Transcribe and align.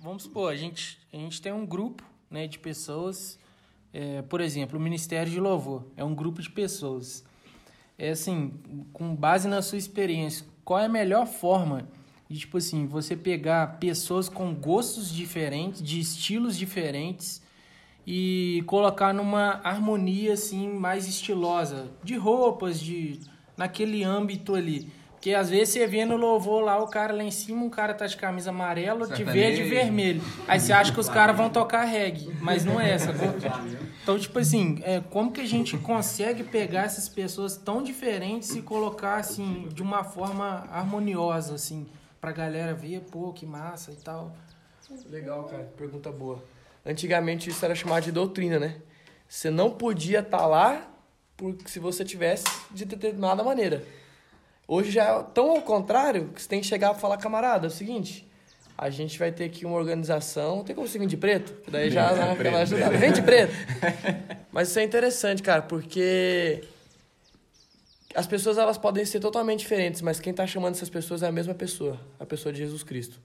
Vamos 0.00 0.24
supor, 0.24 0.52
a 0.52 0.56
gente, 0.56 0.98
a 1.12 1.16
gente 1.16 1.40
tem 1.40 1.52
um 1.52 1.66
grupo 1.66 2.02
né, 2.30 2.46
de 2.46 2.58
pessoas, 2.58 3.38
é, 3.92 4.22
por 4.22 4.40
exemplo, 4.40 4.78
o 4.78 4.82
Ministério 4.82 5.30
de 5.30 5.40
Louvor 5.40 5.84
é 5.96 6.04
um 6.04 6.14
grupo 6.14 6.42
de 6.42 6.50
pessoas. 6.50 7.24
É 7.98 8.10
assim, 8.10 8.52
com 8.92 9.14
base 9.14 9.48
na 9.48 9.62
sua 9.62 9.78
experiência, 9.78 10.46
qual 10.64 10.80
é 10.80 10.84
a 10.84 10.88
melhor 10.88 11.26
forma 11.26 11.88
de, 12.28 12.40
tipo 12.40 12.58
assim, 12.58 12.86
você 12.86 13.16
pegar 13.16 13.78
pessoas 13.78 14.28
com 14.28 14.54
gostos 14.54 15.10
diferentes, 15.10 15.82
de 15.82 16.00
estilos 16.00 16.56
diferentes 16.56 17.42
e 18.06 18.62
colocar 18.66 19.14
numa 19.14 19.60
harmonia, 19.64 20.34
assim, 20.34 20.68
mais 20.68 21.08
estilosa, 21.08 21.90
de 22.02 22.16
roupas, 22.16 22.80
de 22.80 23.20
naquele 23.56 24.04
âmbito 24.04 24.54
ali. 24.54 24.90
Porque 25.26 25.34
às 25.34 25.50
vezes 25.50 25.70
você 25.70 25.88
vê 25.88 26.04
no 26.04 26.16
louvor 26.16 26.62
lá 26.62 26.80
o 26.80 26.86
cara 26.86 27.12
lá 27.12 27.24
em 27.24 27.32
cima, 27.32 27.64
um 27.64 27.68
cara 27.68 27.92
tá 27.92 28.06
de 28.06 28.16
camisa 28.16 28.50
amarela, 28.50 29.08
de 29.08 29.24
verde 29.24 29.62
e 29.62 29.68
vermelho. 29.68 30.22
Aí 30.46 30.60
você 30.60 30.72
acha 30.72 30.92
que 30.92 31.00
os 31.00 31.08
caras 31.08 31.36
vão 31.36 31.50
tocar 31.50 31.82
reggae, 31.82 32.32
mas 32.40 32.64
não 32.64 32.80
é 32.80 32.92
essa. 32.92 33.12
Então, 34.00 34.16
tipo 34.20 34.38
assim, 34.38 34.78
é, 34.84 35.00
como 35.10 35.32
que 35.32 35.40
a 35.40 35.44
gente 35.44 35.76
consegue 35.78 36.44
pegar 36.44 36.82
essas 36.82 37.08
pessoas 37.08 37.56
tão 37.56 37.82
diferentes 37.82 38.54
e 38.54 38.62
colocar 38.62 39.16
assim 39.16 39.68
de 39.74 39.82
uma 39.82 40.04
forma 40.04 40.64
harmoniosa, 40.70 41.56
assim, 41.56 41.88
pra 42.20 42.30
galera 42.30 42.72
ver, 42.72 43.00
pô, 43.10 43.32
que 43.32 43.44
massa 43.44 43.90
e 43.90 43.96
tal. 43.96 44.32
Legal, 45.10 45.42
cara. 45.42 45.68
Pergunta 45.76 46.12
boa. 46.12 46.40
Antigamente 46.86 47.50
isso 47.50 47.64
era 47.64 47.74
chamado 47.74 48.04
de 48.04 48.12
doutrina, 48.12 48.60
né? 48.60 48.76
Você 49.28 49.50
não 49.50 49.72
podia 49.72 50.20
estar 50.20 50.38
tá 50.38 50.46
lá 50.46 50.88
porque 51.36 51.68
se 51.68 51.80
você 51.80 52.04
tivesse 52.04 52.44
de 52.70 52.84
determinada 52.84 53.42
maneira. 53.42 53.82
Hoje 54.68 54.90
já 54.90 55.04
é 55.04 55.22
tão 55.34 55.50
ao 55.50 55.62
contrário 55.62 56.28
que 56.34 56.42
você 56.42 56.48
tem 56.48 56.60
que 56.60 56.66
chegar 56.66 56.94
e 56.94 57.00
falar, 57.00 57.16
camarada, 57.18 57.66
é 57.66 57.68
o 57.68 57.70
seguinte, 57.70 58.26
a 58.76 58.90
gente 58.90 59.18
vai 59.18 59.30
ter 59.30 59.44
aqui 59.44 59.64
uma 59.64 59.76
organização, 59.76 60.64
tem 60.64 60.74
como 60.74 60.88
você 60.88 60.98
vir 60.98 61.06
de 61.06 61.16
preto? 61.16 61.54
Daí 61.70 61.90
já 61.90 62.12
dá 62.12 62.32
aquela 62.32 62.58
ajuda. 62.60 62.90
Vem 62.90 63.12
de 63.12 63.22
preto! 63.22 63.52
Mas 64.50 64.68
isso 64.68 64.78
é 64.78 64.82
interessante, 64.82 65.42
cara, 65.42 65.62
porque 65.62 66.64
as 68.14 68.26
pessoas 68.26 68.58
elas 68.58 68.76
podem 68.76 69.04
ser 69.04 69.20
totalmente 69.20 69.60
diferentes, 69.60 70.00
mas 70.00 70.18
quem 70.18 70.30
está 70.30 70.46
chamando 70.46 70.74
essas 70.74 70.88
pessoas 70.88 71.22
é 71.22 71.26
a 71.26 71.32
mesma 71.32 71.52
pessoa, 71.52 72.00
a 72.18 72.24
pessoa 72.24 72.50
de 72.50 72.60
Jesus 72.60 72.82
Cristo. 72.82 73.20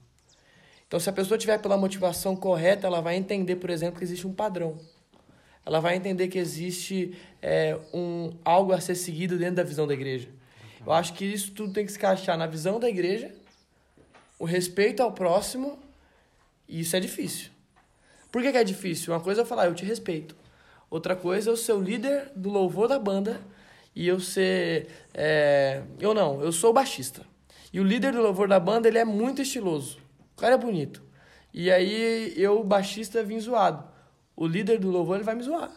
Então, 0.86 1.00
se 1.00 1.08
a 1.08 1.12
pessoa 1.12 1.38
tiver 1.38 1.56
pela 1.56 1.78
motivação 1.78 2.36
correta, 2.36 2.86
ela 2.86 3.00
vai 3.00 3.16
entender, 3.16 3.56
por 3.56 3.70
exemplo, 3.70 3.96
que 3.96 4.04
existe 4.04 4.26
um 4.26 4.34
padrão. 4.34 4.78
Ela 5.64 5.80
vai 5.80 5.96
entender 5.96 6.28
que 6.28 6.38
existe 6.38 7.16
é, 7.40 7.78
um, 7.94 8.34
algo 8.44 8.74
a 8.74 8.80
ser 8.80 8.94
seguido 8.94 9.38
dentro 9.38 9.54
da 9.54 9.62
visão 9.62 9.86
da 9.86 9.94
igreja. 9.94 10.28
Eu 10.84 10.92
acho 10.92 11.14
que 11.14 11.24
isso 11.24 11.52
tudo 11.52 11.72
tem 11.72 11.86
que 11.86 11.92
se 11.92 11.98
encaixar 11.98 12.36
na 12.36 12.46
visão 12.46 12.80
da 12.80 12.88
igreja, 12.88 13.32
o 14.38 14.44
respeito 14.44 15.02
ao 15.02 15.12
próximo, 15.12 15.78
e 16.68 16.80
isso 16.80 16.96
é 16.96 17.00
difícil. 17.00 17.50
Por 18.30 18.42
que, 18.42 18.50
que 18.50 18.58
é 18.58 18.64
difícil? 18.64 19.12
Uma 19.12 19.20
coisa 19.20 19.42
é 19.42 19.44
falar, 19.44 19.66
eu 19.66 19.74
te 19.74 19.84
respeito. 19.84 20.34
Outra 20.90 21.14
coisa 21.14 21.50
é 21.50 21.52
eu 21.52 21.56
ser 21.56 21.72
o 21.72 21.80
líder 21.80 22.32
do 22.34 22.50
louvor 22.50 22.88
da 22.88 22.98
banda 22.98 23.40
e 23.94 24.08
eu 24.08 24.18
ser. 24.18 24.88
É... 25.14 25.82
Eu 26.00 26.12
não, 26.14 26.42
eu 26.42 26.50
sou 26.50 26.70
o 26.70 26.72
baixista. 26.72 27.22
E 27.72 27.80
o 27.80 27.84
líder 27.84 28.12
do 28.12 28.20
louvor 28.20 28.48
da 28.48 28.58
banda, 28.58 28.88
ele 28.88 28.98
é 28.98 29.04
muito 29.04 29.40
estiloso. 29.40 29.98
O 30.36 30.40
cara 30.40 30.54
é 30.54 30.58
bonito. 30.58 31.02
E 31.52 31.70
aí 31.70 32.34
eu, 32.36 32.62
baixista, 32.64 33.22
vim 33.22 33.38
zoado. 33.38 33.84
O 34.34 34.46
líder 34.46 34.78
do 34.78 34.90
louvor, 34.90 35.16
ele 35.16 35.24
vai 35.24 35.34
me 35.34 35.42
zoar. 35.42 35.70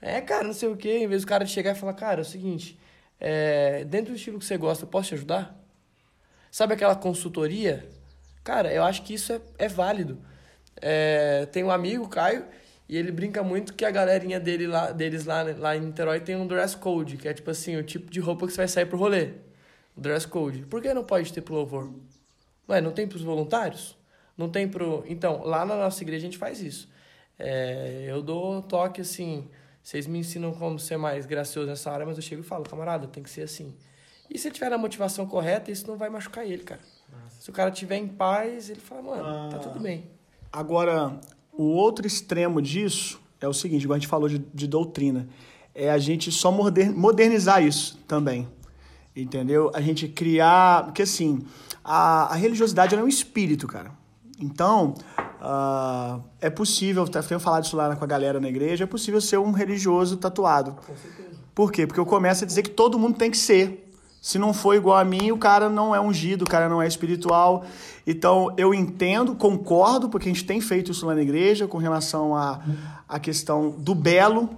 É, 0.00 0.20
cara, 0.20 0.44
não 0.44 0.52
sei 0.52 0.68
o 0.68 0.76
quê. 0.76 0.98
Em 0.98 1.06
vez 1.06 1.22
do 1.22 1.28
cara 1.28 1.46
chegar 1.46 1.72
e 1.72 1.78
falar, 1.78 1.94
cara, 1.94 2.20
é 2.20 2.22
o 2.22 2.24
seguinte, 2.24 2.78
é, 3.24 3.84
dentro 3.84 4.12
do 4.12 4.16
estilo 4.16 4.36
que 4.40 4.44
você 4.44 4.56
gosta, 4.56 4.84
posso 4.84 5.10
te 5.10 5.14
ajudar? 5.14 5.56
Sabe 6.50 6.74
aquela 6.74 6.96
consultoria? 6.96 7.88
Cara, 8.42 8.74
eu 8.74 8.82
acho 8.82 9.04
que 9.04 9.14
isso 9.14 9.32
é, 9.32 9.40
é 9.58 9.68
válido. 9.68 10.18
É, 10.80 11.46
tem 11.46 11.62
um 11.62 11.70
amigo, 11.70 12.08
Caio, 12.08 12.44
e 12.88 12.96
ele 12.96 13.12
brinca 13.12 13.40
muito 13.40 13.74
que 13.74 13.84
a 13.84 13.92
galerinha 13.92 14.40
dele 14.40 14.66
lá, 14.66 14.90
deles 14.90 15.24
lá, 15.24 15.44
lá 15.56 15.76
em 15.76 15.82
Niterói 15.82 16.18
tem 16.18 16.34
um 16.34 16.48
dress 16.48 16.76
code, 16.76 17.16
que 17.16 17.28
é 17.28 17.32
tipo 17.32 17.48
assim, 17.48 17.76
o 17.76 17.84
tipo 17.84 18.10
de 18.10 18.18
roupa 18.18 18.44
que 18.44 18.52
você 18.52 18.56
vai 18.56 18.68
sair 18.68 18.86
pro 18.86 18.98
rolê. 18.98 19.34
Dress 19.96 20.26
code. 20.26 20.66
Por 20.66 20.82
que 20.82 20.92
não 20.92 21.04
pode 21.04 21.32
ter 21.32 21.42
pro 21.42 21.54
louvor? 21.54 21.94
Ué, 22.68 22.80
não 22.80 22.90
tem 22.90 23.06
pros 23.06 23.22
voluntários? 23.22 23.96
Não 24.36 24.48
tem 24.48 24.66
pro... 24.66 25.04
Então, 25.06 25.44
lá 25.44 25.64
na 25.64 25.76
nossa 25.76 26.02
igreja 26.02 26.26
a 26.26 26.28
gente 26.28 26.38
faz 26.38 26.60
isso. 26.60 26.90
É, 27.38 28.06
eu 28.08 28.20
dou 28.20 28.62
toque 28.62 29.00
assim 29.00 29.48
vocês 29.82 30.06
me 30.06 30.18
ensinam 30.18 30.52
como 30.52 30.78
ser 30.78 30.96
mais 30.96 31.26
gracioso 31.26 31.68
nessa 31.68 31.90
área, 31.90 32.06
mas 32.06 32.16
eu 32.16 32.22
chego 32.22 32.42
e 32.42 32.44
falo, 32.44 32.64
camarada, 32.64 33.06
tem 33.08 33.22
que 33.22 33.30
ser 33.30 33.42
assim. 33.42 33.74
E 34.30 34.38
se 34.38 34.48
ele 34.48 34.54
tiver 34.54 34.72
a 34.72 34.78
motivação 34.78 35.26
correta, 35.26 35.70
isso 35.70 35.86
não 35.86 35.96
vai 35.96 36.08
machucar 36.08 36.46
ele, 36.46 36.62
cara. 36.62 36.80
Nossa. 37.10 37.40
Se 37.40 37.50
o 37.50 37.52
cara 37.52 37.70
tiver 37.70 37.96
em 37.96 38.06
paz, 38.06 38.70
ele 38.70 38.80
fala, 38.80 39.02
mano, 39.02 39.24
ah, 39.24 39.48
tá 39.50 39.58
tudo 39.58 39.80
bem. 39.80 40.10
Agora, 40.52 41.20
o 41.52 41.64
outro 41.64 42.06
extremo 42.06 42.62
disso 42.62 43.20
é 43.40 43.48
o 43.48 43.52
seguinte, 43.52 43.82
igual 43.82 43.96
a 43.96 43.98
gente 43.98 44.08
falou 44.08 44.28
de, 44.28 44.38
de 44.38 44.66
doutrina, 44.66 45.28
é 45.74 45.90
a 45.90 45.98
gente 45.98 46.30
só 46.30 46.52
modernizar 46.52 47.62
isso 47.62 47.98
também. 48.06 48.48
Entendeu? 49.14 49.70
A 49.74 49.80
gente 49.80 50.08
criar. 50.08 50.84
Porque 50.84 51.02
assim, 51.02 51.44
a, 51.84 52.32
a 52.32 52.34
religiosidade 52.34 52.94
é 52.94 53.02
um 53.02 53.08
espírito, 53.08 53.66
cara. 53.66 53.90
Então, 54.40 54.94
Uh, 55.42 56.22
é 56.40 56.48
possível, 56.48 57.02
eu 57.02 57.22
tenho 57.22 57.40
falado 57.40 57.64
isso 57.64 57.76
lá 57.76 57.96
com 57.96 58.04
a 58.04 58.06
galera 58.06 58.38
na 58.38 58.48
igreja, 58.48 58.84
é 58.84 58.86
possível 58.86 59.20
ser 59.20 59.38
um 59.38 59.50
religioso 59.50 60.16
tatuado. 60.16 60.76
Com 60.86 60.96
certeza. 60.96 61.36
Por 61.52 61.72
quê? 61.72 61.84
Porque 61.84 61.98
eu 61.98 62.06
começo 62.06 62.44
a 62.44 62.46
dizer 62.46 62.62
que 62.62 62.70
todo 62.70 62.96
mundo 62.96 63.18
tem 63.18 63.28
que 63.28 63.36
ser. 63.36 63.92
Se 64.20 64.38
não 64.38 64.54
for 64.54 64.76
igual 64.76 64.96
a 64.96 65.04
mim, 65.04 65.32
o 65.32 65.36
cara 65.36 65.68
não 65.68 65.92
é 65.92 66.00
ungido, 66.00 66.44
o 66.44 66.48
cara 66.48 66.68
não 66.68 66.80
é 66.80 66.86
espiritual. 66.86 67.64
Então, 68.06 68.54
eu 68.56 68.72
entendo, 68.72 69.34
concordo, 69.34 70.08
porque 70.08 70.28
a 70.28 70.32
gente 70.32 70.44
tem 70.44 70.60
feito 70.60 70.92
isso 70.92 71.04
lá 71.04 71.12
na 71.12 71.22
igreja 71.22 71.66
com 71.66 71.76
relação 71.76 72.36
à 72.36 72.62
a, 73.08 73.16
a 73.16 73.18
questão 73.18 73.70
do 73.70 73.96
belo, 73.96 74.48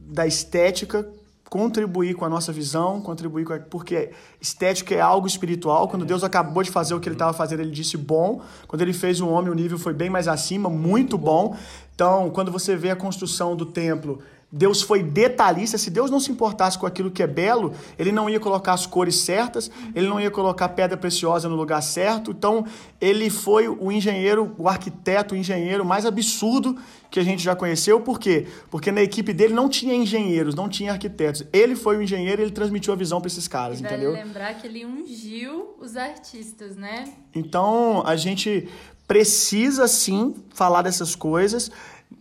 da 0.00 0.26
estética, 0.26 1.08
contribuir 1.52 2.14
com 2.14 2.24
a 2.24 2.30
nossa 2.30 2.50
visão, 2.50 2.98
contribuir 3.02 3.44
com 3.44 3.52
a... 3.52 3.58
porque 3.58 4.12
estética 4.40 4.94
é 4.94 5.02
algo 5.02 5.26
espiritual. 5.26 5.86
Quando 5.86 6.02
Deus 6.02 6.24
acabou 6.24 6.62
de 6.62 6.70
fazer 6.70 6.94
o 6.94 6.98
que 6.98 7.06
ele 7.06 7.14
estava 7.14 7.34
fazendo, 7.34 7.60
ele 7.60 7.70
disse 7.70 7.94
bom. 7.98 8.40
Quando 8.66 8.80
ele 8.80 8.94
fez 8.94 9.20
o 9.20 9.28
homem, 9.28 9.50
o 9.50 9.54
nível 9.54 9.78
foi 9.78 9.92
bem 9.92 10.08
mais 10.08 10.28
acima, 10.28 10.70
muito 10.70 11.18
bom. 11.18 11.54
Então, 11.94 12.30
quando 12.30 12.50
você 12.50 12.74
vê 12.74 12.88
a 12.88 12.96
construção 12.96 13.54
do 13.54 13.66
templo, 13.66 14.20
Deus 14.54 14.82
foi 14.82 15.02
detalhista. 15.02 15.78
Se 15.78 15.88
Deus 15.88 16.10
não 16.10 16.20
se 16.20 16.30
importasse 16.30 16.78
com 16.78 16.84
aquilo 16.84 17.10
que 17.10 17.22
é 17.22 17.26
belo, 17.26 17.72
ele 17.98 18.12
não 18.12 18.28
ia 18.28 18.38
colocar 18.38 18.74
as 18.74 18.84
cores 18.84 19.16
certas, 19.16 19.70
ele 19.94 20.06
não 20.06 20.20
ia 20.20 20.30
colocar 20.30 20.68
pedra 20.68 20.94
preciosa 20.94 21.48
no 21.48 21.56
lugar 21.56 21.80
certo. 21.82 22.32
Então, 22.32 22.66
ele 23.00 23.30
foi 23.30 23.66
o 23.66 23.90
engenheiro, 23.90 24.54
o 24.58 24.68
arquiteto, 24.68 25.34
o 25.34 25.38
engenheiro 25.38 25.86
mais 25.86 26.04
absurdo 26.04 26.76
que 27.10 27.18
a 27.18 27.24
gente 27.24 27.42
já 27.42 27.56
conheceu. 27.56 27.98
Por 28.00 28.20
quê? 28.20 28.46
Porque 28.70 28.92
na 28.92 29.00
equipe 29.02 29.32
dele 29.32 29.54
não 29.54 29.70
tinha 29.70 29.94
engenheiros, 29.94 30.54
não 30.54 30.68
tinha 30.68 30.92
arquitetos. 30.92 31.44
Ele 31.50 31.74
foi 31.74 31.96
o 31.96 32.02
engenheiro 32.02 32.42
e 32.42 32.44
ele 32.44 32.52
transmitiu 32.52 32.92
a 32.92 32.96
visão 32.96 33.22
para 33.22 33.28
esses 33.28 33.48
caras, 33.48 33.80
e 33.80 33.84
entendeu? 33.84 34.12
Vale 34.12 34.22
lembrar 34.22 34.54
que 34.54 34.66
ele 34.66 34.84
ungiu 34.84 35.76
os 35.80 35.96
artistas, 35.96 36.76
né? 36.76 37.04
Então, 37.34 38.02
a 38.04 38.16
gente 38.16 38.68
precisa 39.08 39.88
sim 39.88 40.34
falar 40.54 40.82
dessas 40.82 41.14
coisas 41.14 41.70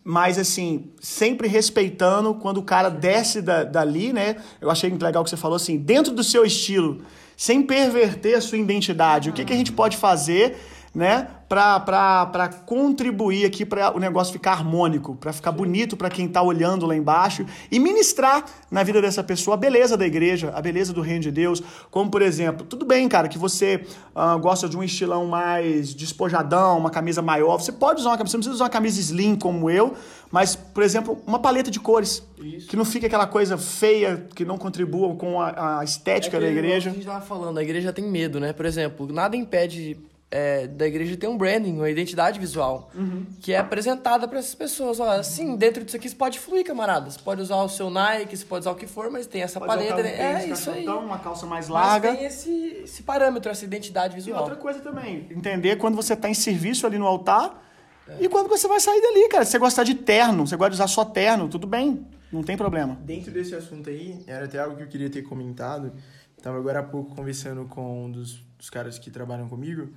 mas 0.03 0.37
assim, 0.37 0.91
sempre 0.99 1.47
respeitando 1.47 2.33
quando 2.33 2.57
o 2.57 2.63
cara 2.63 2.89
desce 2.89 3.41
da, 3.41 3.63
dali, 3.63 4.11
né? 4.11 4.37
Eu 4.59 4.69
achei 4.71 4.89
muito 4.89 5.03
legal 5.03 5.23
que 5.23 5.29
você 5.29 5.37
falou 5.37 5.55
assim, 5.55 5.77
dentro 5.77 6.13
do 6.13 6.23
seu 6.23 6.43
estilo, 6.43 7.01
sem 7.37 7.61
perverter 7.61 8.35
a 8.35 8.41
sua 8.41 8.57
identidade. 8.57 9.29
O 9.29 9.33
que, 9.33 9.45
que 9.45 9.53
a 9.53 9.57
gente 9.57 9.71
pode 9.71 9.97
fazer 9.97 10.57
né, 10.93 11.27
para 11.47 12.49
contribuir 12.65 13.45
aqui 13.45 13.65
para 13.65 13.95
o 13.95 13.99
negócio 13.99 14.33
ficar 14.33 14.51
harmônico, 14.51 15.15
para 15.15 15.31
ficar 15.31 15.51
bonito 15.51 15.95
para 15.95 16.09
quem 16.09 16.25
está 16.25 16.41
olhando 16.41 16.85
lá 16.85 16.95
embaixo 16.95 17.45
e 17.69 17.79
ministrar 17.79 18.45
na 18.69 18.83
vida 18.83 19.01
dessa 19.01 19.23
pessoa 19.23 19.55
a 19.55 19.57
beleza 19.57 19.95
da 19.97 20.05
igreja, 20.05 20.51
a 20.53 20.61
beleza 20.61 20.91
do 20.93 21.01
reino 21.01 21.21
de 21.21 21.31
Deus. 21.31 21.61
Como, 21.89 22.11
por 22.11 22.21
exemplo, 22.21 22.65
tudo 22.65 22.85
bem, 22.85 23.07
cara, 23.07 23.29
que 23.29 23.37
você 23.37 23.85
uh, 24.15 24.37
gosta 24.39 24.67
de 24.67 24.77
um 24.77 24.83
estilão 24.83 25.25
mais 25.27 25.93
despojadão, 25.93 26.77
uma 26.77 26.89
camisa 26.89 27.21
maior, 27.21 27.57
você 27.57 27.71
pode 27.71 28.01
usar 28.01 28.09
uma 28.11 28.17
camisa, 28.17 28.31
você 28.31 28.37
não 28.37 28.41
precisa 28.41 28.55
usar 28.55 28.63
uma 28.65 28.69
camisa 28.69 28.99
slim 28.99 29.35
como 29.35 29.69
eu, 29.69 29.93
mas, 30.29 30.55
por 30.55 30.83
exemplo, 30.83 31.21
uma 31.25 31.39
paleta 31.39 31.71
de 31.71 31.79
cores, 31.79 32.23
Isso. 32.37 32.67
que 32.67 32.75
não 32.75 32.85
fique 32.85 33.05
aquela 33.05 33.27
coisa 33.27 33.57
feia, 33.57 34.25
que 34.33 34.45
não 34.45 34.57
contribua 34.57 35.15
com 35.15 35.41
a, 35.41 35.79
a 35.79 35.83
estética 35.83 36.37
é 36.37 36.39
da 36.39 36.47
igreja. 36.47 36.89
A 36.89 36.93
gente 36.93 37.01
estava 37.01 37.23
falando, 37.23 37.57
a 37.57 37.63
igreja 37.63 37.91
tem 37.91 38.05
medo, 38.05 38.39
né? 38.39 38.53
Por 38.53 38.65
exemplo, 38.65 39.11
nada 39.11 39.35
impede 39.35 39.97
é, 40.31 40.65
da 40.65 40.87
igreja 40.87 41.17
tem 41.17 41.29
um 41.29 41.37
branding, 41.37 41.73
uma 41.73 41.89
identidade 41.89 42.39
visual, 42.39 42.89
uhum. 42.95 43.25
que 43.41 43.51
é 43.51 43.57
apresentada 43.57 44.25
para 44.29 44.39
essas 44.39 44.55
pessoas. 44.55 44.97
Olha, 45.01 45.19
assim, 45.19 45.57
dentro 45.57 45.83
disso 45.83 45.97
aqui 45.97 46.07
você 46.07 46.15
pode 46.15 46.39
fluir, 46.39 46.65
camarada. 46.65 47.11
Você 47.11 47.19
pode 47.19 47.41
usar 47.41 47.57
o 47.57 47.67
seu 47.67 47.89
Nike, 47.89 48.37
você 48.37 48.45
pode 48.45 48.61
usar 48.61 48.71
o 48.71 48.75
que 48.75 48.87
for, 48.87 49.11
mas 49.11 49.27
tem 49.27 49.41
essa 49.41 49.59
pode 49.59 49.73
paleta. 49.73 49.99
Um 49.99 50.03
né? 50.03 50.43
é 50.43 50.47
isso 50.47 50.71
aí. 50.71 50.87
Uma 50.87 51.19
calça 51.19 51.45
mais 51.45 51.67
larga. 51.67 52.11
Mas 52.11 52.17
tem 52.17 52.27
esse, 52.27 52.81
esse 52.83 53.03
parâmetro, 53.03 53.51
essa 53.51 53.65
identidade 53.65 54.15
visual. 54.15 54.39
E 54.39 54.41
outra 54.43 54.55
coisa 54.55 54.79
também, 54.79 55.27
entender 55.29 55.75
quando 55.75 55.95
você 55.95 56.13
está 56.13 56.29
em 56.29 56.33
serviço 56.33 56.87
ali 56.87 56.97
no 56.97 57.05
altar 57.05 57.61
é. 58.07 58.23
e 58.23 58.29
quando 58.29 58.47
você 58.47 58.69
vai 58.69 58.79
sair 58.79 59.01
dali, 59.01 59.27
cara. 59.27 59.43
Se 59.43 59.51
você 59.51 59.59
gostar 59.59 59.83
de 59.83 59.95
terno, 59.95 60.47
você 60.47 60.55
gosta 60.55 60.69
de 60.69 60.75
usar 60.75 60.87
só 60.87 61.03
terno, 61.03 61.49
tudo 61.49 61.67
bem, 61.67 62.07
não 62.31 62.41
tem 62.41 62.55
problema. 62.55 62.97
Dentro 63.01 63.31
desse 63.31 63.53
assunto 63.53 63.89
aí, 63.89 64.23
era 64.25 64.45
até 64.45 64.59
algo 64.59 64.77
que 64.77 64.83
eu 64.83 64.87
queria 64.87 65.09
ter 65.09 65.23
comentado. 65.23 65.91
Estava 66.37 66.57
agora 66.57 66.79
há 66.79 66.83
pouco 66.83 67.13
conversando 67.13 67.65
com 67.65 68.05
um 68.05 68.09
dos, 68.09 68.41
dos 68.57 68.69
caras 68.69 68.97
que 68.97 69.11
trabalham 69.11 69.49
comigo 69.49 69.89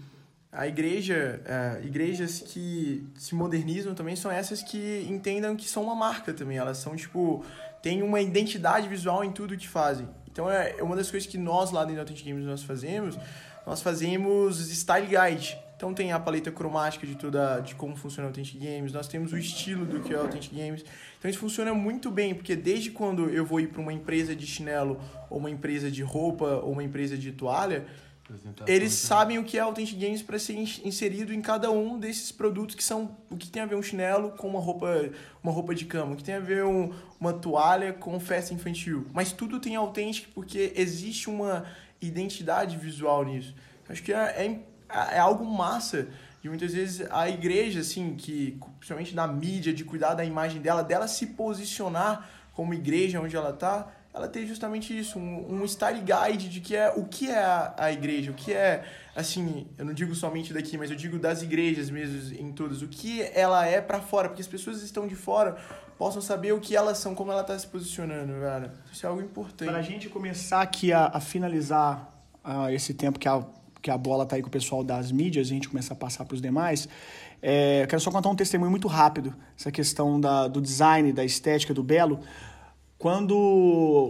A 0.54 0.68
igreja, 0.68 1.40
é, 1.44 1.84
igrejas 1.84 2.40
que 2.40 3.04
se 3.16 3.34
modernizam 3.34 3.92
também 3.92 4.14
são 4.14 4.30
essas 4.30 4.62
que 4.62 5.04
entendam 5.10 5.56
que 5.56 5.68
são 5.68 5.82
uma 5.82 5.96
marca 5.96 6.32
também. 6.32 6.56
Elas 6.56 6.78
são, 6.78 6.94
tipo, 6.94 7.44
têm 7.82 8.02
uma 8.02 8.20
identidade 8.20 8.88
visual 8.88 9.24
em 9.24 9.32
tudo 9.32 9.56
que 9.56 9.66
fazem. 9.66 10.08
Então, 10.30 10.48
é 10.50 10.80
uma 10.80 10.94
das 10.94 11.10
coisas 11.10 11.28
que 11.28 11.36
nós 11.36 11.72
lá 11.72 11.80
dentro 11.80 11.96
da 11.96 12.02
Authentic 12.02 12.26
Games 12.26 12.44
nós 12.46 12.62
fazemos, 12.62 13.18
nós 13.66 13.82
fazemos 13.82 14.60
style 14.70 15.06
guide. 15.06 15.58
Então 15.76 15.92
tem 15.92 16.12
a 16.12 16.20
paleta 16.20 16.52
cromática 16.52 17.06
de 17.06 17.16
toda 17.16 17.58
de 17.60 17.74
como 17.74 17.96
funciona 17.96 18.28
o 18.28 18.30
Authentic 18.30 18.58
Games, 18.58 18.92
nós 18.92 19.08
temos 19.08 19.32
o 19.32 19.36
estilo 19.36 19.84
do 19.84 20.00
que 20.00 20.14
é 20.14 20.16
o 20.16 20.20
Authentic 20.20 20.54
Games. 20.54 20.84
Então 21.18 21.28
isso 21.30 21.40
funciona 21.40 21.74
muito 21.74 22.10
bem, 22.10 22.32
porque 22.32 22.54
desde 22.54 22.90
quando 22.90 23.28
eu 23.28 23.44
vou 23.44 23.60
ir 23.60 23.68
para 23.68 23.82
uma 23.82 23.92
empresa 23.92 24.36
de 24.36 24.46
chinelo, 24.46 25.00
ou 25.28 25.38
uma 25.38 25.50
empresa 25.50 25.90
de 25.90 26.02
roupa, 26.02 26.60
ou 26.62 26.72
uma 26.72 26.82
empresa 26.82 27.18
de 27.18 27.32
toalha, 27.32 27.84
eles 28.66 28.92
sabem 28.92 29.38
o 29.38 29.44
que 29.44 29.58
é 29.58 29.60
Authentic 29.60 29.98
Games 29.98 30.22
para 30.22 30.38
ser 30.38 30.54
inserido 30.54 31.32
em 31.32 31.42
cada 31.42 31.70
um 31.70 31.98
desses 31.98 32.32
produtos 32.32 32.74
que 32.74 32.82
são 32.82 33.16
o 33.30 33.36
que 33.36 33.50
tem 33.50 33.62
a 33.62 33.66
ver 33.66 33.74
um 33.74 33.82
chinelo 33.82 34.30
com 34.30 34.48
uma 34.48 34.60
roupa, 34.60 35.10
uma 35.42 35.52
roupa 35.52 35.74
de 35.74 35.84
cama, 35.84 36.14
o 36.14 36.16
que 36.16 36.24
tem 36.24 36.34
a 36.34 36.40
ver 36.40 36.64
um, 36.64 36.92
uma 37.20 37.32
toalha 37.32 37.92
com 37.92 38.18
festa 38.18 38.54
infantil. 38.54 39.06
Mas 39.12 39.32
tudo 39.32 39.60
tem 39.60 39.76
Authentic 39.76 40.28
porque 40.34 40.72
existe 40.74 41.28
uma 41.28 41.66
identidade 42.00 42.76
visual 42.78 43.24
nisso. 43.24 43.54
Acho 43.88 44.02
que 44.02 44.12
é, 44.12 44.16
é 44.16 44.60
é 44.88 45.18
algo 45.18 45.44
massa. 45.44 46.08
E 46.42 46.48
muitas 46.48 46.74
vezes 46.74 47.06
a 47.10 47.28
igreja, 47.28 47.80
assim, 47.80 48.14
que 48.16 48.58
principalmente 48.78 49.14
na 49.14 49.26
mídia, 49.26 49.72
de 49.72 49.84
cuidar 49.84 50.14
da 50.14 50.24
imagem 50.24 50.60
dela, 50.60 50.82
dela 50.82 51.08
se 51.08 51.28
posicionar 51.28 52.28
como 52.52 52.74
igreja 52.74 53.20
onde 53.20 53.34
ela 53.34 53.50
está, 53.50 53.90
ela 54.14 54.28
tem 54.28 54.46
justamente 54.46 54.96
isso, 54.96 55.18
um, 55.18 55.62
um 55.62 55.66
style 55.66 56.00
guide 56.00 56.48
de 56.48 56.60
que 56.60 56.76
é 56.76 56.88
o 56.90 57.04
que 57.04 57.28
é 57.28 57.38
a, 57.38 57.74
a 57.76 57.92
igreja, 57.92 58.30
o 58.30 58.34
que 58.34 58.52
é, 58.52 58.84
assim, 59.14 59.66
eu 59.76 59.84
não 59.84 59.92
digo 59.92 60.14
somente 60.14 60.54
daqui, 60.54 60.78
mas 60.78 60.88
eu 60.88 60.96
digo 60.96 61.18
das 61.18 61.42
igrejas 61.42 61.90
mesmo 61.90 62.32
em 62.38 62.52
todas, 62.52 62.80
o 62.80 62.86
que 62.86 63.22
ela 63.34 63.66
é 63.66 63.80
para 63.80 64.00
fora, 64.00 64.28
porque 64.28 64.40
as 64.40 64.46
pessoas 64.46 64.82
estão 64.82 65.08
de 65.08 65.16
fora 65.16 65.56
possam 65.98 66.20
saber 66.20 66.52
o 66.52 66.60
que 66.60 66.76
elas 66.76 66.98
são, 66.98 67.14
como 67.14 67.30
ela 67.30 67.40
está 67.40 67.58
se 67.58 67.66
posicionando, 67.66 68.32
velho. 68.40 68.70
Isso 68.92 69.06
é 69.06 69.08
algo 69.08 69.20
importante. 69.20 69.68
Para 69.68 69.78
a 69.78 69.82
gente 69.82 70.08
começar 70.08 70.60
aqui 70.60 70.92
a, 70.92 71.06
a 71.06 71.20
finalizar 71.20 72.12
uh, 72.44 72.68
esse 72.70 72.94
tempo 72.94 73.18
que 73.18 73.28
a 73.28 73.44
que 73.84 73.90
a 73.90 73.98
bola 73.98 74.24
está 74.24 74.36
aí 74.36 74.40
com 74.40 74.48
o 74.48 74.50
pessoal 74.50 74.82
das 74.82 75.12
mídias, 75.12 75.46
a 75.46 75.50
gente 75.50 75.68
começa 75.68 75.92
a 75.92 75.96
passar 75.96 76.24
para 76.24 76.34
os 76.34 76.40
demais. 76.40 76.88
É, 77.42 77.86
quero 77.86 78.00
só 78.00 78.10
contar 78.10 78.30
um 78.30 78.34
testemunho 78.34 78.70
muito 78.70 78.88
rápido, 78.88 79.34
essa 79.58 79.70
questão 79.70 80.18
da, 80.18 80.48
do 80.48 80.58
design, 80.58 81.12
da 81.12 81.22
estética, 81.22 81.74
do 81.74 81.82
belo. 81.82 82.20
Quando, 82.98 83.34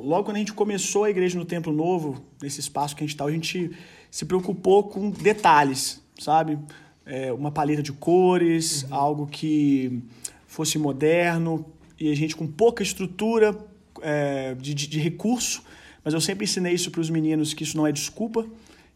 logo 0.04 0.24
quando 0.24 0.36
a 0.36 0.38
gente 0.38 0.52
começou 0.52 1.04
a 1.04 1.10
igreja 1.10 1.38
no 1.38 1.44
Templo 1.44 1.72
Novo, 1.72 2.22
nesse 2.40 2.60
espaço 2.60 2.94
que 2.94 3.02
a 3.02 3.06
gente 3.06 3.14
está, 3.14 3.24
a 3.24 3.30
gente 3.30 3.70
se 4.10 4.24
preocupou 4.24 4.84
com 4.84 5.10
detalhes, 5.10 6.02
sabe? 6.18 6.58
É, 7.04 7.32
uma 7.32 7.50
paleta 7.50 7.82
de 7.82 7.92
cores, 7.92 8.84
uhum. 8.84 8.94
algo 8.94 9.26
que 9.26 10.02
fosse 10.46 10.78
moderno, 10.78 11.66
e 11.98 12.10
a 12.10 12.14
gente 12.14 12.36
com 12.36 12.46
pouca 12.46 12.82
estrutura 12.82 13.58
é, 14.00 14.54
de, 14.54 14.74
de, 14.74 14.86
de 14.86 14.98
recurso, 15.00 15.62
mas 16.04 16.14
eu 16.14 16.20
sempre 16.20 16.44
ensinei 16.44 16.74
isso 16.74 16.90
para 16.90 17.00
os 17.00 17.10
meninos 17.10 17.54
que 17.54 17.64
isso 17.64 17.76
não 17.76 17.86
é 17.86 17.92
desculpa, 17.92 18.46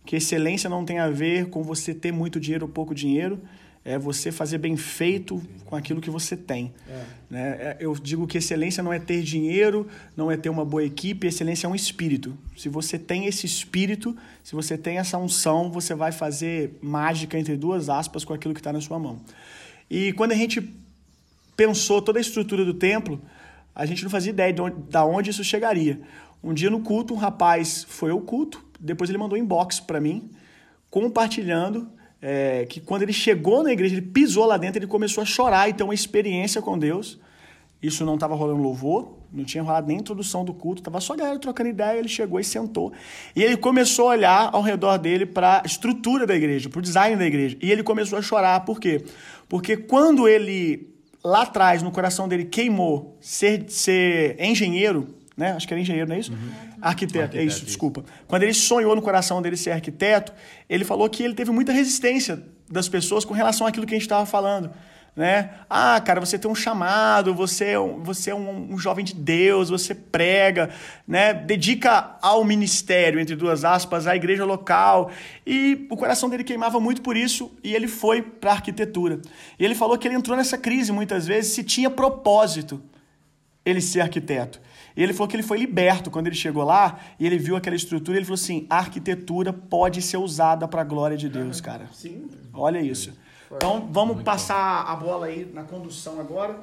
que 0.05 0.17
excelência 0.17 0.71
não 0.71 0.85
tem 0.85 0.99
a 0.99 1.11
ver 1.11 1.49
com 1.51 1.63
você 1.63 1.93
ter 1.93 2.13
muito 2.13 2.39
dinheiro 2.39 2.67
ou 2.67 2.73
pouco 2.73 2.95
dinheiro, 2.95 3.41
é 3.89 3.99
você 3.99 4.31
fazer 4.31 4.59
bem 4.59 4.77
feito 4.77 5.43
com 5.65 5.75
aquilo 5.75 5.99
que 5.99 6.11
você 6.11 6.37
tem. 6.37 6.75
É. 6.87 7.05
Né? 7.31 7.49
É, 7.59 7.77
eu 7.81 7.95
digo 7.95 8.27
que 8.27 8.37
excelência 8.37 8.83
não 8.83 8.93
é 8.93 8.99
ter 8.99 9.23
dinheiro, 9.23 9.89
não 10.15 10.31
é 10.31 10.37
ter 10.37 10.51
uma 10.51 10.63
boa 10.63 10.85
equipe, 10.85 11.27
excelência 11.27 11.67
é 11.67 11.71
um 11.71 11.75
espírito. 11.75 12.37
Se 12.55 12.69
você 12.69 12.99
tem 12.99 13.25
esse 13.25 13.47
espírito, 13.47 14.15
se 14.45 14.55
você 14.55 14.77
tem 14.77 14.99
essa 14.99 15.17
unção, 15.17 15.71
você 15.71 15.95
vai 15.95 16.13
fazer 16.13 16.77
mágica 16.83 17.39
entre 17.39 17.57
duas 17.57 17.89
aspas 17.89 18.27
com 18.27 18.35
aquilo 18.35 18.53
que 18.53 18.61
está 18.61 18.75
na 18.75 18.81
sua 18.83 18.99
mão. 18.99 19.21
E 19.89 20.13
quando 20.13 20.33
a 20.33 20.37
gente 20.37 20.71
pensou 21.57 22.03
toda 22.03 22.19
a 22.19 22.21
estrutura 22.21 22.67
do 22.67 22.75
templo, 22.75 23.19
a 23.75 23.87
gente 23.87 24.03
não 24.03 24.11
fazia 24.11 24.33
ideia 24.33 24.53
de 24.53 24.61
onde, 24.61 24.77
de 24.77 24.99
onde 24.99 25.31
isso 25.31 25.43
chegaria. 25.43 25.99
Um 26.45 26.53
dia 26.53 26.69
no 26.69 26.81
culto, 26.81 27.15
um 27.15 27.17
rapaz 27.17 27.87
foi 27.89 28.11
ao 28.11 28.21
culto, 28.21 28.63
depois 28.79 29.09
ele 29.09 29.19
mandou 29.19 29.39
um 29.39 29.41
inbox 29.41 29.81
para 29.81 29.99
mim, 29.99 30.29
compartilhando 30.91 31.89
é, 32.21 32.67
que 32.67 32.81
quando 32.81 33.03
ele 33.03 33.13
chegou 33.13 33.63
na 33.63 33.73
igreja, 33.73 33.95
ele 33.95 34.07
pisou 34.07 34.45
lá 34.45 34.57
dentro, 34.57 34.79
ele 34.79 34.87
começou 34.87 35.23
a 35.23 35.25
chorar 35.25 35.69
e 35.69 35.73
ter 35.73 35.85
uma 35.85 35.95
experiência 35.95 36.61
com 36.61 36.79
Deus. 36.79 37.19
Isso 37.81 38.05
não 38.05 38.15
estava 38.15 38.35
rolando 38.35 38.61
louvor, 38.61 39.17
não 39.33 39.45
tinha 39.45 39.63
rolado 39.63 39.87
nem 39.87 39.99
introdução 39.99 40.45
do 40.45 40.53
culto, 40.53 40.81
estava 40.81 41.01
só 41.01 41.13
a 41.13 41.17
galera 41.17 41.39
trocando 41.39 41.69
ideia. 41.69 41.99
Ele 41.99 42.09
chegou 42.09 42.41
e 42.41 42.45
sentou. 42.45 42.93
E 43.37 43.43
ele 43.43 43.57
começou 43.57 44.07
a 44.07 44.11
olhar 44.11 44.51
ao 44.53 44.63
redor 44.63 44.99
dele 44.99 45.25
para 45.25 45.63
a 45.63 45.67
estrutura 45.67 46.27
da 46.27 46.35
igreja, 46.35 46.69
para 46.69 46.81
o 46.81 46.83
design 46.83 47.17
da 47.17 47.25
igreja. 47.25 47.57
E 47.63 47.71
ele 47.71 47.85
começou 47.85 48.19
a 48.19 48.23
chorar. 48.23 48.65
Por 48.65 48.81
quê? 48.81 49.05
Porque 49.49 49.77
quando 49.77 50.27
ele, 50.27 50.93
lá 51.23 51.43
atrás, 51.43 51.81
no 51.81 51.93
coração 51.93 52.27
dele, 52.27 52.47
queimou 52.47 53.17
ser, 53.21 53.67
ser 53.69 54.37
engenheiro, 54.41 55.15
né? 55.39 55.53
Acho 55.53 55.69
que 55.69 55.73
era 55.73 55.81
engenheiro, 55.81 56.09
não 56.09 56.17
é 56.17 56.19
isso? 56.19 56.33
Uhum. 56.33 56.51
Arquiteto, 56.83 57.21
arquiteto, 57.21 57.37
é 57.37 57.45
isso, 57.45 57.65
desculpa. 57.65 58.05
Quando 58.27 58.43
ele 58.43 58.53
sonhou 58.53 58.97
no 58.97 59.01
coração 59.01 59.41
dele 59.41 59.57
ser 59.57 59.71
arquiteto, 59.71 60.33
ele 60.69 60.85
falou 60.85 61.09
que 61.09 61.23
ele 61.23 61.33
teve 61.33 61.53
muita 61.53 61.71
resistência 61.71 62.43
das 62.69 62.89
pessoas 62.89 63.25
com 63.25 63.33
relação 63.33 63.65
àquilo 63.65 63.87
que 63.87 63.95
a 63.95 63.97
gente 63.97 64.03
estava 64.03 64.27
falando. 64.27 64.69
Né? 65.15 65.51
Ah, 65.71 66.01
cara, 66.01 66.19
você 66.19 66.39
tem 66.39 66.51
um 66.51 66.55
chamado, 66.57 67.33
você 67.35 67.67
é, 67.67 67.81
um, 67.81 68.03
você 68.03 68.31
é 68.31 68.35
um, 68.35 68.75
um, 68.75 68.79
jovem 68.79 69.05
de 69.05 69.15
Deus, 69.15 69.69
você 69.69 69.95
prega, 69.95 70.71
né? 71.07 71.33
dedica 71.35 72.17
ao 72.21 72.45
ministério, 72.45 73.21
entre 73.21 73.37
duas 73.37 73.65
aspas, 73.65 74.09
à 74.09 74.17
igreja 74.17 74.45
local. 74.45 75.11
E 75.47 75.87
o 75.89 75.97
coração 75.97 76.29
dele 76.29 76.45
queimava 76.45 76.81
muito 76.81 77.01
por 77.01 77.17
isso 77.17 77.53
e 77.63 77.75
ele 77.75 77.87
foi 77.87 78.23
para 78.23 78.51
a 78.51 78.55
arquitetura. 78.55 79.21
E 79.59 79.65
ele 79.65 79.75
falou 79.77 79.97
que 79.97 80.07
ele 80.07 80.15
entrou 80.15 80.37
nessa 80.37 80.59
crise 80.59 80.91
muitas 80.91 81.27
vezes 81.27 81.53
se 81.53 81.63
tinha 81.63 81.91
propósito 81.91 82.83
ele 83.65 83.81
ser 83.81 84.01
arquiteto. 84.01 84.61
E 84.99 85.03
ele 85.05 85.13
falou 85.13 85.29
que 85.29 85.37
ele 85.37 85.45
foi 85.45 85.59
liberto 85.59 86.11
quando 86.11 86.27
ele 86.27 86.35
chegou 86.35 86.65
lá 86.65 86.99
e 87.21 87.25
ele 87.25 87.39
viu 87.39 87.55
aquela 87.55 87.77
estrutura 87.77 88.17
e 88.17 88.19
ele 88.19 88.25
falou 88.25 88.35
assim: 88.35 88.67
a 88.69 88.79
arquitetura 88.79 89.53
pode 89.53 90.03
ser 90.03 90.17
usada 90.17 90.67
para 90.67 90.81
a 90.81 90.85
glória 90.85 91.17
de 91.17 91.29
Deus, 91.29 91.61
cara. 91.61 91.89
Sim. 91.93 92.29
Olha 92.53 92.81
isso. 92.81 93.17
Então 93.53 93.89
vamos 93.93 94.21
passar 94.25 94.83
a 94.83 94.97
bola 94.97 95.27
aí 95.27 95.49
na 95.55 95.63
condução 95.63 96.19
agora. 96.19 96.59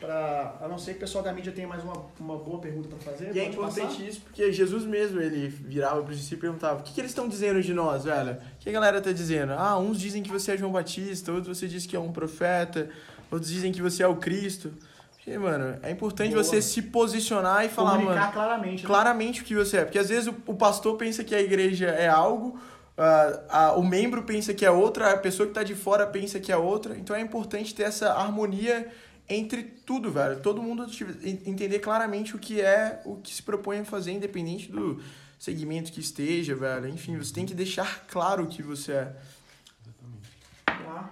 Pra, 0.00 0.56
a 0.60 0.68
não 0.68 0.78
ser 0.78 0.90
que 0.90 0.96
o 0.98 1.00
pessoal 1.00 1.22
da 1.22 1.32
mídia 1.32 1.52
tenha 1.52 1.66
mais 1.66 1.82
uma, 1.82 2.04
uma 2.20 2.36
boa 2.36 2.58
pergunta 2.58 2.88
para 2.88 2.98
fazer. 2.98 3.34
E 3.34 3.38
é 3.38 3.46
importante 3.46 3.86
passar? 3.86 4.02
isso 4.02 4.20
porque 4.20 4.52
Jesus 4.52 4.84
mesmo, 4.84 5.20
ele 5.20 5.46
virava 5.46 6.02
para 6.02 6.12
si 6.12 6.34
e 6.34 6.36
perguntava: 6.36 6.80
o 6.80 6.82
que, 6.82 6.92
que 6.92 7.00
eles 7.00 7.12
estão 7.12 7.28
dizendo 7.28 7.62
de 7.62 7.72
nós, 7.72 8.02
velho? 8.02 8.32
O 8.32 8.58
que 8.58 8.68
a 8.68 8.72
galera 8.72 9.00
tá 9.00 9.12
dizendo? 9.12 9.52
Ah, 9.52 9.78
uns 9.78 10.00
dizem 10.00 10.24
que 10.24 10.30
você 10.30 10.52
é 10.52 10.56
João 10.56 10.72
Batista, 10.72 11.30
outros 11.30 11.56
você 11.56 11.68
diz 11.68 11.86
que 11.86 11.94
é 11.94 12.00
um 12.00 12.10
profeta, 12.10 12.90
outros 13.30 13.48
dizem 13.48 13.70
que 13.70 13.80
você 13.80 14.02
é 14.02 14.08
o 14.08 14.16
Cristo. 14.16 14.72
Porque, 15.26 15.40
mano, 15.40 15.76
é 15.82 15.90
importante 15.90 16.30
Boa. 16.30 16.44
você 16.44 16.62
se 16.62 16.80
posicionar 16.80 17.64
e 17.64 17.68
falar, 17.68 17.96
Comunicar 17.96 18.20
mano. 18.20 18.32
claramente. 18.32 18.82
Né? 18.84 18.86
Claramente 18.86 19.40
o 19.40 19.44
que 19.44 19.56
você 19.56 19.78
é. 19.78 19.84
Porque 19.84 19.98
às 19.98 20.08
vezes 20.08 20.28
o, 20.28 20.36
o 20.46 20.54
pastor 20.54 20.96
pensa 20.96 21.24
que 21.24 21.34
a 21.34 21.40
igreja 21.40 21.88
é 21.88 22.06
algo, 22.06 22.56
uh, 22.96 23.76
o 23.76 23.82
membro 23.82 24.22
pensa 24.22 24.54
que 24.54 24.64
é 24.64 24.70
outra, 24.70 25.10
a 25.10 25.16
pessoa 25.16 25.48
que 25.48 25.52
tá 25.52 25.64
de 25.64 25.74
fora 25.74 26.06
pensa 26.06 26.38
que 26.38 26.52
é 26.52 26.56
outra. 26.56 26.96
Então 26.96 27.16
é 27.16 27.20
importante 27.20 27.74
ter 27.74 27.82
essa 27.82 28.12
harmonia 28.12 28.88
entre 29.28 29.64
tudo, 29.64 30.12
velho. 30.12 30.38
Todo 30.38 30.62
mundo 30.62 30.86
entender 31.44 31.80
claramente 31.80 32.36
o 32.36 32.38
que 32.38 32.60
é, 32.60 33.02
o 33.04 33.16
que 33.16 33.34
se 33.34 33.42
propõe 33.42 33.80
a 33.80 33.84
fazer, 33.84 34.12
independente 34.12 34.70
do 34.70 35.02
segmento 35.40 35.90
que 35.90 35.98
esteja, 35.98 36.54
velho. 36.54 36.86
Enfim, 36.86 37.18
você 37.18 37.34
tem 37.34 37.44
que 37.44 37.52
deixar 37.52 38.06
claro 38.06 38.44
o 38.44 38.46
que 38.46 38.62
você 38.62 38.92
é. 38.92 39.16
Exatamente. 39.82 40.86
Lá. 40.86 41.10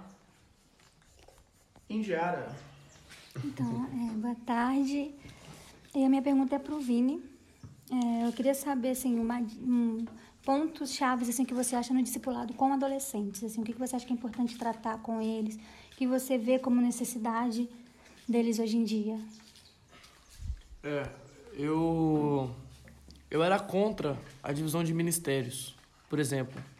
Indiara. 1.90 2.73
Então, 3.42 3.88
é, 3.92 4.12
boa 4.16 4.34
tarde. 4.46 5.14
E 5.94 6.04
a 6.04 6.08
minha 6.08 6.22
pergunta 6.22 6.54
é 6.54 6.58
para 6.58 6.74
o 6.74 6.80
Vini. 6.80 7.22
É, 7.90 8.26
eu 8.26 8.32
queria 8.32 8.54
saber, 8.54 8.90
assim, 8.90 9.18
um, 9.18 10.04
pontos 10.44 10.92
chaves 10.92 11.28
assim, 11.28 11.44
que 11.44 11.54
você 11.54 11.74
acha 11.74 11.94
no 11.94 12.02
discipulado 12.02 12.52
com 12.54 12.72
adolescentes. 12.72 13.42
Assim, 13.42 13.62
o 13.62 13.64
que 13.64 13.72
você 13.72 13.96
acha 13.96 14.06
que 14.06 14.12
é 14.12 14.16
importante 14.16 14.56
tratar 14.58 14.98
com 14.98 15.20
eles, 15.20 15.58
que 15.96 16.06
você 16.06 16.36
vê 16.38 16.58
como 16.58 16.80
necessidade 16.80 17.68
deles 18.28 18.58
hoje 18.58 18.76
em 18.76 18.84
dia? 18.84 19.18
É, 20.82 21.08
eu, 21.54 22.54
eu 23.30 23.42
era 23.42 23.58
contra 23.58 24.18
a 24.42 24.52
divisão 24.52 24.84
de 24.84 24.92
ministérios, 24.92 25.74
por 26.08 26.18
exemplo 26.18 26.73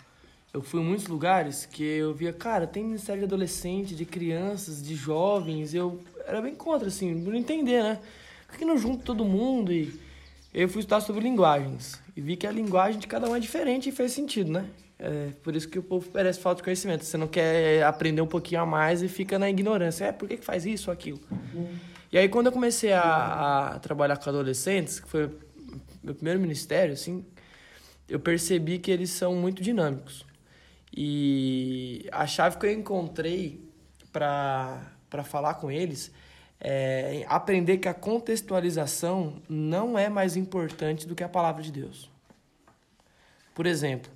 eu 0.55 0.63
fui 0.63 0.81
em 0.81 0.85
muitos 0.85 1.09
lugares 1.09 1.67
que 1.67 1.83
eu 1.83 2.15
via, 2.15 2.33
cara, 2.33 2.65
tem 2.65 2.85
ministério 2.85 3.23
de 3.23 3.25
adolescente, 3.25 3.93
de 3.93 4.05
crianças, 4.05 4.81
de 4.81 4.95
jovens, 4.95 5.75
eu 5.75 6.01
era 6.25 6.41
bem 6.41 6.55
contra, 6.55 6.87
assim, 6.87 7.13
não 7.13 7.35
entender, 7.35 7.83
né? 7.83 7.99
Por 8.47 8.57
que 8.57 8.65
não 8.65 8.79
junto 8.79 9.05
todo 9.05 9.25
mundo? 9.25 9.73
E 9.73 9.93
eu 10.55 10.69
fui 10.69 10.79
estudar 10.79 11.01
sobre 11.01 11.25
linguagens 11.25 12.01
e 12.17 12.21
vi 12.21 12.37
que 12.37 12.47
a 12.47 12.53
linguagem 12.53 13.01
de 13.01 13.09
cada 13.09 13.29
um 13.29 13.35
é 13.35 13.41
diferente 13.41 13.89
e 13.89 13.93
fez 13.93 14.13
sentido, 14.13 14.53
né? 14.53 14.65
É 14.97 15.31
por 15.43 15.57
isso 15.57 15.69
que 15.69 15.77
o 15.77 15.83
povo 15.83 16.09
parece 16.09 16.39
falta 16.39 16.59
de 16.59 16.63
conhecimento. 16.63 17.05
Você 17.05 17.17
não 17.17 17.27
quer 17.27 17.83
aprender 17.83 18.21
um 18.21 18.27
pouquinho 18.29 18.61
a 18.61 18.67
mais 18.67 19.03
e 19.03 19.09
fica 19.09 19.41
na 19.41 19.51
ignorância. 19.51 20.05
É, 20.05 20.13
por 20.13 20.29
que, 20.29 20.37
que 20.37 20.45
faz 20.45 20.65
isso 20.65 20.89
ou 20.89 20.95
aquilo? 20.95 21.21
Uhum. 21.33 21.69
E 22.13 22.17
aí, 22.17 22.29
quando 22.29 22.47
eu 22.47 22.53
comecei 22.53 22.93
a, 22.93 23.73
a 23.75 23.79
trabalhar 23.81 24.17
com 24.19 24.31
adolescentes, 24.31 25.01
que 25.01 25.09
foi 25.09 25.29
meu 26.01 26.15
primeiro 26.15 26.39
ministério, 26.39 26.95
assim, 26.95 27.25
eu 28.09 28.21
percebi 28.21 28.79
que 28.79 28.93
eles 28.93 29.11
são 29.11 29.35
muito 29.35 29.61
dinâmicos. 29.61 30.25
E 30.97 32.09
a 32.13 32.25
chave 32.27 32.57
que 32.57 32.67
eu 32.67 32.73
encontrei 32.73 33.61
para 34.13 35.25
falar 35.25 35.55
com 35.55 35.71
eles 35.71 36.13
é 36.61 37.27
aprender 37.29 37.79
que 37.79 37.89
a 37.89 37.95
contextualização 37.95 39.43
não 39.49 39.99
é 39.99 40.09
mais 40.09 40.37
importante 40.37 41.07
do 41.07 41.15
que 41.15 41.25
a 41.25 41.29
palavra 41.29 41.63
de 41.63 41.73
Deus. 41.73 42.09
Por 43.55 43.67
exemplo, 43.67 44.11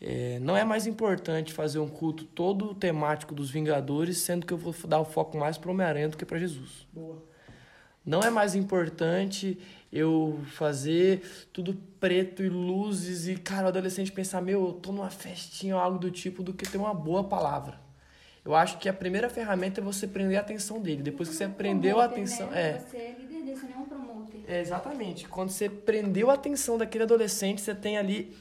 é, 0.00 0.38
não 0.40 0.56
é 0.56 0.64
mais 0.64 0.86
importante 0.86 1.52
fazer 1.52 1.78
um 1.78 1.88
culto 1.88 2.24
todo 2.24 2.74
temático 2.74 3.34
dos 3.34 3.50
Vingadores, 3.50 4.18
sendo 4.18 4.44
que 4.44 4.52
eu 4.52 4.58
vou 4.58 4.74
dar 4.88 5.00
o 5.00 5.04
foco 5.04 5.38
mais 5.38 5.58
para 5.58 5.68
o 5.68 5.72
Homem-Aranha 5.72 6.08
do 6.08 6.16
que 6.16 6.24
para 6.24 6.38
Jesus. 6.38 6.86
Boa. 6.92 7.22
Não 8.04 8.20
é 8.20 8.30
mais 8.30 8.54
importante 8.54 9.58
eu 9.92 10.40
fazer 10.52 11.22
tudo 11.52 11.76
preto 11.98 12.42
e 12.42 12.48
luzes 12.48 13.26
e, 13.26 13.36
cara, 13.36 13.66
o 13.66 13.68
adolescente 13.68 14.12
pensar, 14.12 14.40
meu, 14.40 14.66
eu 14.66 14.72
tô 14.72 14.92
numa 14.92 15.10
festinha 15.10 15.74
ou 15.74 15.80
algo 15.80 15.98
do 15.98 16.10
tipo, 16.10 16.42
do 16.42 16.52
que 16.54 16.68
ter 16.68 16.78
uma 16.78 16.94
boa 16.94 17.24
palavra. 17.24 17.80
Eu 18.44 18.54
acho 18.54 18.78
que 18.78 18.88
a 18.88 18.92
primeira 18.92 19.28
ferramenta 19.28 19.80
é 19.80 19.84
você 19.84 20.06
prender 20.06 20.38
a 20.38 20.40
atenção 20.40 20.80
dele. 20.80 21.02
Depois 21.02 21.28
que 21.28 21.34
você 21.34 21.46
prendeu 21.46 22.00
a 22.00 22.04
atenção. 22.04 22.48
Né? 22.50 22.70
É. 22.70 22.78
Você 22.78 22.96
é 22.96 23.16
líder 23.18 23.44
desse, 23.44 23.66
não 23.66 23.72
é 23.72 23.78
um 23.78 23.84
promoter. 23.84 24.44
É, 24.48 24.60
exatamente. 24.60 25.28
Quando 25.28 25.50
você 25.50 25.68
prendeu 25.68 26.30
a 26.30 26.34
atenção 26.34 26.78
daquele 26.78 27.04
adolescente, 27.04 27.60
você 27.60 27.74
tem 27.74 27.98
ali, 27.98 28.34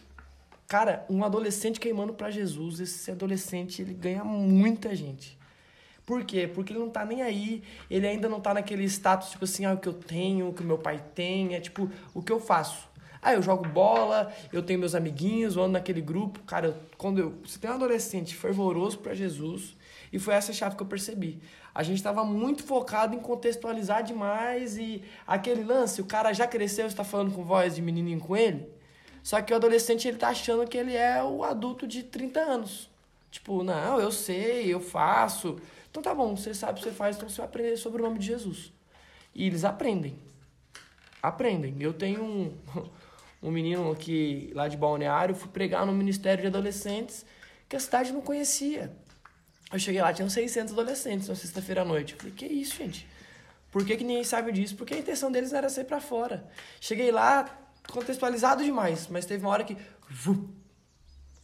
cara, 0.68 1.06
um 1.10 1.24
adolescente 1.24 1.80
queimando 1.80 2.14
para 2.14 2.30
Jesus. 2.32 2.80
Esse 2.80 3.12
adolescente, 3.12 3.82
ele 3.82 3.94
ganha 3.94 4.24
muita 4.24 4.96
gente. 4.96 5.38
Por 6.10 6.24
quê? 6.24 6.48
Porque 6.52 6.74
ele 6.74 6.80
não 6.80 6.90
tá 6.90 7.06
nem 7.06 7.22
aí, 7.22 7.62
ele 7.88 8.08
ainda 8.08 8.28
não 8.28 8.42
tá 8.42 8.52
naquele 8.52 8.84
status, 8.86 9.30
tipo 9.30 9.46
assim, 9.46 9.66
ah, 9.66 9.76
o 9.76 9.78
que 9.78 9.88
eu 9.88 9.94
tenho, 9.94 10.50
o 10.50 10.54
que 10.56 10.64
meu 10.64 10.80
pai 10.80 11.00
tem, 11.14 11.54
é 11.54 11.60
tipo, 11.60 11.88
o 12.16 12.24
que 12.24 12.32
eu 12.32 12.40
faço. 12.40 12.90
Ah, 13.22 13.36
eu 13.36 13.44
jogo 13.44 13.68
bola, 13.68 14.34
eu 14.52 14.64
tenho 14.64 14.80
meus 14.80 14.96
amiguinhos, 14.96 15.56
eu 15.56 15.62
ando 15.62 15.74
naquele 15.74 16.02
grupo. 16.02 16.40
Cara, 16.48 16.76
quando 16.98 17.20
eu. 17.20 17.36
Você 17.46 17.60
tem 17.60 17.70
um 17.70 17.76
adolescente 17.76 18.36
fervoroso 18.36 18.98
para 18.98 19.14
Jesus, 19.14 19.78
e 20.12 20.18
foi 20.18 20.34
essa 20.34 20.52
chave 20.52 20.76
que 20.76 20.82
eu 20.82 20.88
percebi. 20.88 21.40
A 21.76 21.84
gente 21.84 21.98
estava 21.98 22.24
muito 22.24 22.64
focado 22.64 23.16
em 23.16 23.20
contextualizar 23.20 24.02
demais 24.02 24.80
e 24.80 25.04
aquele 25.28 25.64
lance, 25.64 26.02
o 26.02 26.06
cara 26.06 26.34
já 26.34 26.48
cresceu, 26.48 26.88
está 26.88 27.04
falando 27.04 27.36
com 27.36 27.44
voz 27.44 27.76
de 27.76 27.84
menininho 27.84 28.20
com 28.20 28.36
ele. 28.36 28.68
Só 29.22 29.40
que 29.44 29.54
o 29.54 29.56
adolescente 29.56 30.08
ele 30.08 30.18
tá 30.18 30.30
achando 30.30 30.68
que 30.68 30.76
ele 30.76 30.96
é 30.96 31.24
o 31.24 31.44
adulto 31.44 31.86
de 31.86 32.02
30 32.02 32.40
anos. 32.40 32.90
Tipo, 33.32 33.64
não, 33.64 34.00
eu 34.00 34.12
sei, 34.12 34.74
eu 34.74 34.80
faço. 34.80 35.58
Então 36.00 36.14
tá 36.14 36.16
bom, 36.16 36.34
você 36.34 36.54
sabe 36.54 36.80
o 36.80 36.82
que 36.82 36.90
você 36.90 36.96
faz, 36.96 37.18
então 37.18 37.28
você 37.28 37.36
vai 37.36 37.46
aprender 37.46 37.76
sobre 37.76 38.02
o 38.02 38.06
nome 38.06 38.20
de 38.20 38.26
Jesus. 38.26 38.72
E 39.36 39.46
eles 39.46 39.66
aprendem. 39.66 40.18
Aprendem. 41.22 41.76
Eu 41.78 41.92
tenho 41.92 42.24
um, 42.24 42.58
um 43.44 43.52
menino 43.52 43.92
aqui 43.92 44.50
lá 44.56 44.70
de 44.70 44.78
Balneário, 44.78 45.36
fui 45.36 45.50
pregar 45.50 45.86
no 45.86 45.92
Ministério 45.92 46.42
de 46.42 46.48
Adolescentes 46.48 47.26
que 47.68 47.76
a 47.76 47.80
cidade 47.82 48.14
não 48.14 48.22
conhecia. 48.22 48.96
Eu 49.74 49.78
cheguei 49.78 50.02
lá, 50.02 50.14
tinham 50.14 50.30
600 50.30 50.72
adolescentes 50.72 51.28
na 51.28 51.36
sexta-feira 51.36 51.82
à 51.82 51.86
noite. 51.86 52.14
Eu 52.14 52.20
falei, 52.20 52.34
que 52.34 52.46
isso, 52.46 52.78
gente? 52.78 53.06
Por 53.70 53.86
que, 53.86 53.98
que 53.98 54.04
ninguém 54.06 54.24
sabe 54.24 54.54
disso? 54.54 54.78
Porque 54.78 54.94
a 54.94 54.98
intenção 54.98 55.30
deles 55.30 55.52
era 55.52 55.68
sair 55.68 55.84
pra 55.84 56.00
fora. 56.00 56.50
Cheguei 56.80 57.12
lá, 57.12 57.46
contextualizado 57.90 58.64
demais, 58.64 59.10
mas 59.10 59.26
teve 59.26 59.44
uma 59.44 59.52
hora 59.52 59.66
que. 59.66 59.76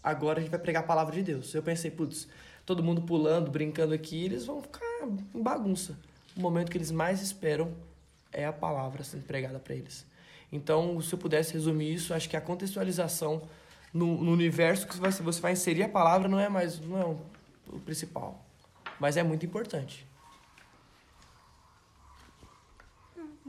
Agora 0.01 0.39
a 0.39 0.41
gente 0.41 0.49
vai 0.49 0.59
pregar 0.59 0.81
a 0.81 0.85
palavra 0.87 1.13
de 1.13 1.23
Deus. 1.23 1.53
Eu 1.53 1.61
pensei, 1.61 1.91
putz, 1.91 2.27
todo 2.65 2.83
mundo 2.83 3.01
pulando, 3.01 3.51
brincando 3.51 3.93
aqui, 3.93 4.25
eles 4.25 4.45
vão 4.45 4.61
ficar 4.61 4.85
em 5.33 5.41
bagunça. 5.41 5.97
O 6.35 6.41
momento 6.41 6.71
que 6.71 6.77
eles 6.77 6.91
mais 6.91 7.21
esperam 7.21 7.73
é 8.31 8.45
a 8.45 8.53
palavra 8.53 9.03
sendo 9.03 9.23
pregada 9.23 9.59
para 9.59 9.75
eles. 9.75 10.05
Então, 10.51 10.99
se 11.01 11.13
eu 11.13 11.19
pudesse 11.19 11.53
resumir 11.53 11.93
isso, 11.93 12.13
acho 12.13 12.29
que 12.29 12.35
a 12.35 12.41
contextualização 12.41 13.43
no, 13.93 14.23
no 14.23 14.31
universo 14.31 14.87
que 14.87 14.97
você 14.97 15.41
vai 15.41 15.53
inserir 15.53 15.83
a 15.83 15.89
palavra 15.89 16.27
não 16.27 16.39
é 16.39 16.49
mais 16.49 16.79
não 16.79 16.99
é 16.99 17.05
o 17.67 17.79
principal, 17.79 18.45
mas 18.99 19.17
é 19.17 19.23
muito 19.23 19.45
importante. 19.45 20.05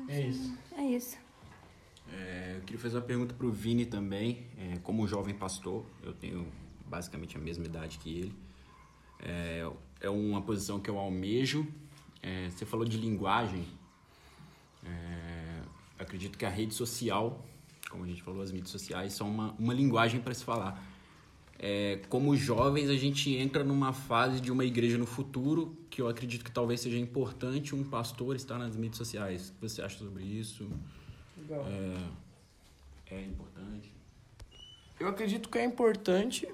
É 0.08 0.20
isso. 0.20 0.58
É 0.76 0.82
isso. 0.82 1.18
É, 2.12 2.54
eu 2.56 2.60
queria 2.60 2.78
fazer 2.78 2.96
uma 2.96 3.02
pergunta 3.02 3.34
para 3.34 3.46
o 3.46 3.50
Vini 3.50 3.86
também. 3.86 4.46
É, 4.58 4.78
como 4.78 5.06
jovem 5.08 5.34
pastor, 5.34 5.84
eu 6.02 6.12
tenho 6.12 6.46
basicamente 6.86 7.36
a 7.36 7.40
mesma 7.40 7.64
idade 7.64 7.98
que 7.98 8.16
ele. 8.16 8.45
É, 9.20 9.68
é 10.00 10.10
uma 10.10 10.42
posição 10.42 10.80
que 10.80 10.90
eu 10.90 10.98
almejo. 10.98 11.66
É, 12.22 12.50
você 12.50 12.64
falou 12.64 12.84
de 12.84 12.96
linguagem. 12.96 13.66
É, 14.84 15.62
acredito 15.98 16.36
que 16.36 16.44
a 16.44 16.50
rede 16.50 16.74
social, 16.74 17.44
como 17.90 18.04
a 18.04 18.06
gente 18.06 18.22
falou, 18.22 18.42
as 18.42 18.52
mídias 18.52 18.70
sociais 18.70 19.12
são 19.12 19.28
uma, 19.28 19.52
uma 19.58 19.74
linguagem 19.74 20.20
para 20.20 20.34
se 20.34 20.44
falar. 20.44 20.82
É, 21.58 22.00
como 22.10 22.36
jovens, 22.36 22.90
a 22.90 22.96
gente 22.96 23.34
entra 23.34 23.64
numa 23.64 23.92
fase 23.92 24.40
de 24.40 24.52
uma 24.52 24.64
igreja 24.64 24.98
no 24.98 25.06
futuro, 25.06 25.76
que 25.88 26.02
eu 26.02 26.08
acredito 26.08 26.44
que 26.44 26.50
talvez 26.50 26.80
seja 26.80 26.98
importante 26.98 27.74
um 27.74 27.82
pastor 27.82 28.36
estar 28.36 28.58
nas 28.58 28.76
mídias 28.76 28.98
sociais. 28.98 29.48
O 29.48 29.52
que 29.54 29.68
você 29.68 29.80
acha 29.80 29.98
sobre 29.98 30.22
isso? 30.24 30.68
Legal. 31.38 31.64
É, 31.66 33.14
é 33.14 33.22
importante? 33.22 33.90
Eu 35.00 35.08
acredito 35.08 35.48
que 35.48 35.58
é 35.58 35.64
importante, 35.64 36.46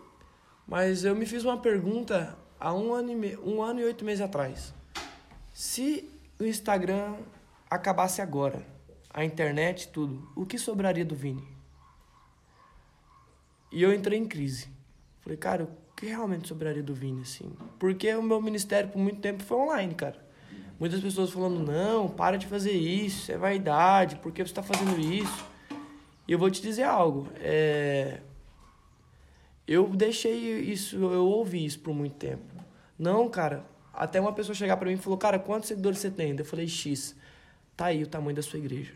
mas 0.66 1.04
eu 1.04 1.14
me 1.16 1.26
fiz 1.26 1.44
uma 1.44 1.58
pergunta 1.58 2.36
há 2.62 2.72
um 2.72 2.94
ano 2.94 3.10
e, 3.10 3.16
me... 3.16 3.36
um 3.38 3.60
ano 3.60 3.80
e 3.80 3.84
oito 3.84 4.04
meses 4.04 4.20
atrás. 4.20 4.72
Se 5.52 6.08
o 6.38 6.44
Instagram 6.44 7.16
acabasse 7.68 8.22
agora, 8.22 8.64
a 9.12 9.24
internet, 9.24 9.88
tudo, 9.88 10.30
o 10.36 10.46
que 10.46 10.56
sobraria 10.56 11.04
do 11.04 11.16
Vini? 11.16 11.46
E 13.72 13.82
eu 13.82 13.92
entrei 13.92 14.16
em 14.18 14.26
crise. 14.26 14.68
Falei, 15.20 15.36
cara, 15.36 15.64
o 15.64 15.70
que 15.96 16.06
realmente 16.06 16.46
sobraria 16.46 16.82
do 16.82 16.94
Vini, 16.94 17.22
assim? 17.22 17.52
Porque 17.80 18.14
o 18.14 18.22
meu 18.22 18.40
ministério 18.40 18.90
por 18.90 18.98
muito 18.98 19.20
tempo 19.20 19.42
foi 19.42 19.56
online, 19.56 19.94
cara. 19.94 20.24
Muitas 20.78 21.00
pessoas 21.00 21.30
falando, 21.30 21.58
não, 21.58 22.08
para 22.08 22.36
de 22.36 22.46
fazer 22.46 22.72
isso, 22.72 23.30
é 23.32 23.36
vaidade, 23.36 24.16
por 24.16 24.32
que 24.32 24.42
você 24.42 24.50
está 24.50 24.62
fazendo 24.62 24.98
isso? 25.00 25.44
E 26.28 26.32
eu 26.32 26.38
vou 26.38 26.50
te 26.50 26.62
dizer 26.62 26.84
algo, 26.84 27.28
é... 27.40 28.20
Eu 29.66 29.88
deixei 29.88 30.60
isso, 30.60 30.96
eu 30.96 31.24
ouvi 31.24 31.64
isso 31.64 31.78
por 31.80 31.94
muito 31.94 32.16
tempo. 32.16 32.51
Não, 32.98 33.28
cara, 33.28 33.64
até 33.92 34.20
uma 34.20 34.32
pessoa 34.32 34.54
chegar 34.54 34.76
para 34.76 34.88
mim 34.88 34.94
e 34.94 34.98
falou, 34.98 35.18
cara, 35.18 35.38
quantos 35.38 35.68
seguidores 35.68 35.98
você 35.98 36.10
tem? 36.10 36.36
Eu 36.36 36.44
falei, 36.44 36.66
X. 36.66 37.16
Tá 37.76 37.86
aí 37.86 38.02
o 38.02 38.06
tamanho 38.06 38.36
da 38.36 38.42
sua 38.42 38.58
igreja. 38.58 38.92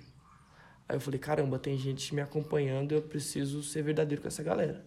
Aí 0.88 0.96
eu 0.96 1.00
falei, 1.00 1.18
caramba, 1.18 1.58
tem 1.58 1.76
gente 1.76 2.14
me 2.14 2.20
acompanhando, 2.20 2.92
eu 2.92 3.02
preciso 3.02 3.62
ser 3.62 3.82
verdadeiro 3.82 4.22
com 4.22 4.28
essa 4.28 4.42
galera. 4.42 4.84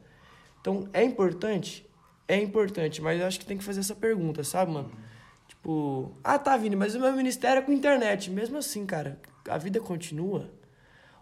Então, 0.62 0.88
é 0.94 1.04
importante? 1.04 1.86
É 2.28 2.40
importante, 2.40 3.02
mas 3.02 3.20
eu 3.20 3.26
acho 3.26 3.40
que 3.40 3.46
tem 3.46 3.58
que 3.58 3.64
fazer 3.64 3.80
essa 3.80 3.96
pergunta, 3.96 4.44
sabe, 4.44 4.72
mano? 4.72 4.92
Tipo, 5.48 6.14
ah, 6.24 6.38
tá, 6.38 6.56
Vini, 6.56 6.76
mas 6.76 6.96
o 6.96 7.00
meu 7.00 7.12
ministério 7.14 7.60
é 7.60 7.62
com 7.62 7.72
internet. 7.72 8.30
Mesmo 8.30 8.58
assim, 8.58 8.86
cara, 8.86 9.20
a 9.50 9.58
vida 9.58 9.80
continua. 9.80 10.50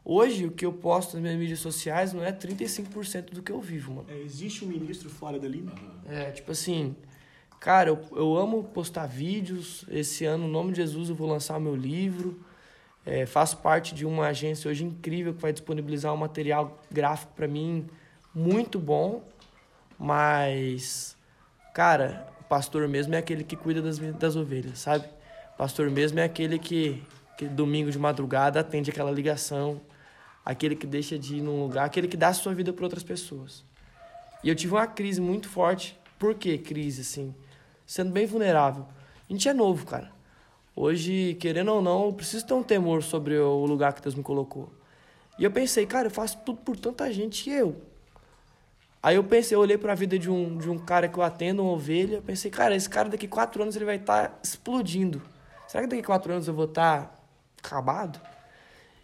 Hoje, 0.04 0.46
o 0.46 0.52
que 0.52 0.66
eu 0.66 0.72
posto 0.72 1.14
nas 1.14 1.22
minhas 1.22 1.38
mídias 1.38 1.60
sociais 1.60 2.14
não 2.14 2.24
é 2.24 2.32
35% 2.32 3.32
do 3.32 3.42
que 3.42 3.52
eu 3.52 3.60
vivo, 3.60 3.94
mano. 3.94 4.10
É, 4.10 4.20
existe 4.20 4.64
um 4.64 4.68
ministro 4.68 5.10
fora 5.10 5.40
dali? 5.40 5.62
né? 5.62 5.74
É, 6.08 6.32
tipo 6.32 6.52
assim, 6.52 6.96
cara, 7.60 7.90
eu, 7.90 8.00
eu 8.16 8.38
amo 8.38 8.64
postar 8.64 9.06
vídeos. 9.06 9.86
Esse 9.90 10.26
ano, 10.26 10.46
em 10.46 10.52
nome 10.52 10.72
de 10.72 10.78
Jesus, 10.78 11.10
eu 11.10 11.16
vou 11.16 11.28
lançar 11.28 11.58
o 11.58 11.62
meu 11.62 11.76
livro. 11.76 12.40
É, 13.06 13.26
faço 13.26 13.58
parte 13.58 13.96
de 13.96 14.06
uma 14.06 14.28
agência 14.28 14.70
hoje 14.70 14.84
incrível 14.84 15.34
que 15.34 15.42
vai 15.42 15.54
disponibilizar 15.54 16.14
um 16.14 16.18
material 16.18 16.78
gráfico 16.92 17.32
para 17.34 17.48
mim 17.48 17.88
muito 18.36 18.78
bom, 18.78 19.24
mas, 19.98 21.18
cara, 21.74 22.28
o 22.40 22.44
pastor 22.44 22.88
mesmo 22.88 23.16
é 23.16 23.18
aquele 23.18 23.44
que 23.44 23.56
cuida 23.56 23.82
das, 23.82 23.98
das 23.98 24.36
ovelhas, 24.36 24.80
sabe? 24.80 25.08
O 25.54 25.58
pastor 25.58 25.90
mesmo 25.90 26.20
é 26.20 26.24
aquele 26.24 26.60
que, 26.60 27.04
que 27.36 27.46
domingo 27.46 27.90
de 27.90 27.98
madrugada 27.98 28.60
atende 28.60 28.92
aquela 28.92 29.10
ligação, 29.10 29.82
aquele 30.46 30.76
que 30.76 30.86
deixa 30.86 31.18
de 31.18 31.38
ir 31.38 31.42
num 31.42 31.64
lugar, 31.64 31.86
aquele 31.86 32.08
que 32.08 32.16
dá 32.16 32.28
a 32.28 32.34
sua 32.34 32.54
vida 32.54 32.72
para 32.72 32.84
outras 32.84 33.04
pessoas. 33.04 33.66
E 34.44 34.50
eu 34.50 34.56
tive 34.56 34.74
uma 34.74 34.86
crise 34.86 35.20
muito 35.20 35.50
forte. 35.50 35.98
Por 36.20 36.36
que 36.36 36.58
crise, 36.58 37.02
assim? 37.02 37.34
Sendo 37.88 38.12
bem 38.12 38.26
vulnerável. 38.26 38.86
A 39.28 39.34
gente 39.34 39.48
é 39.48 39.54
novo, 39.54 39.86
cara. 39.86 40.12
Hoje, 40.76 41.36
querendo 41.40 41.74
ou 41.74 41.82
não, 41.82 42.06
eu 42.06 42.14
preciso 42.14 42.46
ter 42.46 42.54
um 42.54 42.62
temor 42.62 43.02
sobre 43.02 43.36
o 43.40 43.66
lugar 43.66 43.94
que 43.94 44.02
Deus 44.02 44.14
me 44.14 44.22
colocou. 44.22 44.70
E 45.40 45.44
eu 45.44 45.50
pensei, 45.50 45.86
cara, 45.86 46.08
eu 46.08 46.12
faço 46.12 46.38
tudo 46.46 46.60
por 46.60 46.78
tanta 46.78 47.12
gente 47.12 47.50
e 47.50 47.54
eu. 47.54 47.82
Aí 49.02 49.16
eu 49.16 49.24
pensei, 49.24 49.56
eu 49.56 49.62
olhei 49.62 49.78
para 49.78 49.94
a 49.94 49.96
vida 49.96 50.20
de 50.20 50.30
um, 50.30 50.58
de 50.58 50.70
um 50.70 50.78
cara 50.78 51.08
que 51.08 51.18
eu 51.18 51.24
atendo, 51.24 51.64
uma 51.64 51.72
ovelha, 51.72 52.18
eu 52.18 52.22
pensei, 52.22 52.52
cara, 52.52 52.76
esse 52.76 52.90
cara 52.90 53.08
daqui 53.08 53.28
quatro 53.28 53.64
anos 53.64 53.76
ele 53.76 53.86
vai 53.86 53.96
estar 53.96 54.30
tá 54.30 54.40
explodindo. 54.44 55.22
Será 55.68 55.84
que 55.84 55.90
daqui 55.90 56.04
quatro 56.04 56.34
anos 56.34 56.48
eu 56.48 56.54
vou 56.54 56.66
estar 56.66 57.06
tá 57.06 57.12
acabado? 57.64 58.20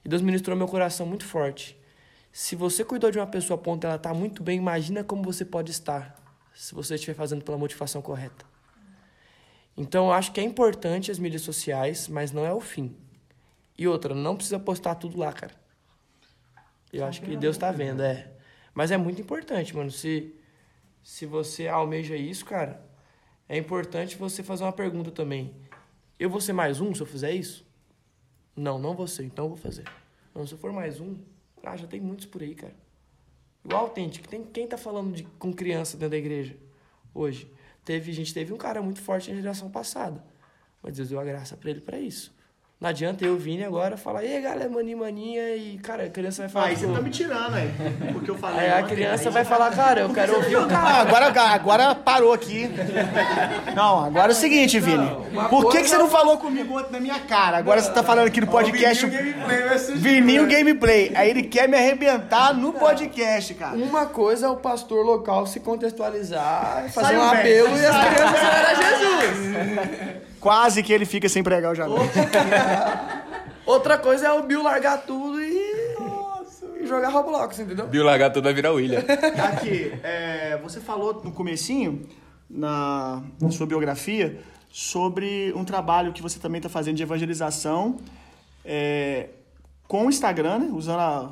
E 0.03 0.09
Deus 0.09 0.21
ministrou 0.21 0.57
meu 0.57 0.67
coração 0.67 1.05
muito 1.05 1.25
forte. 1.25 1.77
Se 2.31 2.55
você 2.55 2.83
cuidou 2.83 3.11
de 3.11 3.17
uma 3.17 3.27
pessoa 3.27 3.57
a 3.57 3.61
ponto 3.63 3.87
ela 3.87 3.97
tá 3.97 4.13
muito 4.13 4.43
bem, 4.43 4.57
imagina 4.57 5.03
como 5.03 5.23
você 5.23 5.45
pode 5.45 5.71
estar 5.71 6.21
se 6.53 6.75
você 6.75 6.95
estiver 6.95 7.13
fazendo 7.13 7.43
pela 7.43 7.57
motivação 7.57 8.01
correta. 8.01 8.52
Então, 9.75 10.07
eu 10.07 10.13
acho 10.13 10.31
que 10.31 10.39
é 10.39 10.43
importante 10.43 11.11
as 11.11 11.19
mídias 11.19 11.41
sociais, 11.41 12.07
mas 12.07 12.31
não 12.31 12.45
é 12.45 12.53
o 12.53 12.59
fim. 12.59 12.95
E 13.77 13.87
outra, 13.87 14.13
não 14.13 14.35
precisa 14.35 14.59
postar 14.59 14.95
tudo 14.95 15.17
lá, 15.17 15.33
cara. 15.33 15.53
Eu 16.91 17.05
acho 17.05 17.21
que 17.21 17.35
Deus 17.35 17.55
está 17.55 17.71
vendo, 17.71 18.03
é. 18.03 18.31
Mas 18.73 18.91
é 18.91 18.97
muito 18.97 19.19
importante, 19.21 19.75
mano. 19.75 19.89
Se 19.89 20.35
se 21.03 21.25
você 21.25 21.67
almeja 21.67 22.15
isso, 22.15 22.45
cara, 22.45 22.81
é 23.49 23.57
importante 23.57 24.15
você 24.15 24.41
fazer 24.41 24.63
uma 24.63 24.71
pergunta 24.71 25.11
também. 25.11 25.53
Eu 26.17 26.29
vou 26.29 26.39
ser 26.39 26.53
mais 26.53 26.79
um 26.79 26.95
se 26.95 27.01
eu 27.01 27.05
fizer 27.05 27.33
isso? 27.33 27.67
Não, 28.55 28.79
não 28.79 28.95
vou 28.95 29.05
ser, 29.05 29.25
então 29.25 29.45
eu 29.45 29.49
vou 29.49 29.57
fazer. 29.57 29.83
Não, 30.33 30.47
se 30.47 30.53
eu 30.53 30.57
for 30.57 30.71
mais 30.71 31.01
um, 31.01 31.17
ah, 31.61 31.75
já 31.75 31.85
tem 31.85 31.99
muitos 31.99 32.25
por 32.25 32.41
aí, 32.41 32.55
cara. 32.55 32.73
Igual 33.65 33.81
autêntico, 33.81 34.27
tem 34.27 34.43
quem 34.45 34.65
tá 34.65 34.77
falando 34.77 35.13
de, 35.13 35.23
com 35.23 35.51
criança 35.51 35.97
dentro 35.97 36.11
da 36.11 36.17
igreja 36.17 36.55
hoje? 37.13 37.51
Teve, 37.83 38.11
a 38.11 38.13
gente 38.13 38.33
teve 38.33 38.53
um 38.53 38.57
cara 38.57 38.81
muito 38.81 39.01
forte 39.01 39.29
na 39.29 39.35
geração 39.35 39.69
passada. 39.69 40.23
Mas 40.81 40.97
Deus 40.97 41.09
deu 41.09 41.19
a 41.19 41.23
graça 41.23 41.55
pra 41.57 41.69
ele 41.69 41.81
pra 41.81 41.99
isso. 41.99 42.33
Não 42.83 42.89
adianta 42.89 43.23
eu 43.23 43.37
vir 43.37 43.63
agora 43.63 43.95
falar, 43.95 44.25
ei, 44.25 44.41
galera, 44.41 44.69
maninha, 44.69 44.97
maninha, 44.97 45.55
e, 45.55 45.79
cara, 45.81 46.03
a 46.03 46.09
criança 46.09 46.41
vai 46.41 46.49
falar. 46.49 46.65
Aí 46.65 46.75
você 46.75 46.85
pô, 46.85 46.91
tá 46.91 46.99
me 46.99 47.09
tirando 47.09 47.55
aí. 47.55 47.71
Porque 48.11 48.29
eu 48.29 48.37
falei. 48.37 48.59
Aí 48.59 48.71
a 48.73 48.83
criança 48.83 49.29
aí 49.29 49.33
vai 49.33 49.45
você 49.45 49.49
falar, 49.49 49.71
cara, 49.71 50.01
eu 50.01 50.09
quero 50.09 50.35
ouvir 50.35 50.57
o 50.57 50.67
cara. 50.67 50.89
Ah, 50.89 50.99
agora, 50.99 51.27
agora 51.53 51.95
parou 51.95 52.33
aqui. 52.33 52.69
Não, 53.73 54.03
agora 54.03 54.33
é 54.33 54.35
o 54.35 54.35
seguinte, 54.35 54.81
Vini. 54.81 55.09
Por 55.49 55.71
que, 55.71 55.77
que 55.77 55.87
você 55.87 55.97
não 55.97 56.09
falou 56.09 56.37
comigo 56.37 56.77
ontem 56.77 56.91
na 56.91 56.99
minha 56.99 57.19
cara? 57.21 57.55
Agora 57.55 57.81
você 57.81 57.89
tá 57.89 58.03
falando 58.03 58.27
aqui 58.27 58.41
no 58.41 58.47
podcast. 58.47 59.05
Vininho 59.95 60.45
Gameplay. 60.45 61.13
Aí 61.15 61.29
ele 61.29 61.43
quer 61.43 61.69
me 61.69 61.77
arrebentar 61.77 62.53
no 62.53 62.73
podcast, 62.73 63.53
cara. 63.53 63.77
Uma 63.77 64.07
coisa 64.07 64.47
é 64.47 64.49
o 64.49 64.57
pastor 64.57 65.05
local 65.05 65.47
se 65.47 65.61
contextualizar, 65.61 66.89
fazer 66.91 67.07
Saiu 67.07 67.21
um 67.21 67.29
bem. 67.29 67.39
apelo 67.39 67.77
e 67.77 67.85
as 67.85 68.13
crianças 68.13 68.43
era 68.43 68.75
Jesus. 68.75 70.12
Quase 70.43 70.83
que 70.83 70.91
ele 70.91 71.05
fica 71.05 71.29
sem 71.29 71.41
pregar 71.41 71.71
o 71.71 71.75
jantar. 71.75 73.23
Outra 73.65 73.97
coisa 73.97 74.27
é 74.27 74.31
o 74.33 74.43
Bill 74.43 74.61
largar 74.61 74.97
tudo 75.05 75.41
e, 75.41 75.95
e 76.81 76.85
jogar 76.85 77.07
Roblox, 77.09 77.57
entendeu? 77.59 77.87
Bill 77.87 78.03
Lagarto 78.03 78.41
vai 78.41 78.53
virar 78.53 78.73
William. 78.73 78.99
Aqui, 79.53 79.93
é, 80.03 80.59
você 80.61 80.81
falou 80.81 81.21
no 81.23 81.31
comecinho, 81.31 82.01
na, 82.49 83.23
na 83.39 83.51
sua 83.51 83.65
biografia, 83.65 84.37
sobre 84.69 85.53
um 85.55 85.63
trabalho 85.63 86.11
que 86.11 86.21
você 86.21 86.37
também 86.39 86.59
está 86.59 86.67
fazendo 86.67 86.97
de 86.97 87.03
evangelização 87.03 87.95
é, 88.65 89.29
com 89.87 90.07
o 90.07 90.09
Instagram, 90.09 90.59
né? 90.59 90.69
usando 90.73 90.99
a, 90.99 91.31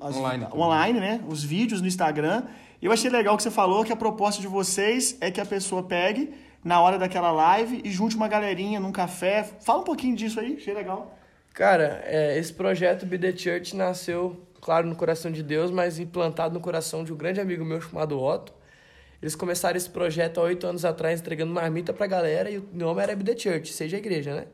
as- 0.00 0.16
Online. 0.16 0.46
online, 0.52 0.98
né? 1.00 1.20
Os 1.28 1.44
vídeos 1.44 1.80
no 1.80 1.86
Instagram. 1.86 2.42
E 2.82 2.86
eu 2.86 2.90
achei 2.92 3.08
legal 3.08 3.36
que 3.36 3.42
você 3.44 3.52
falou 3.52 3.84
que 3.84 3.92
a 3.92 3.96
proposta 3.96 4.40
de 4.42 4.48
vocês 4.48 5.16
é 5.20 5.30
que 5.30 5.40
a 5.40 5.46
pessoa 5.46 5.84
pegue 5.84 6.34
na 6.64 6.80
hora 6.80 6.98
daquela 6.98 7.30
live 7.30 7.80
e 7.84 7.90
junte 7.90 8.16
uma 8.16 8.28
galerinha 8.28 8.80
num 8.80 8.92
café. 8.92 9.44
Fala 9.60 9.80
um 9.80 9.84
pouquinho 9.84 10.16
disso 10.16 10.40
aí, 10.40 10.56
achei 10.56 10.74
legal. 10.74 11.18
Cara, 11.54 12.02
é, 12.04 12.38
esse 12.38 12.52
projeto 12.52 13.04
Be 13.04 13.18
The 13.18 13.36
Church 13.36 13.74
nasceu, 13.74 14.46
claro, 14.60 14.86
no 14.86 14.94
coração 14.94 15.30
de 15.30 15.42
Deus, 15.42 15.70
mas 15.70 15.98
implantado 15.98 16.54
no 16.54 16.60
coração 16.60 17.02
de 17.02 17.12
um 17.12 17.16
grande 17.16 17.40
amigo 17.40 17.64
meu 17.64 17.80
chamado 17.80 18.20
Otto. 18.20 18.52
Eles 19.20 19.34
começaram 19.34 19.76
esse 19.76 19.90
projeto 19.90 20.38
há 20.38 20.44
oito 20.44 20.66
anos 20.66 20.84
atrás, 20.84 21.20
entregando 21.20 21.52
marmita 21.52 21.92
pra 21.92 22.06
galera, 22.06 22.48
e 22.48 22.58
o 22.58 22.68
nome 22.72 23.02
era 23.02 23.16
Be 23.16 23.24
The 23.24 23.36
Church, 23.36 23.72
seja 23.72 23.96
a 23.96 23.98
igreja, 23.98 24.34
né? 24.34 24.46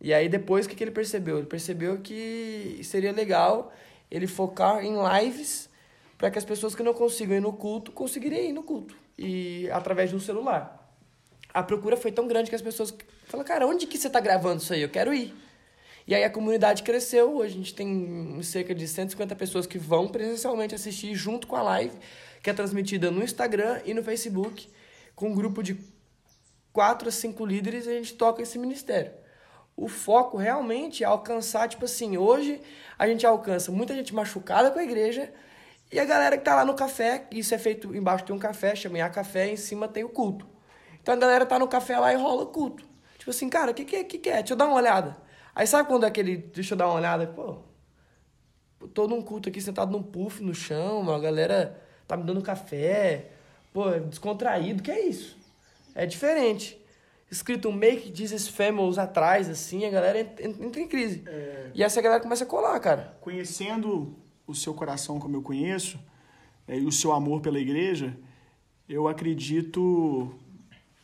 E 0.00 0.14
aí 0.14 0.28
depois, 0.28 0.64
o 0.64 0.68
que, 0.68 0.76
que 0.76 0.84
ele 0.84 0.92
percebeu? 0.92 1.38
Ele 1.38 1.46
percebeu 1.46 1.98
que 1.98 2.80
seria 2.84 3.12
legal 3.12 3.72
ele 4.10 4.26
focar 4.26 4.84
em 4.84 4.94
lives 4.94 5.68
para 6.16 6.30
que 6.30 6.38
as 6.38 6.44
pessoas 6.44 6.74
que 6.74 6.82
não 6.82 6.94
consigam 6.94 7.36
ir 7.36 7.40
no 7.40 7.52
culto, 7.52 7.92
conseguiriam 7.92 8.44
ir 8.44 8.52
no 8.52 8.62
culto. 8.62 8.94
E 9.18 9.68
através 9.70 10.10
de 10.10 10.16
um 10.16 10.20
celular. 10.20 10.79
A 11.52 11.62
procura 11.62 11.96
foi 11.96 12.12
tão 12.12 12.26
grande 12.26 12.48
que 12.48 12.56
as 12.56 12.62
pessoas 12.62 12.94
falaram, 13.26 13.46
cara, 13.46 13.66
onde 13.66 13.86
que 13.86 13.98
você 13.98 14.08
tá 14.08 14.20
gravando 14.20 14.62
isso 14.62 14.72
aí? 14.72 14.82
Eu 14.82 14.88
quero 14.88 15.12
ir. 15.12 15.34
E 16.06 16.14
aí 16.14 16.24
a 16.24 16.30
comunidade 16.30 16.82
cresceu, 16.82 17.36
hoje 17.36 17.54
a 17.54 17.56
gente 17.58 17.74
tem 17.74 18.42
cerca 18.42 18.74
de 18.74 18.86
150 18.88 19.36
pessoas 19.36 19.66
que 19.66 19.78
vão 19.78 20.08
presencialmente 20.08 20.74
assistir 20.74 21.14
junto 21.14 21.46
com 21.46 21.56
a 21.56 21.62
live, 21.62 21.96
que 22.42 22.50
é 22.50 22.52
transmitida 22.52 23.10
no 23.10 23.22
Instagram 23.22 23.80
e 23.84 23.94
no 23.94 24.02
Facebook, 24.02 24.68
com 25.14 25.28
um 25.28 25.34
grupo 25.34 25.62
de 25.62 25.78
quatro 26.72 27.08
a 27.08 27.12
cinco 27.12 27.44
líderes 27.44 27.86
a 27.86 27.92
gente 27.92 28.14
toca 28.14 28.42
esse 28.42 28.58
ministério. 28.58 29.12
O 29.76 29.88
foco 29.88 30.36
realmente 30.36 31.04
é 31.04 31.06
alcançar, 31.06 31.68
tipo 31.68 31.84
assim, 31.84 32.16
hoje 32.16 32.60
a 32.98 33.06
gente 33.06 33.26
alcança 33.26 33.70
muita 33.70 33.94
gente 33.94 34.14
machucada 34.14 34.70
com 34.70 34.78
a 34.78 34.82
igreja 34.82 35.32
e 35.92 35.98
a 35.98 36.04
galera 36.04 36.36
que 36.38 36.44
tá 36.44 36.54
lá 36.54 36.64
no 36.64 36.74
café, 36.74 37.26
isso 37.30 37.54
é 37.54 37.58
feito 37.58 37.94
embaixo 37.94 38.24
tem 38.24 38.34
um 38.34 38.38
café, 38.38 38.74
chama 38.74 38.98
Iá 38.98 39.08
Café, 39.08 39.48
em 39.48 39.56
cima 39.56 39.88
tem 39.88 40.04
o 40.04 40.08
culto. 40.08 40.46
Então 41.02 41.14
a 41.14 41.16
galera 41.16 41.46
tá 41.46 41.58
no 41.58 41.68
café 41.68 41.98
lá 41.98 42.12
e 42.12 42.16
rola 42.16 42.42
o 42.42 42.46
culto. 42.46 42.84
Tipo 43.18 43.30
assim, 43.30 43.48
cara, 43.48 43.70
o 43.70 43.74
que, 43.74 43.84
que, 43.84 43.96
é- 43.96 44.04
que, 44.04 44.18
que 44.18 44.28
é? 44.28 44.36
Deixa 44.38 44.52
eu 44.52 44.56
dar 44.56 44.66
uma 44.66 44.76
olhada. 44.76 45.16
Aí 45.54 45.66
sabe 45.66 45.88
quando 45.88 46.04
é 46.04 46.06
aquele, 46.08 46.36
deixa 46.36 46.74
eu 46.74 46.78
dar 46.78 46.86
uma 46.86 46.94
olhada? 46.96 47.26
Pô, 47.26 47.56
tô 48.94 49.06
num 49.06 49.20
culto 49.22 49.48
aqui 49.48 49.60
sentado 49.60 49.90
num 49.92 50.02
puff 50.02 50.42
no 50.42 50.54
chão, 50.54 51.10
a 51.12 51.18
galera 51.18 51.80
tá 52.06 52.16
me 52.16 52.24
dando 52.24 52.40
café, 52.42 53.30
pô, 53.72 53.88
é 53.90 54.00
descontraído, 54.00 54.82
que 54.82 54.90
é 54.90 55.06
isso? 55.06 55.36
É 55.94 56.06
diferente. 56.06 56.78
Escrito 57.30 57.70
Make 57.70 58.12
Jesus 58.14 58.48
Famous 58.48 58.98
atrás, 58.98 59.48
assim, 59.48 59.84
a 59.84 59.90
galera 59.90 60.20
en- 60.20 60.34
en- 60.48 60.64
entra 60.66 60.80
em 60.80 60.88
crise. 60.88 61.22
E 61.74 61.82
essa 61.82 62.00
galera 62.00 62.20
começa 62.22 62.42
a 62.44 62.46
colar, 62.46 62.78
cara. 62.80 63.16
Conhecendo 63.20 64.16
o 64.46 64.54
seu 64.54 64.74
coração 64.74 65.20
como 65.20 65.36
eu 65.36 65.42
conheço, 65.42 65.98
é, 66.66 66.76
e 66.76 66.84
o 66.86 66.90
seu 66.90 67.12
amor 67.12 67.40
pela 67.40 67.58
igreja, 67.60 68.16
eu 68.88 69.06
acredito, 69.06 70.34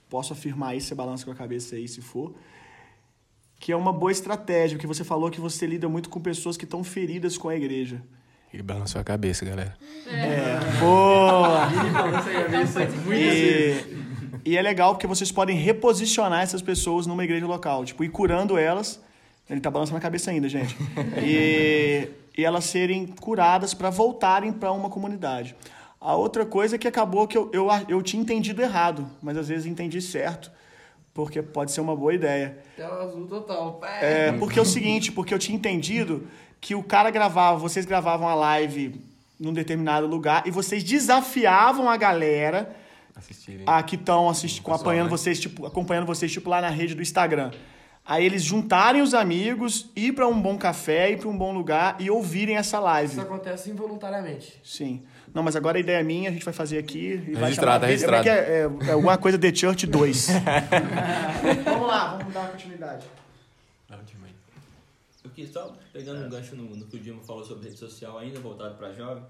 posso 0.08 0.32
afirmar 0.32 0.76
isso, 0.76 0.88
você 0.88 0.94
balança 0.94 1.24
com 1.24 1.30
a 1.30 1.34
cabeça 1.34 1.76
aí 1.76 1.86
se 1.88 2.00
for, 2.00 2.34
que 3.58 3.72
é 3.72 3.76
uma 3.76 3.92
boa 3.92 4.12
estratégia, 4.12 4.76
porque 4.76 4.86
você 4.86 5.04
falou 5.04 5.30
que 5.30 5.40
você 5.40 5.66
lida 5.66 5.88
muito 5.88 6.08
com 6.08 6.20
pessoas 6.20 6.56
que 6.56 6.64
estão 6.64 6.84
feridas 6.84 7.36
com 7.38 7.48
a 7.48 7.56
igreja. 7.56 8.02
Ele 8.52 8.62
balançou 8.62 9.00
a 9.00 9.04
cabeça, 9.04 9.44
galera. 9.44 9.76
É, 10.06 10.58
boa! 10.78 11.68
Então, 11.86 13.12
E, 13.12 13.84
e 14.44 14.56
é 14.56 14.62
legal 14.62 14.94
porque 14.94 15.06
vocês 15.06 15.32
podem 15.32 15.56
reposicionar 15.56 16.42
essas 16.42 16.62
pessoas 16.62 17.06
numa 17.06 17.24
igreja 17.24 17.46
local, 17.46 17.84
tipo, 17.84 18.04
ir 18.04 18.08
curando 18.08 18.56
elas. 18.56 19.02
Ele 19.48 19.60
tá 19.60 19.70
balançando 19.70 19.98
a 19.98 20.00
cabeça 20.00 20.30
ainda, 20.30 20.48
gente. 20.48 20.76
E, 21.22 22.08
e 22.36 22.44
elas 22.44 22.64
serem 22.64 23.06
curadas 23.06 23.74
para 23.74 23.90
voltarem 23.90 24.52
para 24.52 24.70
uma 24.72 24.90
comunidade. 24.90 25.56
A 26.06 26.14
outra 26.14 26.46
coisa 26.46 26.76
é 26.76 26.78
que 26.78 26.86
acabou 26.86 27.26
que 27.26 27.36
eu, 27.36 27.50
eu, 27.52 27.66
eu 27.88 28.00
tinha 28.00 28.22
entendido 28.22 28.62
errado, 28.62 29.10
mas 29.20 29.36
às 29.36 29.48
vezes 29.48 29.66
entendi 29.66 30.00
certo, 30.00 30.52
porque 31.12 31.42
pode 31.42 31.72
ser 31.72 31.80
uma 31.80 31.96
boa 31.96 32.14
ideia. 32.14 32.58
Tela 32.76 33.02
azul 33.02 33.26
total. 33.26 33.80
É, 34.00 34.30
porque 34.30 34.56
é 34.56 34.62
o 34.62 34.64
seguinte, 34.64 35.10
porque 35.10 35.34
eu 35.34 35.38
tinha 35.38 35.56
entendido 35.56 36.28
que 36.60 36.76
o 36.76 36.82
cara 36.84 37.10
gravava, 37.10 37.58
vocês 37.58 37.84
gravavam 37.84 38.28
a 38.28 38.36
live 38.36 39.00
num 39.36 39.52
determinado 39.52 40.06
lugar 40.06 40.46
e 40.46 40.50
vocês 40.52 40.84
desafiavam 40.84 41.90
a 41.90 41.96
galera 41.96 42.76
Assistirem. 43.16 43.64
a 43.66 43.82
que 43.82 43.96
estão 43.96 44.30
acompanhando 44.30 45.06
né? 45.06 45.10
vocês, 45.10 45.40
tipo, 45.40 45.66
acompanhando 45.66 46.06
vocês 46.06 46.30
tipo 46.30 46.48
lá 46.48 46.60
na 46.60 46.70
rede 46.70 46.94
do 46.94 47.02
Instagram. 47.02 47.50
Aí 48.06 48.24
eles 48.24 48.44
juntarem 48.44 49.02
os 49.02 49.12
amigos, 49.12 49.90
ir 49.96 50.12
para 50.12 50.28
um 50.28 50.40
bom 50.40 50.56
café, 50.56 51.10
ir 51.10 51.18
para 51.18 51.28
um 51.28 51.36
bom 51.36 51.52
lugar 51.52 51.96
e 51.98 52.08
ouvirem 52.08 52.56
essa 52.56 52.78
live. 52.78 53.10
Isso 53.10 53.20
acontece 53.20 53.70
involuntariamente. 53.70 54.60
Sim. 54.62 55.02
Não, 55.36 55.42
mas 55.42 55.54
agora 55.54 55.76
a 55.76 55.80
ideia 55.80 55.98
é 55.98 56.02
minha, 56.02 56.30
a 56.30 56.32
gente 56.32 56.46
vai 56.46 56.54
fazer 56.54 56.78
aqui 56.78 57.08
e 57.28 57.34
vai 57.34 57.42
Registrado, 57.42 57.84
chamar... 57.84 57.86
registrado. 57.88 58.24
Como 58.24 58.36
é 58.38 58.42
que 58.42 58.50
é? 58.50 58.86
É, 58.86 58.88
é 58.88 58.92
alguma 58.92 59.18
coisa 59.18 59.38
The 59.38 59.54
Church 59.54 59.86
2. 59.86 60.28
vamos 61.62 61.86
lá, 61.86 62.16
vamos 62.16 62.32
dar 62.32 62.40
uma 62.40 62.48
continuidade. 62.52 63.06
Eu 65.22 65.30
queria 65.30 65.52
só, 65.52 65.76
pegando 65.92 66.24
um 66.24 66.30
gancho 66.30 66.56
no, 66.56 66.74
no 66.74 66.86
que 66.86 66.96
o 66.96 66.98
Dilma 66.98 67.22
falou 67.22 67.44
sobre 67.44 67.68
rede 67.68 67.78
social, 67.78 68.16
ainda 68.16 68.40
voltado 68.40 68.76
para 68.76 68.94
jovem, 68.94 69.22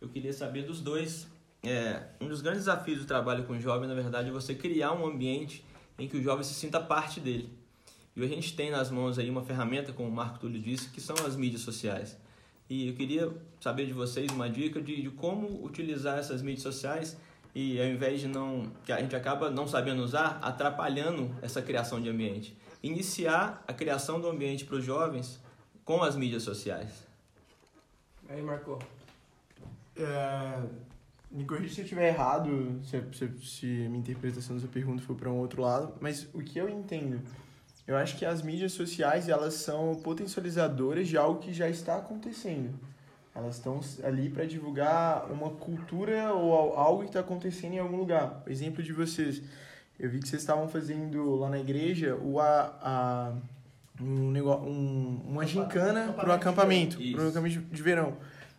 eu 0.00 0.08
queria 0.08 0.32
saber 0.32 0.62
dos 0.62 0.80
dois. 0.80 1.26
É, 1.64 2.02
um 2.20 2.28
dos 2.28 2.40
grandes 2.40 2.60
desafios 2.60 3.00
do 3.00 3.04
trabalho 3.04 3.42
com 3.42 3.58
jovem, 3.58 3.88
na 3.88 3.96
verdade, 3.96 4.28
é 4.28 4.32
você 4.32 4.54
criar 4.54 4.92
um 4.92 5.04
ambiente 5.04 5.64
em 5.98 6.06
que 6.06 6.16
o 6.18 6.22
jovem 6.22 6.44
se 6.44 6.54
sinta 6.54 6.78
parte 6.78 7.18
dele. 7.18 7.52
E 8.14 8.22
a 8.22 8.28
gente 8.28 8.54
tem 8.54 8.70
nas 8.70 8.92
mãos 8.92 9.18
aí 9.18 9.28
uma 9.28 9.42
ferramenta, 9.42 9.92
como 9.92 10.08
o 10.08 10.12
Marco 10.12 10.38
Túlio 10.38 10.62
disse, 10.62 10.88
que 10.90 11.00
são 11.00 11.16
as 11.26 11.34
mídias 11.34 11.62
sociais. 11.62 12.16
E 12.70 12.86
eu 12.86 12.94
queria 12.94 13.32
saber 13.60 13.86
de 13.86 13.92
vocês 13.92 14.30
uma 14.30 14.48
dica 14.48 14.80
de, 14.80 15.02
de 15.02 15.10
como 15.10 15.64
utilizar 15.64 16.18
essas 16.18 16.42
mídias 16.42 16.62
sociais 16.62 17.16
e 17.54 17.80
ao 17.80 17.86
invés 17.86 18.20
de 18.20 18.28
não 18.28 18.70
que 18.84 18.92
a 18.92 19.00
gente 19.00 19.16
acaba 19.16 19.50
não 19.50 19.66
sabendo 19.66 20.02
usar, 20.02 20.38
atrapalhando 20.42 21.34
essa 21.42 21.60
criação 21.60 22.00
de 22.00 22.08
ambiente. 22.08 22.56
Iniciar 22.82 23.64
a 23.66 23.72
criação 23.72 24.20
do 24.20 24.28
ambiente 24.28 24.64
para 24.64 24.76
os 24.76 24.84
jovens 24.84 25.40
com 25.84 26.02
as 26.02 26.14
mídias 26.14 26.42
sociais. 26.42 27.06
Aí, 28.28 28.42
Marcou. 28.42 28.78
É, 29.96 30.62
me 31.30 31.44
corrija 31.44 31.74
se 31.74 31.80
eu 31.80 31.84
estiver 31.84 32.08
errado, 32.08 32.80
se, 32.84 33.02
se, 33.12 33.46
se 33.46 33.66
minha 33.66 33.98
interpretação 33.98 34.54
da 34.54 34.60
sua 34.60 34.70
pergunta 34.70 35.02
for 35.02 35.16
para 35.16 35.30
um 35.30 35.38
outro 35.38 35.62
lado, 35.62 35.94
mas 36.00 36.28
o 36.32 36.38
que 36.40 36.58
eu 36.58 36.68
entendo, 36.68 37.20
eu 37.86 37.96
acho 37.96 38.16
que 38.16 38.24
as 38.24 38.42
mídias 38.42 38.72
sociais 38.72 39.28
elas 39.28 39.54
são 39.54 39.94
potencializadoras 39.96 41.08
de 41.08 41.16
algo 41.16 41.40
que 41.40 41.52
já 41.52 41.68
está 41.68 41.96
acontecendo. 41.96 42.78
Elas 43.38 43.54
estão 43.56 43.80
ali 44.02 44.28
para 44.28 44.44
divulgar 44.44 45.30
uma 45.30 45.50
cultura 45.50 46.32
ou 46.34 46.52
al- 46.54 46.76
algo 46.78 47.00
que 47.02 47.08
está 47.08 47.20
acontecendo 47.20 47.74
em 47.74 47.78
algum 47.78 47.96
lugar. 47.96 48.42
O 48.46 48.50
exemplo 48.50 48.82
de 48.82 48.92
vocês, 48.92 49.40
eu 49.98 50.10
vi 50.10 50.18
que 50.20 50.28
vocês 50.28 50.42
estavam 50.42 50.68
fazendo 50.68 51.36
lá 51.36 51.48
na 51.48 51.58
igreja 51.58 52.16
o 52.16 52.40
a, 52.40 52.74
a 52.82 53.32
um 54.00 54.30
negócio, 54.30 54.66
um, 54.68 55.20
uma 55.26 55.46
gincana 55.46 56.12
para 56.12 56.28
o 56.30 56.32
acampamento, 56.32 56.96
para 56.96 57.24
o 57.24 57.28
acampamento 57.28 57.60
de 57.60 57.82
verão. 57.82 58.16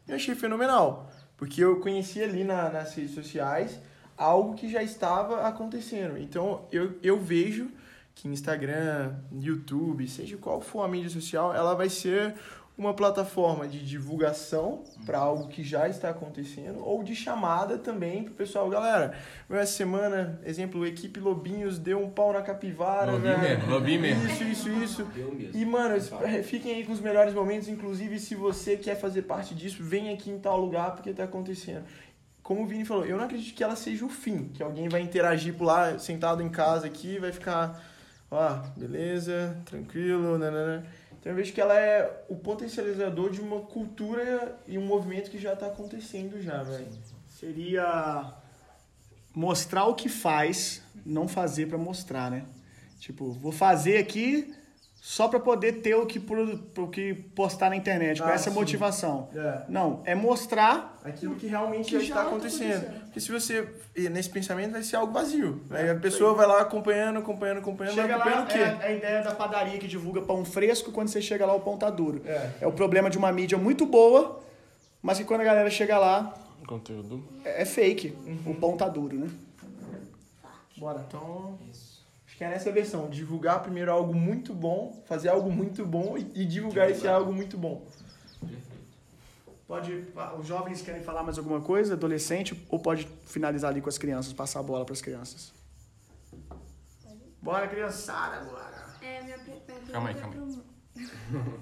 Eu 0.07 0.15
achei 0.15 0.33
fenomenal, 0.35 1.09
porque 1.37 1.63
eu 1.63 1.79
conheci 1.79 2.21
ali 2.21 2.43
na, 2.43 2.69
nas 2.69 2.93
redes 2.95 3.13
sociais 3.13 3.79
algo 4.17 4.53
que 4.55 4.69
já 4.69 4.81
estava 4.83 5.47
acontecendo. 5.47 6.17
Então 6.17 6.61
eu, 6.71 6.97
eu 7.03 7.19
vejo 7.19 7.69
que 8.15 8.27
Instagram, 8.27 9.13
YouTube, 9.39 10.05
seja 10.07 10.35
qual 10.35 10.59
for 10.59 10.83
a 10.83 10.87
mídia 10.89 11.09
social, 11.09 11.53
ela 11.55 11.73
vai 11.73 11.87
ser 11.87 12.35
uma 12.79 12.93
plataforma 12.93 13.67
de 13.67 13.85
divulgação 13.85 14.85
para 15.05 15.17
algo 15.19 15.49
que 15.49 15.61
já 15.63 15.89
está 15.89 16.09
acontecendo 16.11 16.79
ou 16.81 17.03
de 17.03 17.13
chamada 17.13 17.77
também 17.77 18.23
para 18.23 18.31
o 18.31 18.35
pessoal. 18.35 18.69
Galera, 18.69 19.13
essa 19.49 19.73
semana, 19.73 20.39
exemplo, 20.45 20.87
equipe 20.87 21.19
Lobinhos 21.19 21.77
deu 21.77 22.01
um 22.01 22.09
pau 22.09 22.31
na 22.31 22.41
capivara. 22.41 23.11
Lobinho 23.11 23.37
velho. 23.37 23.57
mesmo, 23.59 23.69
lobinho 23.73 24.01
mesmo. 24.01 24.25
Isso, 24.29 24.43
isso, 24.45 24.69
isso. 24.69 25.07
Eu 25.13 25.33
mesmo. 25.35 25.59
E, 25.59 25.65
mano, 25.65 25.97
es- 25.97 26.09
fiquem 26.47 26.73
aí 26.75 26.85
com 26.85 26.93
os 26.93 27.01
melhores 27.01 27.33
momentos. 27.33 27.67
Inclusive, 27.67 28.17
se 28.17 28.33
você 28.33 28.77
quer 28.77 28.95
fazer 28.95 29.23
parte 29.23 29.53
disso, 29.53 29.83
vem 29.83 30.13
aqui 30.13 30.31
em 30.31 30.39
tal 30.39 30.57
lugar 30.57 30.95
porque 30.95 31.11
tá 31.11 31.25
acontecendo. 31.25 31.83
Como 32.41 32.63
o 32.63 32.65
Vini 32.65 32.85
falou, 32.85 33.05
eu 33.05 33.17
não 33.17 33.25
acredito 33.25 33.53
que 33.53 33.63
ela 33.63 33.75
seja 33.75 34.05
o 34.05 34.09
fim. 34.09 34.45
Que 34.53 34.63
alguém 34.63 34.87
vai 34.87 35.01
interagir 35.01 35.53
por 35.53 35.65
lá, 35.65 35.99
sentado 35.99 36.41
em 36.41 36.49
casa 36.49 36.87
aqui, 36.87 37.19
vai 37.19 37.33
ficar, 37.33 37.83
ó, 38.31 38.53
beleza, 38.77 39.57
tranquilo, 39.65 40.37
nanana. 40.37 40.85
Então 41.19 41.31
eu 41.31 41.35
vejo 41.35 41.51
que 41.53 41.59
ela 41.59 41.77
é 41.77 42.23
o 42.29 42.35
potencializador 42.35 43.29
de 43.29 43.41
uma 43.41 43.59
cultura 43.61 44.57
e 44.65 44.77
um 44.77 44.85
movimento 44.85 45.29
que 45.29 45.37
já 45.37 45.55
tá 45.55 45.67
acontecendo 45.67 46.41
já, 46.41 46.63
velho. 46.63 46.87
Seria 47.27 48.33
mostrar 49.35 49.85
o 49.85 49.95
que 49.95 50.09
faz, 50.09 50.81
não 51.05 51.27
fazer 51.27 51.67
pra 51.67 51.77
mostrar, 51.77 52.31
né? 52.31 52.45
Tipo, 52.99 53.31
vou 53.31 53.51
fazer 53.51 53.97
aqui 53.97 54.53
só 55.01 55.27
pra 55.29 55.39
poder 55.39 55.81
ter 55.81 55.95
o 55.95 56.05
que, 56.05 56.19
o 56.77 56.87
que 56.87 57.13
postar 57.13 57.69
na 57.69 57.75
internet, 57.75 58.21
com 58.21 58.27
Ah, 58.27 58.33
essa 58.33 58.49
sim. 58.49 58.55
motivação. 58.55 59.29
É. 59.33 59.61
Não, 59.69 60.01
é 60.05 60.13
mostrar 60.13 60.99
Aquilo 61.03 61.35
que 61.35 61.47
realmente 61.47 61.85
Que 61.89 61.99
já 61.99 62.01
está 62.01 62.15
tá 62.15 62.21
acontecendo. 62.27 62.73
acontecendo. 62.73 63.01
Porque 63.05 63.19
se 63.21 63.31
você 63.31 63.67
ir 63.95 64.09
nesse 64.09 64.29
pensamento 64.29 64.73
vai 64.73 64.83
ser 64.83 64.97
algo 64.97 65.13
vazio. 65.13 65.61
Aí 65.69 65.89
a 65.89 65.95
pessoa 65.95 66.33
vai 66.33 66.45
lá 66.45 66.61
acompanhando, 66.61 67.17
acompanhando, 67.19 67.59
acompanhando, 67.59 67.95
Chega 67.95 68.17
vai 68.17 68.29
lá, 68.33 68.39
acompanhando 68.41 68.73
o 68.75 68.77
quê? 68.79 68.83
é 68.83 68.87
a 68.87 68.91
ideia 68.91 69.23
da 69.23 69.33
padaria 69.33 69.79
que 69.79 69.87
divulga 69.87 70.21
pão 70.21 70.43
fresco, 70.43 70.91
quando 70.91 71.07
você 71.07 71.21
chega 71.21 71.45
lá 71.45 71.53
o 71.53 71.61
pão 71.61 71.77
tá 71.77 71.89
duro. 71.89 72.21
É. 72.25 72.49
É 72.61 72.67
o 72.67 72.71
problema 72.73 73.09
de 73.09 73.17
uma 73.17 73.31
mídia 73.31 73.57
muito 73.57 73.85
boa, 73.85 74.41
mas 75.01 75.17
que 75.17 75.23
quando 75.23 75.41
a 75.41 75.45
galera 75.45 75.69
chega 75.69 75.97
lá, 75.97 76.33
Conteúdo. 76.67 77.23
é 77.45 77.61
é 77.61 77.65
fake. 77.65 78.15
O 78.45 78.53
pão 78.53 78.75
tá 78.75 78.87
duro, 78.89 79.15
né? 79.17 79.29
Bora, 80.77 81.03
então. 81.07 81.57
Acho 81.69 81.88
que 82.39 82.43
é 82.45 82.47
nessa 82.47 82.71
versão. 82.71 83.09
Divulgar 83.09 83.61
primeiro 83.61 83.91
algo 83.91 84.13
muito 84.15 84.53
bom, 84.53 85.03
fazer 85.05 85.27
algo 85.27 85.51
muito 85.51 85.85
bom 85.85 86.17
e, 86.17 86.21
e 86.35 86.45
divulgar 86.45 86.89
esse 86.89 87.05
algo 87.05 87.33
muito 87.33 87.57
bom. 87.57 87.85
Pode, 89.67 90.05
os 90.39 90.47
jovens 90.47 90.81
querem 90.81 91.03
falar 91.03 91.21
mais 91.21 91.37
alguma 91.37 91.59
coisa, 91.59 91.95
adolescente, 91.95 92.55
ou 92.69 92.79
pode 92.79 93.05
finalizar 93.25 93.71
ali 93.71 93.81
com 93.81 93.89
as 93.89 93.97
crianças, 93.97 94.31
passar 94.31 94.61
a 94.61 94.63
bola 94.63 94.85
para 94.85 94.93
as 94.93 95.01
crianças. 95.01 95.51
Bora, 97.41 97.67
criançada, 97.67 98.45
bora. 98.45 98.85
É, 99.01 99.21
minha 99.21 99.37
Calma 99.91 100.07
aí, 100.07 100.15
é 100.15 100.21
pro- 100.21 100.63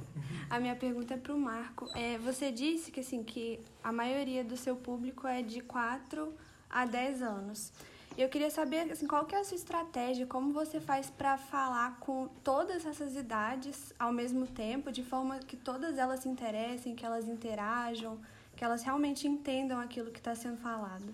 A 0.52 0.60
minha 0.60 0.76
pergunta 0.76 1.16
é 1.16 1.18
pro 1.18 1.40
Marco. 1.40 1.90
É, 1.96 2.20
você 2.20 2.52
disse 2.52 2.92
que 2.92 3.00
assim 3.00 3.24
que 3.24 3.60
a 3.84 3.92
maioria 3.92 4.44
do 4.44 4.56
seu 4.56 4.76
público 4.76 5.26
é 5.26 5.42
de 5.42 5.60
4 5.60 6.32
a 6.70 6.86
10 6.86 7.24
anos. 7.24 7.74
Eu 8.18 8.30
queria 8.30 8.50
saber 8.50 8.92
assim, 8.92 9.06
qual 9.06 9.26
que 9.26 9.36
é 9.36 9.40
a 9.40 9.44
sua 9.44 9.56
estratégia, 9.56 10.26
como 10.26 10.52
você 10.52 10.80
faz 10.80 11.08
para 11.08 11.38
falar 11.38 12.00
com 12.00 12.28
todas 12.44 12.84
essas 12.84 13.16
idades 13.16 13.94
ao 14.00 14.12
mesmo 14.12 14.48
tempo, 14.48 14.92
de 14.92 15.04
forma 15.04 15.38
que 15.38 15.56
todas 15.56 16.00
elas 16.00 16.22
se 16.22 16.28
interessem, 16.28 16.96
que 16.96 17.06
elas 17.06 17.28
interajam, 17.28 18.18
que 18.56 18.64
elas 18.64 18.82
realmente 18.82 19.28
entendam 19.28 19.80
aquilo 19.80 20.10
que 20.10 20.18
está 20.18 20.34
sendo 20.34 20.58
falado. 20.58 21.06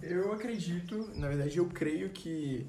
Eu 0.00 0.32
acredito, 0.32 1.10
na 1.16 1.28
verdade 1.28 1.58
eu 1.58 1.66
creio 1.66 2.08
que 2.08 2.66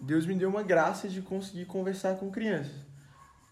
Deus 0.00 0.26
me 0.26 0.34
deu 0.34 0.48
uma 0.48 0.64
graça 0.64 1.08
de 1.08 1.22
conseguir 1.22 1.66
conversar 1.66 2.16
com 2.16 2.32
crianças. 2.32 2.74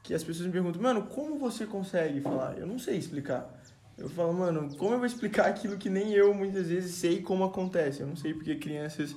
Que 0.03 0.13
as 0.13 0.25
pessoas 0.25 0.47
me 0.47 0.53
perguntam, 0.53 0.83
mano, 0.83 1.07
como 1.07 1.39
você 1.39 1.65
consegue 1.67 2.21
falar? 2.21 2.59
Eu 2.59 2.67
não 2.67 2.81
sei 2.81 2.99
explicar. 2.99 3.63
Eu 3.97 4.09
falo, 4.09 4.33
mano, 4.33 4.75
como 4.77 4.93
eu 4.93 4.99
vou 4.99 5.07
explicar 5.07 5.47
aquilo 5.47 5.77
que 5.77 5.89
nem 5.89 6.13
eu 6.13 6.35
muitas 6.35 6.69
vezes 6.69 6.95
sei 6.97 7.23
como 7.23 7.45
acontece? 7.45 8.01
Eu 8.01 8.07
não 8.07 8.17
sei 8.17 8.35
porque 8.35 8.57
crianças 8.57 9.15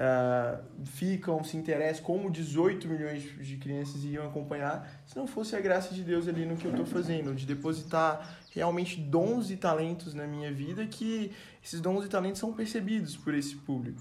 ah, 0.00 0.60
ficam, 0.84 1.42
se 1.42 1.56
interessam, 1.56 2.04
como 2.04 2.30
18 2.30 2.86
milhões 2.86 3.22
de 3.22 3.56
crianças 3.56 4.04
iriam 4.04 4.24
acompanhar, 4.24 4.88
se 5.04 5.16
não 5.16 5.26
fosse 5.26 5.56
a 5.56 5.60
graça 5.60 5.92
de 5.92 6.04
Deus 6.04 6.28
ali 6.28 6.46
no 6.46 6.56
que 6.56 6.66
eu 6.66 6.70
estou 6.70 6.86
fazendo, 6.86 7.34
de 7.34 7.44
depositar 7.44 8.38
realmente 8.54 9.00
dons 9.00 9.50
e 9.50 9.56
talentos 9.56 10.14
na 10.14 10.24
minha 10.24 10.52
vida, 10.52 10.86
que 10.86 11.32
esses 11.64 11.80
dons 11.80 12.04
e 12.04 12.08
talentos 12.08 12.38
são 12.38 12.52
percebidos 12.52 13.16
por 13.16 13.34
esse 13.34 13.56
público. 13.56 14.00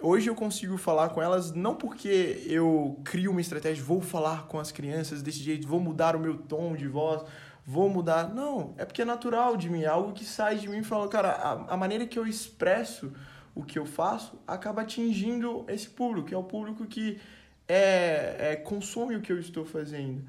Hoje 0.00 0.28
eu 0.28 0.34
consigo 0.34 0.76
falar 0.76 1.10
com 1.10 1.22
elas 1.22 1.52
não 1.52 1.76
porque 1.76 2.42
eu 2.46 3.00
crio 3.04 3.30
uma 3.30 3.40
estratégia, 3.40 3.82
vou 3.82 4.00
falar 4.00 4.48
com 4.48 4.58
as 4.58 4.72
crianças 4.72 5.22
desse 5.22 5.38
jeito, 5.38 5.68
vou 5.68 5.78
mudar 5.78 6.16
o 6.16 6.20
meu 6.20 6.36
tom 6.36 6.74
de 6.74 6.88
voz, 6.88 7.22
vou 7.68 7.90
mudar. 7.90 8.32
Não, 8.32 8.72
é 8.78 8.84
porque 8.86 9.02
é 9.02 9.04
natural 9.04 9.54
de 9.54 9.68
mim, 9.68 9.82
é 9.82 9.88
algo 9.88 10.14
que 10.14 10.24
sai 10.24 10.56
de 10.56 10.66
mim 10.66 10.78
e 10.78 10.82
fala, 10.82 11.06
cara, 11.06 11.32
a, 11.32 11.74
a 11.74 11.76
maneira 11.76 12.06
que 12.06 12.18
eu 12.18 12.26
expresso 12.26 13.12
o 13.54 13.62
que 13.62 13.78
eu 13.78 13.84
faço 13.84 14.40
acaba 14.46 14.80
atingindo 14.80 15.66
esse 15.68 15.86
público, 15.86 16.28
que 16.28 16.34
é 16.34 16.38
o 16.38 16.42
público 16.42 16.86
que 16.86 17.20
é, 17.68 18.36
é, 18.38 18.56
consome 18.56 19.16
o 19.16 19.20
que 19.20 19.30
eu 19.30 19.38
estou 19.38 19.66
fazendo. 19.66 20.24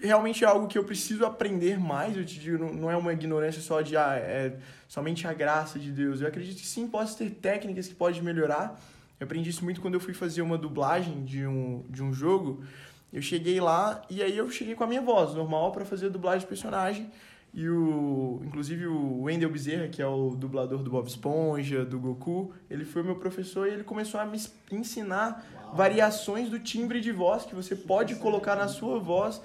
Realmente 0.00 0.44
é 0.44 0.46
algo 0.46 0.66
que 0.66 0.78
eu 0.78 0.84
preciso 0.84 1.26
aprender 1.26 1.78
mais, 1.78 2.16
eu 2.16 2.24
te 2.24 2.40
digo, 2.40 2.56
não, 2.56 2.72
não 2.72 2.90
é 2.90 2.96
uma 2.96 3.12
ignorância 3.12 3.60
só 3.60 3.82
de 3.82 3.94
ah, 3.94 4.14
é 4.16 4.56
somente 4.86 5.26
a 5.26 5.34
graça 5.34 5.78
de 5.78 5.90
Deus. 5.90 6.22
Eu 6.22 6.28
acredito 6.28 6.58
que 6.58 6.66
sim, 6.66 6.88
posso 6.88 7.18
ter 7.18 7.28
técnicas 7.32 7.86
que 7.86 7.94
pode 7.94 8.22
melhorar. 8.22 8.80
Eu 9.20 9.26
aprendi 9.26 9.50
isso 9.50 9.62
muito 9.62 9.82
quando 9.82 9.94
eu 9.94 10.00
fui 10.00 10.14
fazer 10.14 10.40
uma 10.40 10.56
dublagem 10.56 11.22
de 11.24 11.46
um, 11.46 11.84
de 11.90 12.02
um 12.02 12.14
jogo. 12.14 12.64
Eu 13.12 13.22
cheguei 13.22 13.60
lá 13.60 14.02
e 14.10 14.22
aí 14.22 14.36
eu 14.36 14.50
cheguei 14.50 14.74
com 14.74 14.84
a 14.84 14.86
minha 14.86 15.00
voz 15.00 15.34
normal 15.34 15.72
para 15.72 15.84
fazer 15.84 16.06
a 16.06 16.10
dublagem 16.10 16.40
de 16.40 16.46
personagem. 16.46 17.10
E 17.54 17.68
o, 17.68 18.42
inclusive 18.44 18.86
o 18.86 19.22
Wendel 19.22 19.50
Bezerra, 19.50 19.88
que 19.88 20.02
é 20.02 20.06
o 20.06 20.36
dublador 20.36 20.82
do 20.82 20.90
Bob 20.90 21.06
Esponja, 21.06 21.84
do 21.84 21.98
Goku, 21.98 22.52
ele 22.68 22.84
foi 22.84 23.02
meu 23.02 23.16
professor 23.16 23.66
e 23.66 23.72
ele 23.72 23.84
começou 23.84 24.20
a 24.20 24.26
me 24.26 24.38
ensinar 24.70 25.44
variações 25.72 26.50
do 26.50 26.58
timbre 26.58 27.00
de 27.00 27.10
voz 27.10 27.44
que 27.44 27.54
você 27.54 27.74
pode 27.74 28.16
colocar 28.16 28.54
na 28.54 28.68
sua 28.68 28.98
voz 28.98 29.40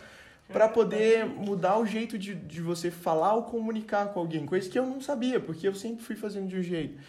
para 0.49 0.67
poder 0.67 1.25
mudar 1.25 1.79
o 1.79 1.85
jeito 1.85 2.17
de, 2.17 2.35
de 2.35 2.61
você 2.61 2.91
falar 2.91 3.33
ou 3.35 3.43
comunicar 3.43 4.07
com 4.07 4.19
alguém, 4.19 4.45
coisa 4.45 4.69
que 4.69 4.77
eu 4.77 4.85
não 4.85 4.99
sabia, 4.99 5.39
porque 5.39 5.67
eu 5.67 5.73
sempre 5.73 6.03
fui 6.03 6.15
fazendo 6.15 6.47
de 6.47 6.57
um 6.57 6.61
jeito. 6.61 6.99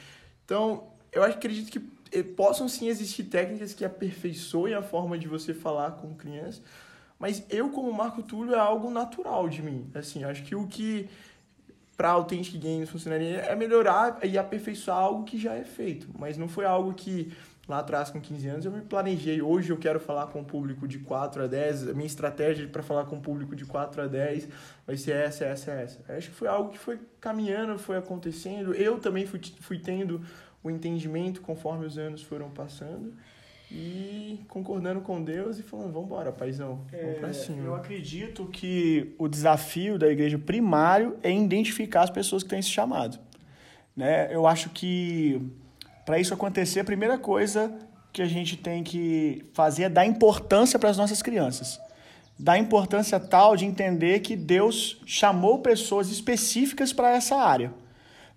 Então, 0.44 0.84
eu 1.12 1.22
acredito 1.22 1.70
que 1.70 1.80
possam 2.22 2.68
sim 2.68 2.88
existir 2.88 3.24
técnicas 3.24 3.74
que 3.74 3.84
aperfeiçoem 3.84 4.74
a 4.74 4.82
forma 4.82 5.18
de 5.18 5.26
você 5.26 5.52
falar 5.52 5.92
com 5.92 6.14
crianças, 6.14 6.62
mas 7.18 7.44
eu, 7.48 7.70
como 7.70 7.92
Marco 7.92 8.22
Túlio, 8.22 8.54
é 8.54 8.58
algo 8.58 8.90
natural 8.90 9.48
de 9.48 9.62
mim. 9.62 9.90
Assim, 9.94 10.24
acho 10.24 10.42
que 10.42 10.54
o 10.54 10.66
que 10.66 11.08
para 11.96 12.10
Authentic 12.10 12.60
Games 12.60 12.90
funcionaria 12.90 13.38
é 13.38 13.54
melhorar 13.54 14.18
e 14.24 14.36
aperfeiçoar 14.36 14.98
algo 14.98 15.24
que 15.24 15.38
já 15.38 15.54
é 15.54 15.64
feito, 15.64 16.08
mas 16.18 16.36
não 16.36 16.48
foi 16.48 16.64
algo 16.64 16.92
que 16.92 17.32
lá 17.68 17.78
atrás 17.78 18.10
com 18.10 18.20
15 18.20 18.48
anos 18.48 18.64
eu 18.64 18.72
me 18.72 18.82
planejei. 18.82 19.40
Hoje 19.40 19.70
eu 19.70 19.78
quero 19.78 19.98
falar 19.98 20.26
com 20.26 20.40
o 20.40 20.44
público 20.44 20.86
de 20.86 20.98
4 20.98 21.44
a 21.44 21.46
10, 21.46 21.88
a 21.88 21.92
minha 21.94 22.06
estratégia 22.06 22.68
para 22.68 22.82
falar 22.82 23.04
com 23.06 23.16
o 23.16 23.20
público 23.20 23.56
de 23.56 23.64
4 23.64 24.02
a 24.02 24.06
10 24.06 24.48
vai 24.86 24.96
ser 24.96 25.12
essa, 25.12 25.44
essa, 25.44 25.70
essa. 25.70 26.12
Acho 26.12 26.30
que 26.30 26.36
foi 26.36 26.48
algo 26.48 26.70
que 26.70 26.78
foi 26.78 26.98
caminhando, 27.20 27.78
foi 27.78 27.96
acontecendo. 27.96 28.74
Eu 28.74 28.98
também 28.98 29.24
fui, 29.26 29.40
fui 29.60 29.78
tendo 29.78 30.20
o 30.64 30.70
entendimento 30.70 31.40
conforme 31.42 31.86
os 31.86 31.96
anos 31.98 32.22
foram 32.22 32.48
passando 32.50 33.12
e 33.70 34.40
concordando 34.48 35.00
com 35.00 35.22
Deus 35.22 35.58
e 35.58 35.62
falando, 35.62 35.92
vamos 35.92 36.06
embora, 36.06 36.32
paizão, 36.32 36.80
vamos 36.90 37.18
pra 37.18 37.28
É, 37.28 37.32
cima. 37.32 37.62
eu 37.64 37.74
acredito 37.74 38.46
que 38.46 39.14
o 39.18 39.28
desafio 39.28 39.98
da 39.98 40.08
igreja 40.08 40.38
primário 40.38 41.16
é 41.22 41.30
identificar 41.30 42.02
as 42.02 42.10
pessoas 42.10 42.42
que 42.42 42.48
têm 42.48 42.58
esse 42.60 42.70
chamado. 42.70 43.18
Né? 43.96 44.34
Eu 44.34 44.46
acho 44.46 44.70
que 44.70 45.40
para 46.06 46.18
isso 46.18 46.32
acontecer, 46.34 46.80
a 46.80 46.84
primeira 46.84 47.18
coisa 47.18 47.72
que 48.12 48.22
a 48.22 48.26
gente 48.26 48.56
tem 48.56 48.82
que 48.82 49.44
fazer 49.52 49.84
é 49.84 49.88
dar 49.88 50.06
importância 50.06 50.78
para 50.78 50.88
as 50.90 50.96
nossas 50.96 51.20
crianças. 51.22 51.80
Dar 52.38 52.58
importância 52.58 53.18
tal 53.20 53.56
de 53.56 53.64
entender 53.64 54.20
que 54.20 54.34
Deus 54.36 55.00
chamou 55.06 55.58
pessoas 55.60 56.10
específicas 56.10 56.92
para 56.92 57.10
essa 57.10 57.36
área. 57.36 57.72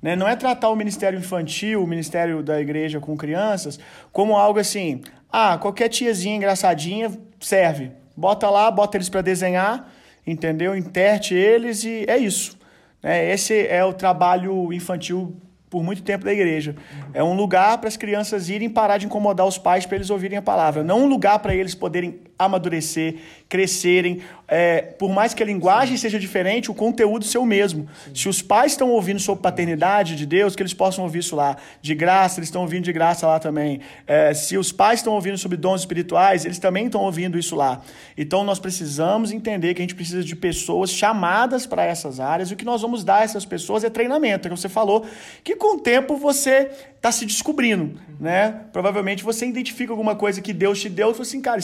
Né? 0.02 0.16
Não 0.16 0.28
é 0.28 0.36
tratar 0.36 0.70
o 0.70 0.76
ministério 0.76 1.18
infantil, 1.18 1.84
o 1.84 1.88
ministério 1.88 2.44
da 2.44 2.60
igreja 2.62 3.00
com 3.00 3.18
crianças, 3.18 3.80
como 4.12 4.36
algo 4.36 4.60
assim, 4.60 5.02
ah, 5.32 5.58
qualquer 5.58 5.90
tiazinha 5.90 6.36
engraçadinha 6.36 7.12
serve. 7.40 7.92
Bota 8.16 8.50
lá, 8.50 8.70
bota 8.72 8.98
eles 8.98 9.10
para 9.10 9.22
desenhar, 9.22 9.92
entendeu? 10.26 10.76
Interte 10.76 11.34
eles 11.34 11.84
e 11.84 12.06
é 12.08 12.18
isso. 12.18 12.58
Né? 13.02 13.32
Esse 13.32 13.68
é 13.68 13.84
o 13.84 13.94
trabalho 13.94 14.72
infantil 14.74 15.36
por 15.70 15.84
muito 15.84 16.02
tempo 16.02 16.26
da 16.26 16.32
igreja. 16.32 16.76
É 17.14 17.24
um 17.24 17.34
lugar 17.34 17.78
para 17.78 17.88
as 17.88 17.98
crianças 17.98 18.50
irem 18.50 18.70
parar 18.70 18.98
de 18.98 19.06
incomodar 19.06 19.46
os 19.46 19.58
pais 19.58 19.86
para 19.86 19.98
eles 19.98 20.10
ouvirem 20.10 20.38
a 20.38 20.42
palavra. 20.42 20.84
Não 20.84 21.04
um 21.04 21.08
lugar 21.08 21.40
para 21.40 21.54
eles 21.54 21.76
poderem 21.76 22.22
amadurecer, 22.38 23.16
crescerem. 23.50 24.22
É, 24.48 24.82
por 24.82 25.10
mais 25.10 25.34
que 25.34 25.44
a 25.44 25.46
linguagem 25.46 25.98
seja 25.98 26.20
diferente, 26.20 26.72
o 26.72 26.74
conteúdo 26.74 27.26
ser 27.26 27.38
o 27.38 27.46
mesmo. 27.46 27.88
Se 28.14 28.30
os 28.30 28.42
pais 28.42 28.74
estão 28.74 28.90
ouvindo 28.92 29.20
sobre 29.20 29.42
paternidade 29.42 30.16
de 30.16 30.26
Deus, 30.26 30.56
que 30.56 30.62
eles 30.62 30.74
possam 30.74 31.04
ouvir 31.04 31.20
isso 31.20 31.36
lá. 31.36 31.58
De 31.82 31.94
graça, 31.94 32.40
eles 32.40 32.48
estão 32.48 32.62
ouvindo 32.62 32.86
de 32.86 32.94
graça 32.94 33.28
lá 33.28 33.40
também. 33.40 33.82
É, 34.06 34.34
se 34.34 34.58
os 34.58 34.72
pais 34.72 35.00
estão 35.00 35.14
ouvindo 35.14 35.38
sobre 35.38 35.58
dons 35.58 35.82
espirituais, 35.82 36.46
eles 36.46 36.60
também 36.60 36.86
estão 36.86 37.02
ouvindo 37.02 37.38
isso 37.38 37.56
lá. 37.56 37.82
Então 38.18 38.44
nós 38.44 38.60
precisamos 38.60 39.32
entender 39.32 39.74
que 39.74 39.82
a 39.82 39.84
gente 39.84 39.96
precisa 39.96 40.24
de 40.24 40.36
pessoas 40.36 40.92
chamadas 40.92 41.66
para 41.66 41.84
essas 41.84 42.20
áreas. 42.20 42.50
E 42.50 42.54
o 42.54 42.58
que 42.58 42.66
nós 42.66 42.82
vamos 42.82 43.04
dar 43.04 43.18
a 43.20 43.24
essas 43.24 43.46
pessoas 43.46 43.84
é 43.84 43.90
treinamento. 43.90 44.48
É 44.48 44.52
que 44.52 44.58
você 44.58 44.70
falou 44.70 45.06
que 45.44 45.56
com 45.56 45.78
o 45.78 45.80
tempo 45.80 46.16
você 46.16 46.70
está 46.96 47.12
se 47.12 47.26
descobrindo, 47.26 48.00
né? 48.20 48.62
Provavelmente 48.72 49.24
você 49.24 49.46
identifica 49.46 49.92
alguma 49.92 50.16
coisa 50.16 50.42
que 50.42 50.54
Deus 50.54 50.82
te 50.82 50.90
deu 50.90 51.12
e 51.12 51.14
fala 51.14 51.24
assim, 51.24 51.42
cara, 51.42 51.60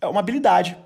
é 0.00 0.06
uma 0.06 0.20
habilidade, 0.20 0.76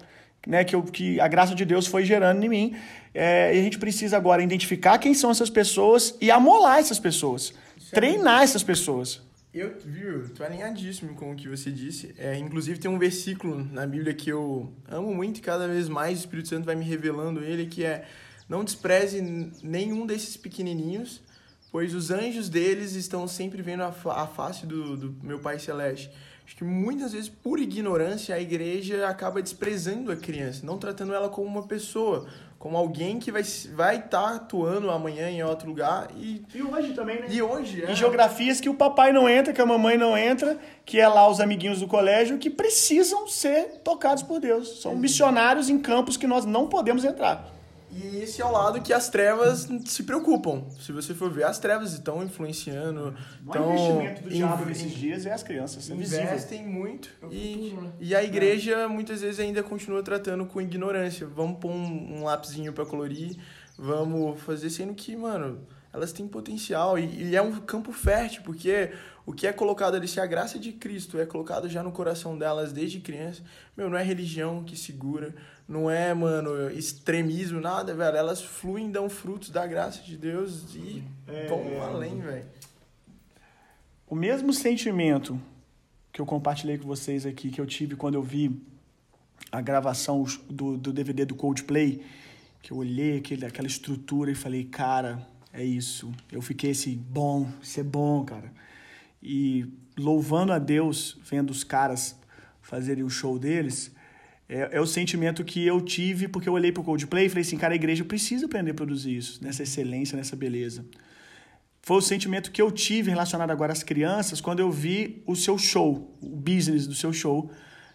né? 0.46 0.64
Que, 0.64 0.74
eu, 0.74 0.82
que 0.82 1.20
a 1.20 1.28
graça 1.28 1.54
de 1.54 1.64
Deus 1.64 1.86
foi 1.86 2.04
gerando 2.04 2.42
em 2.44 2.48
mim. 2.48 2.76
É, 3.14 3.54
e 3.54 3.60
a 3.60 3.62
gente 3.62 3.78
precisa 3.78 4.16
agora 4.16 4.42
identificar 4.42 4.98
quem 4.98 5.14
são 5.14 5.30
essas 5.30 5.50
pessoas 5.50 6.16
e 6.20 6.30
amolar 6.30 6.78
essas 6.78 6.98
pessoas, 6.98 7.52
treinar 7.90 8.42
essas 8.42 8.62
pessoas. 8.62 9.20
Eu, 9.52 9.76
viu, 9.84 10.30
tô 10.30 10.42
alinhadíssimo 10.42 11.14
com 11.14 11.30
o 11.30 11.36
que 11.36 11.46
você 11.46 11.70
disse. 11.70 12.14
É, 12.16 12.38
inclusive 12.38 12.78
tem 12.78 12.90
um 12.90 12.98
versículo 12.98 13.62
na 13.70 13.86
Bíblia 13.86 14.14
que 14.14 14.30
eu 14.30 14.72
amo 14.88 15.14
muito 15.14 15.38
e 15.38 15.40
cada 15.42 15.68
vez 15.68 15.90
mais 15.90 16.18
o 16.18 16.20
Espírito 16.20 16.48
Santo 16.48 16.64
vai 16.64 16.74
me 16.74 16.86
revelando 16.86 17.44
ele, 17.44 17.66
que 17.66 17.84
é 17.84 18.06
não 18.48 18.64
despreze 18.64 19.20
nenhum 19.62 20.06
desses 20.06 20.38
pequenininhos, 20.38 21.22
pois 21.70 21.94
os 21.94 22.10
anjos 22.10 22.48
deles 22.48 22.94
estão 22.94 23.28
sempre 23.28 23.60
vendo 23.60 23.82
a 23.82 24.26
face 24.26 24.66
do, 24.66 24.96
do 24.96 25.16
meu 25.22 25.38
Pai 25.38 25.58
Celeste. 25.58 26.10
Acho 26.44 26.56
que 26.56 26.64
muitas 26.64 27.12
vezes, 27.12 27.28
por 27.28 27.58
ignorância, 27.58 28.34
a 28.34 28.40
igreja 28.40 29.08
acaba 29.08 29.40
desprezando 29.40 30.10
a 30.10 30.16
criança, 30.16 30.66
não 30.66 30.76
tratando 30.76 31.14
ela 31.14 31.28
como 31.28 31.46
uma 31.46 31.62
pessoa, 31.62 32.26
como 32.58 32.76
alguém 32.76 33.18
que 33.18 33.32
vai 33.32 33.42
estar 33.42 33.74
vai 33.74 34.02
tá 34.02 34.36
atuando 34.36 34.90
amanhã 34.90 35.28
em 35.30 35.42
outro 35.42 35.68
lugar. 35.68 36.08
E, 36.16 36.44
e 36.54 36.62
hoje 36.62 36.92
também, 36.94 37.20
né? 37.20 37.26
E 37.28 37.42
hoje, 37.42 37.84
é. 37.84 37.90
Em 37.90 37.94
geografias 37.96 38.60
que 38.60 38.68
o 38.68 38.74
papai 38.74 39.12
não 39.12 39.28
entra, 39.28 39.52
que 39.52 39.60
a 39.60 39.66
mamãe 39.66 39.96
não 39.96 40.16
entra, 40.16 40.58
que 40.84 41.00
é 41.00 41.08
lá 41.08 41.28
os 41.28 41.40
amiguinhos 41.40 41.80
do 41.80 41.88
colégio, 41.88 42.38
que 42.38 42.50
precisam 42.50 43.26
ser 43.26 43.80
tocados 43.82 44.22
por 44.22 44.38
Deus. 44.38 44.80
São 44.80 44.94
missionários 44.94 45.68
em 45.68 45.78
campos 45.78 46.16
que 46.16 46.26
nós 46.26 46.44
não 46.44 46.68
podemos 46.68 47.04
entrar. 47.04 47.52
E 47.94 48.22
esse 48.22 48.40
é 48.40 48.44
o 48.44 48.50
lado 48.50 48.80
que 48.80 48.92
as 48.92 49.10
trevas 49.10 49.68
se 49.84 50.02
preocupam. 50.04 50.64
Se 50.80 50.92
você 50.92 51.12
for 51.12 51.30
ver, 51.30 51.44
as 51.44 51.58
trevas 51.58 51.92
estão 51.92 52.22
influenciando. 52.22 53.14
O 53.42 53.46
maior 53.46 53.74
investimento 53.74 54.22
do 54.22 54.30
diabo 54.30 54.64
nesses 54.64 54.92
dias 54.92 55.26
é 55.26 55.32
as 55.32 55.42
crianças. 55.42 55.90
É 55.90 55.94
investem 55.94 56.66
muito. 56.66 57.10
E, 57.30 57.76
e 58.00 58.14
a 58.14 58.24
igreja 58.24 58.88
muitas 58.88 59.20
vezes 59.20 59.38
ainda 59.40 59.62
continua 59.62 60.02
tratando 60.02 60.46
com 60.46 60.60
ignorância. 60.60 61.26
Vamos 61.26 61.58
pôr 61.58 61.70
um, 61.70 62.18
um 62.18 62.24
lápisinho 62.24 62.72
para 62.72 62.86
colorir, 62.86 63.36
vamos 63.76 64.40
fazer, 64.40 64.70
sendo 64.70 64.94
que, 64.94 65.14
mano, 65.14 65.60
elas 65.92 66.12
têm 66.12 66.26
potencial. 66.26 66.98
E, 66.98 67.30
e 67.30 67.36
é 67.36 67.42
um 67.42 67.60
campo 67.60 67.92
fértil, 67.92 68.42
porque 68.42 68.90
o 69.24 69.32
que 69.32 69.46
é 69.46 69.52
colocado 69.52 69.94
ali, 69.94 70.08
se 70.08 70.18
a 70.18 70.26
graça 70.26 70.58
de 70.58 70.72
Cristo 70.72 71.18
é 71.18 71.26
colocado 71.26 71.68
já 71.68 71.82
no 71.82 71.92
coração 71.92 72.36
delas 72.36 72.72
desde 72.72 73.00
criança, 73.00 73.42
meu, 73.76 73.88
não 73.88 73.96
é 73.96 74.02
religião 74.02 74.64
que 74.64 74.76
segura, 74.76 75.34
não 75.66 75.90
é, 75.90 76.12
mano, 76.12 76.70
extremismo, 76.70 77.60
nada, 77.60 77.94
velho. 77.94 78.16
Elas 78.16 78.42
fluem, 78.42 78.90
dão 78.90 79.08
frutos 79.08 79.50
da 79.50 79.66
graça 79.66 80.02
de 80.02 80.16
Deus 80.16 80.74
e 80.74 81.02
é, 81.26 81.46
vão 81.46 81.60
é, 81.60 81.80
além, 81.80 82.20
velho. 82.20 82.46
O 84.06 84.14
mesmo 84.14 84.52
sentimento 84.52 85.40
que 86.12 86.20
eu 86.20 86.26
compartilhei 86.26 86.76
com 86.76 86.86
vocês 86.86 87.24
aqui, 87.24 87.50
que 87.50 87.60
eu 87.60 87.66
tive 87.66 87.96
quando 87.96 88.16
eu 88.16 88.22
vi 88.22 88.60
a 89.50 89.60
gravação 89.60 90.24
do, 90.48 90.76
do 90.76 90.92
DVD 90.92 91.24
do 91.24 91.34
Coldplay, 91.34 92.04
que 92.60 92.72
eu 92.72 92.76
olhei 92.76 93.18
aquele, 93.18 93.46
aquela 93.46 93.66
estrutura 93.66 94.30
e 94.30 94.34
falei, 94.34 94.64
cara, 94.64 95.26
é 95.52 95.64
isso. 95.64 96.12
Eu 96.30 96.42
fiquei 96.42 96.72
assim, 96.72 96.96
bom, 96.96 97.48
isso 97.62 97.80
é 97.80 97.82
bom, 97.82 98.24
cara. 98.24 98.52
E 99.22 99.66
louvando 99.96 100.52
a 100.52 100.58
Deus, 100.58 101.18
vendo 101.24 101.50
os 101.50 101.64
caras 101.64 102.18
fazerem 102.60 103.04
o 103.04 103.10
show 103.10 103.38
deles, 103.38 103.92
é, 104.48 104.76
é, 104.76 104.80
o 104.80 104.86
sentimento 104.86 105.44
que 105.44 105.66
eu 105.66 105.80
tive 105.80 106.28
porque 106.28 106.48
eu 106.48 106.52
olhei 106.52 106.72
para 106.72 106.80
o 106.80 106.84
Coldplay 106.84 107.26
e 107.26 107.28
falei 107.28 107.42
assim, 107.42 107.56
cara, 107.56 107.72
a 107.72 107.76
igreja 107.76 108.04
precisa 108.04 108.46
aprender 108.46 108.72
a 108.72 108.74
produzir 108.74 109.16
isso, 109.16 109.42
nessa 109.42 109.62
excelência, 109.62 110.16
nessa 110.16 110.36
beleza. 110.36 110.84
Foi 111.80 111.96
o 111.96 112.00
sentimento 112.00 112.52
que 112.52 112.62
eu 112.62 112.70
tive 112.70 113.10
relacionado 113.10 113.50
agora 113.50 113.72
às 113.72 113.82
crianças 113.82 114.40
quando 114.40 114.60
eu 114.60 114.70
vi 114.70 115.22
o 115.26 115.34
seu 115.34 115.58
show, 115.58 116.16
o 116.20 116.36
business 116.36 116.86
do 116.86 116.94
seu 116.94 117.12
show, 117.12 117.50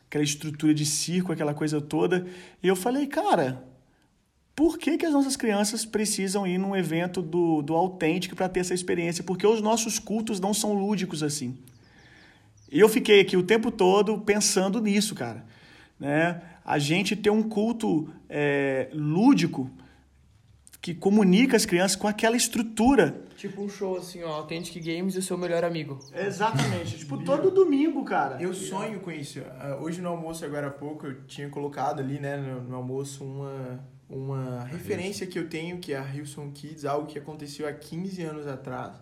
aquela 0.07 0.23
estrutura 0.23 0.73
de 0.73 0.85
circo, 0.85 1.31
aquela 1.31 1.53
coisa 1.53 1.79
toda. 1.79 2.25
E 2.61 2.67
eu 2.67 2.75
falei, 2.75 3.07
cara, 3.07 3.63
por 4.55 4.77
que, 4.77 4.97
que 4.97 5.05
as 5.05 5.13
nossas 5.13 5.37
crianças 5.37 5.85
precisam 5.85 6.45
ir 6.45 6.57
num 6.57 6.75
evento 6.75 7.21
do, 7.21 7.61
do 7.61 7.75
autêntico 7.75 8.35
para 8.35 8.49
ter 8.49 8.61
essa 8.61 8.73
experiência? 8.73 9.23
Porque 9.23 9.47
os 9.47 9.61
nossos 9.61 9.99
cultos 9.99 10.39
não 10.39 10.53
são 10.53 10.73
lúdicos 10.73 11.23
assim. 11.23 11.57
E 12.69 12.79
eu 12.79 12.89
fiquei 12.89 13.21
aqui 13.21 13.37
o 13.37 13.43
tempo 13.43 13.71
todo 13.71 14.19
pensando 14.19 14.81
nisso, 14.81 15.15
cara 15.15 15.45
né? 15.99 16.41
A 16.63 16.77
gente 16.77 17.15
ter 17.15 17.29
um 17.29 17.43
culto 17.43 18.09
é, 18.29 18.89
lúdico 18.93 19.69
que 20.81 20.93
comunica 20.93 21.57
as 21.57 21.65
crianças 21.65 21.95
com 21.95 22.07
aquela 22.07 22.37
estrutura. 22.37 23.21
Tipo 23.35 23.61
um 23.61 23.69
show 23.69 23.97
assim, 23.97 24.23
ó, 24.23 24.35
Authentic 24.35 24.81
Games 24.83 25.15
e 25.15 25.19
o 25.19 25.21
seu 25.21 25.37
melhor 25.37 25.63
amigo. 25.63 25.99
Exatamente. 26.15 26.97
tipo, 26.97 27.17
todo 27.23 27.51
domingo, 27.51 28.03
cara. 28.05 28.41
Eu 28.41 28.53
sonho 28.53 28.99
com 28.99 29.11
isso. 29.11 29.41
Ah, 29.59 29.77
hoje 29.81 30.01
no 30.01 30.09
almoço, 30.09 30.45
agora 30.45 30.67
há 30.67 30.71
pouco, 30.71 31.07
eu 31.07 31.23
tinha 31.25 31.49
colocado 31.49 31.99
ali, 31.99 32.19
né, 32.19 32.37
no, 32.37 32.61
no 32.61 32.75
almoço, 32.77 33.23
uma, 33.23 33.79
uma 34.09 34.63
referência 34.63 35.27
que 35.27 35.37
eu 35.37 35.49
tenho, 35.49 35.77
que 35.77 35.93
é 35.93 35.97
a 35.97 36.15
Hilson 36.15 36.51
Kids, 36.51 36.85
algo 36.85 37.07
que 37.07 37.19
aconteceu 37.19 37.67
há 37.67 37.73
15 37.73 38.23
anos 38.23 38.47
atrás. 38.47 38.93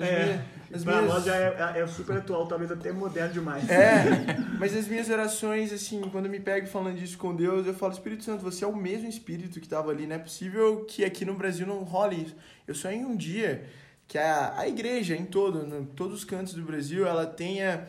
É, 0.00 0.40
as 0.74 0.82
pra 0.82 1.02
minhas... 1.02 1.14
nós 1.14 1.24
já 1.24 1.36
é, 1.36 1.80
é, 1.80 1.86
super 1.86 2.18
atual, 2.18 2.46
talvez 2.46 2.70
até 2.70 2.92
moderno 2.92 3.32
demais. 3.32 3.68
É, 3.68 4.04
mas 4.58 4.76
as 4.76 4.88
minhas 4.88 5.08
orações, 5.08 5.72
assim, 5.72 6.00
quando 6.10 6.26
eu 6.26 6.30
me 6.30 6.40
pego 6.40 6.66
falando 6.66 6.96
disso 6.96 7.18
com 7.18 7.34
Deus, 7.34 7.66
eu 7.66 7.74
falo, 7.74 7.92
Espírito 7.92 8.24
Santo, 8.24 8.42
você 8.42 8.64
é 8.64 8.66
o 8.66 8.74
mesmo 8.74 9.08
Espírito 9.08 9.60
que 9.60 9.66
estava 9.66 9.90
ali, 9.90 10.06
não 10.06 10.16
é 10.16 10.18
possível 10.18 10.84
que 10.84 11.04
aqui 11.04 11.24
no 11.24 11.34
Brasil 11.34 11.66
não 11.66 11.82
role 11.82 12.24
isso. 12.24 12.36
Eu 12.66 12.74
sonho 12.74 13.08
um 13.08 13.16
dia 13.16 13.64
que 14.06 14.18
a, 14.18 14.58
a 14.58 14.68
igreja 14.68 15.14
em 15.14 15.26
todo, 15.26 15.76
em 15.76 15.84
todos 15.84 16.18
os 16.18 16.24
cantos 16.24 16.54
do 16.54 16.62
Brasil, 16.62 17.06
ela 17.06 17.26
tenha 17.26 17.86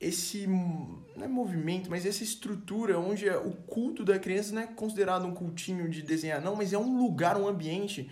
esse, 0.00 0.46
não 0.46 1.24
é 1.24 1.28
movimento, 1.28 1.88
mas 1.88 2.04
essa 2.04 2.24
estrutura 2.24 2.98
onde 2.98 3.28
o 3.28 3.52
culto 3.52 4.04
da 4.04 4.18
criança 4.18 4.52
não 4.52 4.62
é 4.62 4.66
considerado 4.66 5.24
um 5.26 5.32
cultinho 5.32 5.88
de 5.88 6.02
desenhar, 6.02 6.40
não, 6.40 6.56
mas 6.56 6.72
é 6.72 6.78
um 6.78 6.98
lugar, 6.98 7.36
um 7.36 7.46
ambiente 7.46 8.10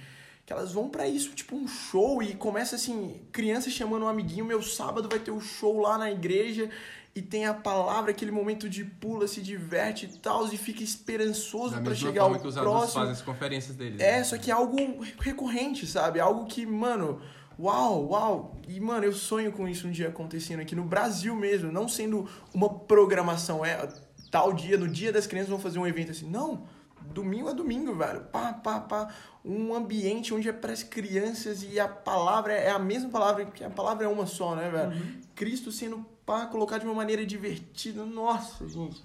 que 0.50 0.54
elas 0.54 0.72
vão 0.72 0.88
para 0.88 1.06
isso, 1.06 1.30
tipo 1.30 1.54
um 1.54 1.68
show 1.68 2.20
e 2.20 2.34
começa 2.34 2.74
assim, 2.74 3.20
criança 3.30 3.70
chamando 3.70 4.04
um 4.04 4.08
amiguinho, 4.08 4.44
meu 4.44 4.60
sábado 4.60 5.08
vai 5.08 5.20
ter 5.20 5.30
o 5.30 5.36
um 5.36 5.40
show 5.40 5.78
lá 5.78 5.96
na 5.96 6.10
igreja 6.10 6.68
e 7.14 7.22
tem 7.22 7.46
a 7.46 7.54
palavra, 7.54 8.10
aquele 8.10 8.32
momento 8.32 8.68
de 8.68 8.84
pula, 8.84 9.28
se 9.28 9.40
diverte 9.40 10.06
e 10.06 10.18
tal, 10.18 10.44
e 10.52 10.56
fica 10.56 10.82
esperançoso 10.82 11.80
para 11.80 11.94
chegar 11.94 12.22
ao 12.22 12.36
que 12.36 12.48
os 12.48 12.56
próximo. 12.56 12.94
fazem 12.94 13.12
as 13.12 13.22
conferências 13.22 13.76
deles. 13.76 14.00
É, 14.00 14.18
né? 14.18 14.24
só 14.24 14.36
que 14.36 14.50
é 14.50 14.54
algo 14.54 14.76
recorrente, 15.20 15.86
sabe? 15.86 16.18
Algo 16.18 16.44
que, 16.46 16.66
mano, 16.66 17.20
uau, 17.56 18.08
uau. 18.08 18.56
E, 18.66 18.80
mano, 18.80 19.04
eu 19.04 19.12
sonho 19.12 19.52
com 19.52 19.68
isso 19.68 19.86
um 19.86 19.92
dia 19.92 20.08
acontecendo 20.08 20.58
aqui 20.58 20.74
no 20.74 20.82
Brasil 20.82 21.36
mesmo, 21.36 21.70
não 21.70 21.86
sendo 21.86 22.28
uma 22.52 22.68
programação, 22.68 23.64
é 23.64 23.88
tal 24.32 24.52
dia, 24.52 24.76
no 24.76 24.88
dia 24.88 25.12
das 25.12 25.28
crianças 25.28 25.50
vão 25.50 25.60
fazer 25.60 25.78
um 25.78 25.86
evento 25.86 26.10
assim. 26.10 26.28
Não, 26.28 26.66
domingo 27.12 27.48
a 27.48 27.52
domingo, 27.52 27.94
velho. 27.94 28.20
Pá, 28.24 28.52
pá, 28.52 28.80
pá. 28.80 29.14
Um 29.44 29.74
ambiente 29.74 30.34
onde 30.34 30.48
é 30.48 30.52
para 30.52 30.72
as 30.72 30.82
crianças 30.82 31.62
e 31.62 31.80
a 31.80 31.88
palavra 31.88 32.52
é 32.52 32.70
a 32.70 32.78
mesma 32.78 33.08
palavra, 33.08 33.46
porque 33.46 33.64
a 33.64 33.70
palavra 33.70 34.04
é 34.04 34.08
uma 34.08 34.26
só, 34.26 34.54
né, 34.54 34.70
velho? 34.70 34.92
Uhum. 34.92 35.20
Cristo 35.34 35.72
sendo 35.72 36.04
pá, 36.26 36.46
colocado 36.46 36.80
de 36.80 36.86
uma 36.86 36.94
maneira 36.94 37.24
divertida. 37.24 38.04
Nossa, 38.04 38.68
gente. 38.68 39.02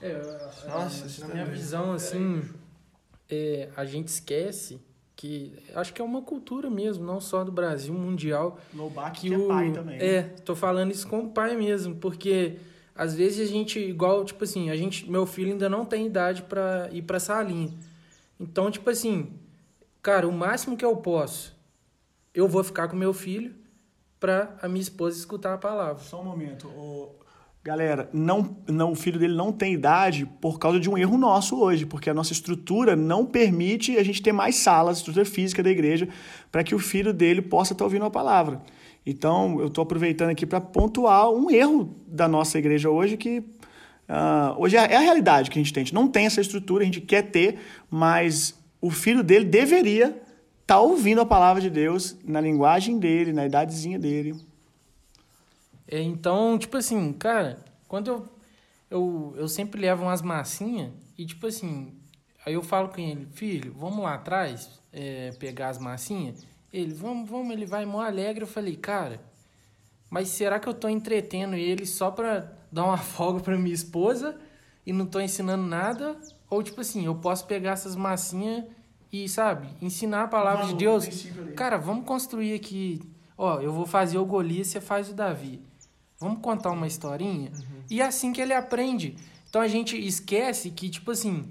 É, 0.00 0.20
Nossa, 0.68 1.26
na 1.26 1.34
minha 1.34 1.46
visão, 1.46 1.92
assim, 1.92 2.42
é, 3.30 3.68
a 3.76 3.84
gente 3.84 4.08
esquece 4.08 4.80
que 5.14 5.56
acho 5.74 5.94
que 5.94 6.02
é 6.02 6.04
uma 6.04 6.20
cultura 6.20 6.68
mesmo, 6.68 7.04
não 7.04 7.20
só 7.20 7.44
do 7.44 7.52
Brasil, 7.52 7.94
mundial. 7.94 8.58
No 8.72 8.90
que, 9.12 9.28
que 9.28 9.34
é 9.34 9.46
pai 9.46 9.70
também. 9.70 9.98
É, 10.00 10.22
tô 10.22 10.56
falando 10.56 10.90
isso 10.90 11.06
com 11.06 11.20
o 11.20 11.30
pai 11.30 11.56
mesmo, 11.56 11.94
porque 11.94 12.58
às 12.94 13.14
vezes 13.14 13.48
a 13.48 13.52
gente, 13.52 13.78
igual, 13.78 14.24
tipo 14.24 14.44
assim, 14.44 14.70
a 14.70 14.76
gente, 14.76 15.10
meu 15.10 15.26
filho 15.26 15.52
ainda 15.52 15.68
não 15.68 15.84
tem 15.84 16.06
idade 16.06 16.42
para 16.42 16.88
ir 16.92 17.02
pra 17.02 17.18
salinha. 17.18 17.72
Então, 18.38 18.70
tipo 18.70 18.88
assim, 18.90 19.32
cara, 20.02 20.28
o 20.28 20.32
máximo 20.32 20.76
que 20.76 20.84
eu 20.84 20.96
posso, 20.96 21.56
eu 22.34 22.48
vou 22.48 22.62
ficar 22.64 22.88
com 22.88 22.96
meu 22.96 23.12
filho 23.12 23.54
pra 24.18 24.56
a 24.60 24.68
minha 24.68 24.82
esposa 24.82 25.18
escutar 25.18 25.54
a 25.54 25.58
palavra. 25.58 26.02
Só 26.02 26.20
um 26.20 26.24
momento. 26.24 26.68
O, 26.68 27.22
Galera, 27.64 28.10
não, 28.12 28.56
não, 28.66 28.90
o 28.90 28.96
filho 28.96 29.20
dele 29.20 29.36
não 29.36 29.52
tem 29.52 29.72
idade 29.72 30.26
por 30.40 30.58
causa 30.58 30.80
de 30.80 30.90
um 30.90 30.98
erro 30.98 31.16
nosso 31.16 31.60
hoje, 31.60 31.86
porque 31.86 32.10
a 32.10 32.14
nossa 32.14 32.32
estrutura 32.32 32.96
não 32.96 33.24
permite 33.24 33.96
a 33.96 34.02
gente 34.02 34.20
ter 34.20 34.32
mais 34.32 34.56
salas, 34.56 34.96
estrutura 34.96 35.24
física 35.24 35.62
da 35.62 35.70
igreja, 35.70 36.08
para 36.50 36.64
que 36.64 36.74
o 36.74 36.78
filho 36.80 37.12
dele 37.12 37.40
possa 37.40 37.72
estar 37.72 37.84
ouvindo 37.84 38.04
a 38.04 38.10
palavra. 38.10 38.60
Então, 39.04 39.60
eu 39.60 39.66
estou 39.66 39.82
aproveitando 39.82 40.30
aqui 40.30 40.46
para 40.46 40.60
pontuar 40.60 41.30
um 41.30 41.50
erro 41.50 41.94
da 42.06 42.28
nossa 42.28 42.58
igreja 42.58 42.88
hoje, 42.88 43.16
que 43.16 43.40
uh, 43.40 44.54
hoje 44.58 44.76
é, 44.76 44.92
é 44.92 44.96
a 44.96 45.00
realidade 45.00 45.50
que 45.50 45.58
a 45.58 45.62
gente 45.62 45.72
tem. 45.72 45.82
A 45.82 45.84
gente 45.84 45.94
não 45.94 46.06
tem 46.06 46.26
essa 46.26 46.40
estrutura, 46.40 46.82
a 46.82 46.86
gente 46.86 47.00
quer 47.00 47.22
ter, 47.22 47.58
mas 47.90 48.58
o 48.80 48.90
filho 48.90 49.22
dele 49.22 49.44
deveria 49.44 50.06
estar 50.06 50.22
tá 50.66 50.80
ouvindo 50.80 51.20
a 51.20 51.26
palavra 51.26 51.60
de 51.60 51.68
Deus 51.68 52.16
na 52.24 52.40
linguagem 52.40 52.98
dele, 52.98 53.32
na 53.32 53.46
idadezinha 53.46 53.98
dele. 53.98 54.36
É, 55.88 56.00
então, 56.00 56.56
tipo 56.56 56.76
assim, 56.76 57.12
cara, 57.12 57.58
quando 57.88 58.08
eu, 58.08 58.28
eu, 58.90 59.34
eu 59.36 59.48
sempre 59.48 59.80
levo 59.80 60.04
umas 60.04 60.22
massinhas 60.22 60.90
e, 61.18 61.26
tipo 61.26 61.46
assim, 61.46 61.92
aí 62.46 62.54
eu 62.54 62.62
falo 62.62 62.88
com 62.88 63.00
ele, 63.00 63.26
filho, 63.32 63.74
vamos 63.76 63.98
lá 63.98 64.14
atrás 64.14 64.80
é, 64.92 65.32
pegar 65.32 65.68
as 65.70 65.78
massinhas? 65.78 66.46
Ele, 66.72 66.92
vamos, 66.94 67.28
vamos, 67.28 67.52
ele 67.52 67.66
vai 67.66 67.84
mó 67.84 68.00
alegre. 68.00 68.44
Eu 68.44 68.48
falei, 68.48 68.76
cara, 68.76 69.20
mas 70.10 70.28
será 70.28 70.58
que 70.58 70.68
eu 70.68 70.74
tô 70.74 70.88
entretendo 70.88 71.54
ele 71.54 71.84
só 71.86 72.10
pra 72.10 72.52
dar 72.70 72.84
uma 72.84 72.96
folga 72.98 73.40
pra 73.40 73.58
minha 73.58 73.74
esposa 73.74 74.38
e 74.86 74.92
não 74.92 75.06
tô 75.06 75.20
ensinando 75.20 75.64
nada? 75.64 76.16
Ou, 76.48 76.62
tipo 76.62 76.80
assim, 76.80 77.04
eu 77.06 77.14
posso 77.14 77.46
pegar 77.46 77.72
essas 77.72 77.96
massinhas 77.96 78.64
e, 79.12 79.28
sabe, 79.28 79.68
ensinar 79.80 80.24
a 80.24 80.28
palavra 80.28 80.66
de 80.66 80.74
Deus? 80.74 81.06
Cara, 81.54 81.76
vamos 81.76 82.06
construir 82.06 82.54
aqui. 82.54 83.00
Ó, 83.36 83.60
eu 83.60 83.72
vou 83.72 83.86
fazer 83.86 84.18
o 84.18 84.24
Golias, 84.24 84.68
você 84.68 84.80
faz 84.80 85.10
o 85.10 85.14
Davi. 85.14 85.60
Vamos 86.18 86.40
contar 86.40 86.70
uma 86.70 86.86
historinha? 86.86 87.50
Uhum. 87.50 87.82
E 87.90 88.00
é 88.00 88.06
assim 88.06 88.32
que 88.32 88.40
ele 88.40 88.54
aprende. 88.54 89.16
Então 89.48 89.60
a 89.60 89.68
gente 89.68 89.98
esquece 89.98 90.70
que, 90.70 90.88
tipo 90.88 91.10
assim, 91.10 91.50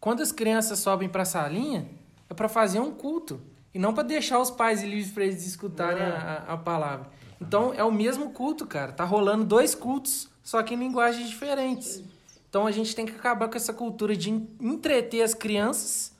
quando 0.00 0.22
as 0.22 0.32
crianças 0.32 0.78
sobem 0.78 1.08
pra 1.08 1.24
salinha, 1.24 1.88
é 2.28 2.34
para 2.34 2.48
fazer 2.48 2.80
um 2.80 2.90
culto. 2.90 3.40
E 3.74 3.78
não 3.78 3.94
para 3.94 4.02
deixar 4.02 4.40
os 4.40 4.50
pais 4.50 4.82
livres 4.82 5.10
para 5.10 5.24
eles 5.24 5.46
escutarem 5.46 6.02
a, 6.02 6.44
a, 6.48 6.56
palavra. 6.56 7.08
Então 7.40 7.72
é 7.72 7.84
o 7.84 7.92
mesmo 7.92 8.30
culto, 8.30 8.66
cara. 8.66 8.92
Tá 8.92 9.04
rolando 9.04 9.44
dois 9.44 9.74
cultos, 9.74 10.28
só 10.42 10.62
que 10.62 10.74
em 10.74 10.78
linguagens 10.78 11.28
diferentes. 11.28 12.02
Então 12.48 12.66
a 12.66 12.72
gente 12.72 12.94
tem 12.94 13.06
que 13.06 13.12
acabar 13.12 13.48
com 13.48 13.56
essa 13.56 13.72
cultura 13.72 14.16
de 14.16 14.30
entreter 14.60 15.22
as 15.22 15.34
crianças, 15.34 16.12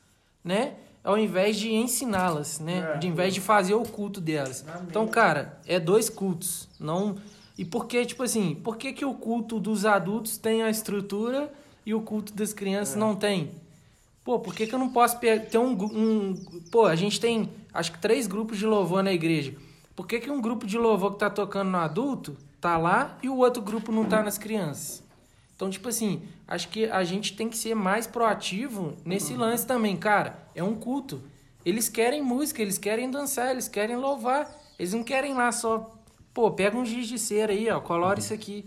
né? 0.45 0.75
Ao 1.03 1.19
invés 1.19 1.57
de 1.57 1.73
ensiná-las, 1.73 2.61
né? 2.61 2.93
É. 2.95 2.99
De 2.99 3.09
invés 3.09 3.35
de 3.35 3.41
fazer 3.41 3.75
o 3.75 3.83
culto 3.83 4.21
delas. 4.21 4.65
Então, 4.87 5.09
cara, 5.09 5.59
é 5.67 5.81
dois 5.81 6.09
cultos. 6.09 6.69
Não 6.79 7.17
e 7.61 7.65
por 7.67 7.85
que, 7.85 8.07
tipo 8.07 8.23
assim, 8.23 8.55
por 8.55 8.79
que, 8.79 8.91
que 8.91 9.05
o 9.05 9.13
culto 9.13 9.61
dos 9.61 9.85
adultos 9.85 10.39
tem 10.39 10.63
a 10.63 10.71
estrutura 10.71 11.53
e 11.85 11.93
o 11.93 12.01
culto 12.01 12.33
das 12.33 12.55
crianças 12.55 12.97
é. 12.97 12.99
não 12.99 13.15
tem? 13.15 13.51
Pô, 14.25 14.39
por 14.39 14.55
que, 14.55 14.67
que 14.67 14.75
eu 14.75 14.79
não 14.79 14.91
posso 14.91 15.19
ter 15.19 15.59
um, 15.59 15.73
um. 15.73 16.35
Pô, 16.71 16.87
a 16.87 16.95
gente 16.95 17.21
tem 17.21 17.51
acho 17.73 17.93
que 17.93 17.99
três 17.99 18.27
grupos 18.27 18.59
de 18.59 18.67
louvor 18.67 19.03
na 19.03 19.13
igreja. 19.13 19.55
Por 19.97 20.07
que, 20.07 20.21
que 20.21 20.31
um 20.31 20.41
grupo 20.41 20.67
de 20.67 20.79
louvor 20.79 21.13
que 21.13 21.19
tá 21.19 21.31
tocando 21.31 21.71
no 21.71 21.79
adulto 21.79 22.37
tá 22.61 22.77
lá 22.77 23.19
e 23.23 23.29
o 23.29 23.37
outro 23.37 23.63
grupo 23.63 23.91
não 23.93 24.05
tá 24.05 24.23
nas 24.23 24.39
crianças? 24.39 25.03
Então, 25.55 25.69
tipo 25.69 25.89
assim, 25.89 26.23
acho 26.49 26.69
que 26.69 26.87
a 26.87 27.05
gente 27.05 27.37
tem 27.37 27.49
que 27.49 27.57
ser 27.57 27.75
mais 27.75 28.07
proativo 28.07 28.95
nesse 29.05 29.35
lance 29.35 29.67
também, 29.67 29.97
cara. 29.97 30.49
É 30.55 30.65
um 30.65 30.75
culto. 30.75 31.23
Eles 31.65 31.89
querem 31.89 32.23
música, 32.23 32.63
eles 32.63 32.79
querem 32.79 33.11
dançar, 33.11 33.51
eles 33.51 33.69
querem 33.69 33.97
louvar. 33.97 34.51
Eles 34.79 34.95
não 34.95 35.05
querem 35.05 35.35
lá 35.35 35.53
só 35.53 36.01
Pô, 36.33 36.51
pega 36.51 36.77
um 36.77 36.85
giz 36.85 37.09
de 37.09 37.19
cera 37.19 37.53
aí, 37.53 37.69
ó, 37.69 37.81
colore 37.81 38.21
isso 38.21 38.33
aqui. 38.33 38.65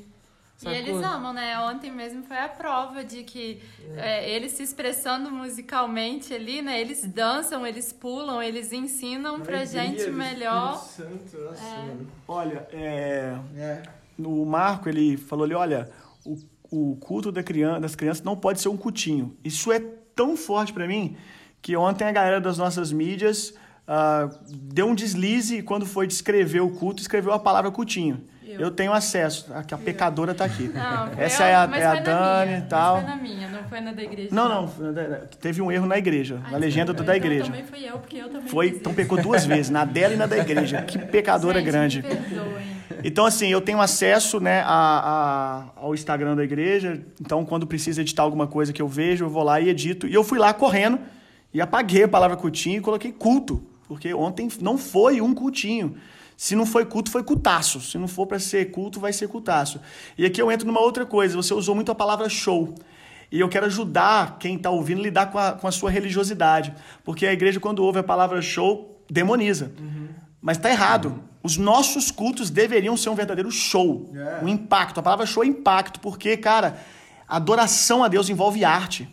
Sacou? 0.56 0.74
E 0.74 0.78
eles 0.78 1.04
amam, 1.04 1.34
né? 1.34 1.60
Ontem 1.60 1.92
mesmo 1.92 2.24
foi 2.24 2.38
a 2.38 2.48
prova 2.48 3.04
de 3.04 3.24
que 3.24 3.62
é. 3.96 4.26
É, 4.26 4.36
eles 4.36 4.54
se 4.54 4.63
expressando 4.63 5.32
musicalmente 5.32 6.34
ali, 6.34 6.62
né? 6.62 6.80
Eles 6.80 7.06
dançam, 7.06 7.66
eles 7.66 7.92
pulam, 7.92 8.42
eles 8.42 8.72
ensinam 8.72 9.42
pra 9.42 9.66
gente 9.66 10.10
melhor. 10.10 10.78
Santo, 10.78 11.38
nossa, 11.38 11.63
é. 11.63 11.96
Olha, 12.28 12.68
é, 12.72 13.36
é. 13.56 13.84
o 14.20 14.46
Marco, 14.46 14.88
ele 14.88 15.18
falou 15.18 15.46
ali, 15.46 15.54
olha, 15.54 15.89
o, 16.24 16.38
o 16.72 16.96
culto 16.98 17.32
da 17.32 17.44
criança, 17.44 17.82
das 17.82 17.96
crianças 17.96 18.24
não 18.24 18.36
pode 18.36 18.62
ser 18.62 18.70
um 18.70 18.78
cultinho. 18.78 19.36
Isso 19.44 19.72
é 19.72 19.80
tão 20.16 20.38
forte 20.38 20.72
para 20.72 20.88
mim 20.88 21.18
que 21.62 21.76
ontem 21.76 22.06
a 22.06 22.12
galera 22.12 22.42
das 22.42 22.58
nossas 22.58 22.92
mídias 22.92 23.54
uh, 23.88 24.38
deu 24.52 24.88
um 24.88 24.96
deslize 24.96 25.58
e 25.58 25.63
quando 25.63 25.86
foi 25.86 26.06
descrever 26.06 26.60
o 26.60 26.70
culto, 26.70 27.02
escreveu 27.02 27.34
a 27.34 27.39
palavra 27.39 27.72
cultinho. 27.72 28.24
Eu, 28.54 28.60
eu 28.60 28.72
tenho 28.72 28.94
acesso, 28.94 29.52
a, 29.52 29.60
a 29.60 29.78
pecadora 29.78 30.32
está 30.32 30.46
aqui. 30.46 30.70
Não, 30.74 31.12
Essa 31.18 31.46
é 31.46 31.56
a, 31.56 31.70
é 31.74 31.86
a 31.86 31.96
Dani 31.96 32.58
e 32.58 32.62
tal. 32.62 32.96
Mas 32.96 33.06
foi 33.06 33.16
na 33.16 33.22
minha, 33.22 33.50
não 33.50 33.63
foi 33.63 33.82
na 33.82 33.92
da 33.92 34.04
igreja. 34.04 34.30
Não, 34.32 34.50
não, 34.50 34.68
teve 35.39 35.62
um 35.62 35.72
erro 35.72 35.86
na 35.88 35.98
igreja, 35.98 36.42
ah, 36.46 36.52
na 36.52 36.58
legenda 36.58 36.94
do 36.94 37.04
da 37.04 37.16
então 37.16 37.16
igreja. 37.16 37.46
Também 37.46 37.63
fui 37.63 37.84
eu, 37.84 37.98
porque 37.98 38.18
eu 38.18 38.30
também 38.30 38.48
foi, 38.48 38.68
Então 38.70 38.94
pecou 38.94 39.22
duas 39.22 39.46
vezes, 39.46 39.70
na 39.70 39.86
dela 39.86 40.13
e 40.13 40.18
na 40.18 40.26
da 40.26 40.38
igreja. 40.38 40.82
Que 40.84 41.00
pecadora 41.00 41.60
Gente, 41.60 41.66
grande. 41.66 42.02
Me 42.02 42.04
perdoem. 42.04 42.74
Então, 43.04 43.26
assim, 43.26 43.48
eu 43.48 43.60
tenho 43.60 43.82
acesso 43.82 44.39
né, 44.39 44.62
a, 44.62 45.66
a, 45.76 45.82
ao 45.82 45.94
Instagram 45.94 46.36
da 46.36 46.44
igreja. 46.44 47.02
Então, 47.20 47.44
quando 47.44 47.68
precisa 47.68 48.02
editar 48.02 48.24
alguma 48.24 48.48
coisa 48.48 48.72
que 48.72 48.82
eu 48.82 48.88
vejo, 48.88 49.26
eu 49.26 49.30
vou 49.30 49.44
lá 49.44 49.60
e 49.60 49.70
edito. 49.70 50.08
E 50.08 50.13
eu 50.13 50.24
fui 50.24 50.39
lá 50.39 50.54
correndo 50.54 51.00
e 51.54 51.60
apaguei 51.60 52.04
a 52.04 52.08
palavra 52.08 52.38
cultinho 52.38 52.78
e 52.78 52.82
coloquei 52.82 53.12
culto. 53.12 53.63
Porque 53.88 54.13
ontem 54.13 54.48
não 54.62 54.78
foi 54.78 55.22
um 55.22 55.34
cultinho. 55.34 55.96
Se 56.36 56.56
não 56.56 56.65
foi 56.65 56.86
culto, 56.86 57.12
foi 57.12 57.24
cultaço. 57.24 57.80
Se 57.82 57.98
não 57.98 58.08
for 58.08 58.26
para 58.28 58.39
ser 58.39 58.72
culto, 58.72 59.00
vai 59.00 59.13
ser 59.13 59.28
cultaço. 59.28 59.80
E 60.17 60.26
aqui 60.26 60.41
eu 60.41 60.52
entro 60.52 60.67
numa 60.67 60.82
outra 60.82 61.06
coisa. 61.06 61.36
Você 61.36 61.54
usou 61.54 61.76
muito 61.76 61.91
a 61.91 61.96
palavra 61.96 62.28
show. 62.30 62.76
E 63.32 63.39
eu 63.39 63.50
quero 63.50 63.65
ajudar 63.65 64.38
quem 64.38 64.58
está 64.58 64.69
ouvindo 64.69 65.00
a 65.00 65.04
lidar 65.04 65.32
com 65.32 65.39
a, 65.39 65.54
com 65.54 65.67
a 65.67 65.72
sua 65.72 65.89
religiosidade. 65.89 66.74
Porque 67.04 67.26
a 67.26 67.34
igreja, 67.34 67.60
quando 67.60 67.80
ouve 67.84 68.00
a 68.00 68.04
palavra 68.04 68.41
show, 68.41 69.04
demoniza. 69.10 69.72
Uhum. 69.80 70.10
Mas 70.41 70.58
está 70.58 70.69
errado. 70.69 71.24
Os 71.41 71.58
nossos 71.58 72.12
cultos 72.12 72.50
deveriam 72.50 72.96
ser 72.96 73.10
um 73.10 73.15
verdadeiro 73.15 73.50
show. 73.52 74.10
Yeah. 74.13 74.46
Um 74.46 74.48
impacto. 74.48 75.00
A 75.00 75.04
palavra 75.04 75.26
show 75.26 75.43
é 75.43 75.48
impacto, 75.48 76.00
porque, 76.00 76.38
cara, 76.38 76.78
adoração 77.28 78.04
a 78.04 78.08
Deus 78.08 78.30
envolve 78.30 78.63
arte. 78.63 79.10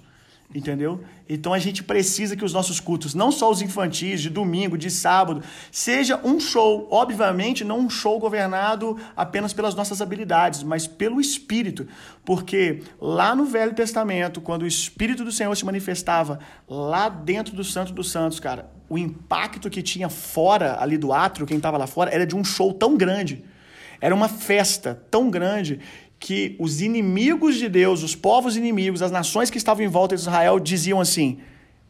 Entendeu? 0.54 1.02
Então 1.32 1.54
a 1.54 1.60
gente 1.60 1.84
precisa 1.84 2.34
que 2.34 2.44
os 2.44 2.52
nossos 2.52 2.80
cultos, 2.80 3.14
não 3.14 3.30
só 3.30 3.48
os 3.48 3.62
infantis, 3.62 4.20
de 4.20 4.28
domingo, 4.28 4.76
de 4.76 4.90
sábado, 4.90 5.44
seja 5.70 6.18
um 6.24 6.40
show, 6.40 6.88
obviamente 6.90 7.62
não 7.62 7.78
um 7.78 7.88
show 7.88 8.18
governado 8.18 8.98
apenas 9.16 9.52
pelas 9.52 9.76
nossas 9.76 10.02
habilidades, 10.02 10.64
mas 10.64 10.88
pelo 10.88 11.20
Espírito. 11.20 11.86
Porque 12.24 12.82
lá 13.00 13.32
no 13.32 13.44
Velho 13.44 13.72
Testamento, 13.72 14.40
quando 14.40 14.62
o 14.62 14.66
Espírito 14.66 15.24
do 15.24 15.30
Senhor 15.30 15.56
se 15.56 15.64
manifestava 15.64 16.40
lá 16.68 17.08
dentro 17.08 17.54
do 17.54 17.62
Santo 17.62 17.92
dos 17.92 18.10
Santos, 18.10 18.40
cara, 18.40 18.68
o 18.88 18.98
impacto 18.98 19.70
que 19.70 19.82
tinha 19.82 20.08
fora 20.08 20.82
ali 20.82 20.98
do 20.98 21.12
átrio, 21.12 21.46
quem 21.46 21.58
estava 21.58 21.78
lá 21.78 21.86
fora, 21.86 22.10
era 22.10 22.26
de 22.26 22.34
um 22.34 22.42
show 22.42 22.72
tão 22.72 22.96
grande. 22.96 23.44
Era 24.00 24.14
uma 24.14 24.28
festa 24.28 25.00
tão 25.08 25.30
grande 25.30 25.78
que 26.20 26.54
os 26.58 26.82
inimigos 26.82 27.56
de 27.56 27.68
Deus, 27.68 28.02
os 28.02 28.14
povos 28.14 28.54
inimigos, 28.54 29.00
as 29.00 29.10
nações 29.10 29.48
que 29.48 29.56
estavam 29.56 29.82
em 29.82 29.88
volta 29.88 30.14
de 30.14 30.20
Israel 30.20 30.60
diziam 30.60 31.00
assim: 31.00 31.38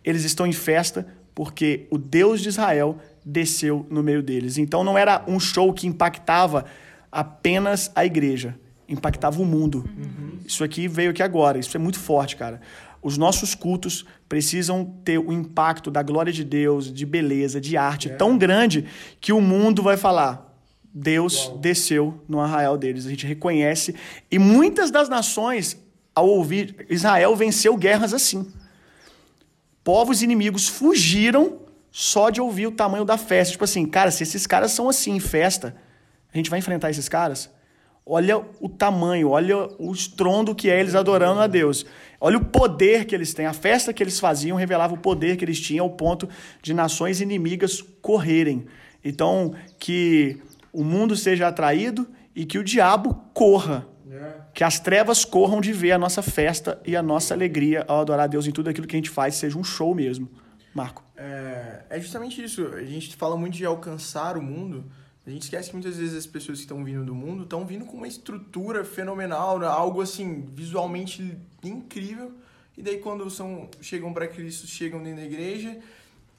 eles 0.04 0.24
estão 0.24 0.46
em 0.46 0.52
festa 0.52 1.06
porque 1.34 1.86
o 1.90 1.98
Deus 1.98 2.40
de 2.40 2.48
Israel 2.48 2.98
desceu 3.24 3.84
no 3.90 4.02
meio 4.02 4.22
deles. 4.22 4.56
Então 4.56 4.84
não 4.84 4.96
era 4.96 5.24
um 5.26 5.40
show 5.40 5.72
que 5.72 5.86
impactava 5.86 6.64
apenas 7.10 7.90
a 7.94 8.04
igreja, 8.04 8.56
impactava 8.88 9.42
o 9.42 9.44
mundo. 9.44 9.84
Uhum. 9.96 10.38
Isso 10.46 10.62
aqui 10.62 10.86
veio 10.86 11.10
aqui 11.10 11.22
agora, 11.22 11.58
isso 11.58 11.76
é 11.76 11.80
muito 11.80 11.98
forte, 11.98 12.36
cara. 12.36 12.60
Os 13.02 13.16
nossos 13.16 13.54
cultos 13.54 14.04
precisam 14.28 14.84
ter 15.04 15.18
o 15.18 15.32
impacto 15.32 15.90
da 15.90 16.02
glória 16.02 16.32
de 16.32 16.44
Deus, 16.44 16.92
de 16.92 17.06
beleza, 17.06 17.60
de 17.60 17.76
arte 17.76 18.10
é. 18.10 18.14
tão 18.14 18.36
grande 18.36 18.84
que 19.20 19.32
o 19.32 19.40
mundo 19.40 19.82
vai 19.82 19.96
falar: 19.96 20.49
Deus 20.92 21.46
Uau. 21.46 21.59
desceu 21.59 22.20
no 22.29 22.40
arraial 22.40 22.76
deles. 22.76 23.07
A 23.07 23.11
gente 23.11 23.26
reconhece. 23.26 23.94
E 24.31 24.38
muitas 24.38 24.90
das 24.90 25.09
nações, 25.09 25.76
ao 26.14 26.29
ouvir, 26.29 26.87
Israel 26.88 27.35
venceu 27.37 27.76
guerras 27.76 28.12
assim. 28.12 28.53
Povos 29.85 30.22
inimigos 30.22 30.68
fugiram 30.68 31.61
só 31.90 32.31
de 32.31 32.40
ouvir 32.40 32.66
o 32.66 32.72
tamanho 32.72 33.05
da 33.05 33.16
festa. 33.16 33.53
Tipo 33.53 33.64
assim, 33.64 33.87
cara, 33.87 34.11
se 34.11 34.22
esses 34.22 34.46
caras 34.46 34.72
são 34.72 34.88
assim 34.88 35.12
em 35.12 35.20
festa, 35.20 35.76
a 36.33 36.37
gente 36.37 36.50
vai 36.50 36.59
enfrentar 36.59 36.90
esses 36.90 37.09
caras? 37.09 37.50
Olha 38.05 38.44
o 38.61 38.68
tamanho, 38.68 39.29
olha 39.29 39.68
o 39.79 39.92
estrondo 39.92 40.55
que 40.55 40.68
é 40.68 40.81
eles 40.81 40.94
adorando 40.94 41.40
a 41.40 41.46
Deus. 41.46 41.87
Olha 42.20 42.38
o 42.38 42.44
poder 42.44 43.05
que 43.05 43.14
eles 43.14 43.33
têm. 43.33 43.46
A 43.46 43.53
festa 43.53 43.92
que 43.92 44.03
eles 44.03 44.18
faziam 44.18 44.57
revelava 44.57 44.94
o 44.94 44.98
poder 44.98 45.37
que 45.37 45.44
eles 45.44 45.61
tinham 45.61 45.85
ao 45.85 45.90
ponto 45.90 46.29
de 46.61 46.74
nações 46.74 47.20
inimigas 47.20 47.81
correrem. 48.03 48.66
Então, 49.05 49.55
que 49.78 50.41
o 50.72 50.84
mundo 50.84 51.16
seja 51.16 51.48
atraído 51.48 52.08
e 52.34 52.44
que 52.44 52.58
o 52.58 52.64
diabo 52.64 53.14
corra. 53.34 53.86
É. 54.10 54.40
Que 54.52 54.64
as 54.64 54.80
trevas 54.80 55.24
corram 55.24 55.60
de 55.60 55.72
ver 55.72 55.92
a 55.92 55.98
nossa 55.98 56.22
festa 56.22 56.80
e 56.84 56.96
a 56.96 57.02
nossa 57.02 57.32
alegria 57.32 57.84
ao 57.86 58.00
adorar 58.00 58.24
a 58.24 58.26
Deus 58.26 58.46
em 58.46 58.50
tudo 58.50 58.68
aquilo 58.68 58.86
que 58.86 58.96
a 58.96 58.98
gente 58.98 59.10
faz, 59.10 59.36
seja 59.36 59.56
um 59.56 59.64
show 59.64 59.94
mesmo. 59.94 60.28
Marco. 60.74 61.04
É, 61.16 61.84
é 61.90 62.00
justamente 62.00 62.42
isso. 62.42 62.66
A 62.68 62.82
gente 62.84 63.14
fala 63.16 63.36
muito 63.36 63.56
de 63.56 63.64
alcançar 63.64 64.36
o 64.36 64.42
mundo, 64.42 64.84
A 65.26 65.30
gente 65.30 65.42
esquece 65.42 65.68
que 65.68 65.76
muitas 65.76 65.96
vezes 65.96 66.16
as 66.16 66.26
pessoas 66.26 66.58
que 66.58 66.64
estão 66.64 66.82
vindo 66.84 67.04
do 67.04 67.14
mundo 67.14 67.44
estão 67.44 67.64
vindo 67.64 67.84
com 67.84 67.96
uma 67.96 68.08
estrutura 68.08 68.84
fenomenal, 68.84 69.58
né? 69.58 69.66
algo 69.66 70.00
assim, 70.00 70.48
visualmente 70.54 71.36
incrível. 71.62 72.32
E 72.76 72.82
daí 72.82 72.98
quando 72.98 73.28
são, 73.28 73.68
chegam 73.80 74.12
para 74.12 74.26
Cristo, 74.26 74.66
chegam 74.66 75.02
dentro 75.02 75.20
da 75.20 75.26
igreja, 75.26 75.78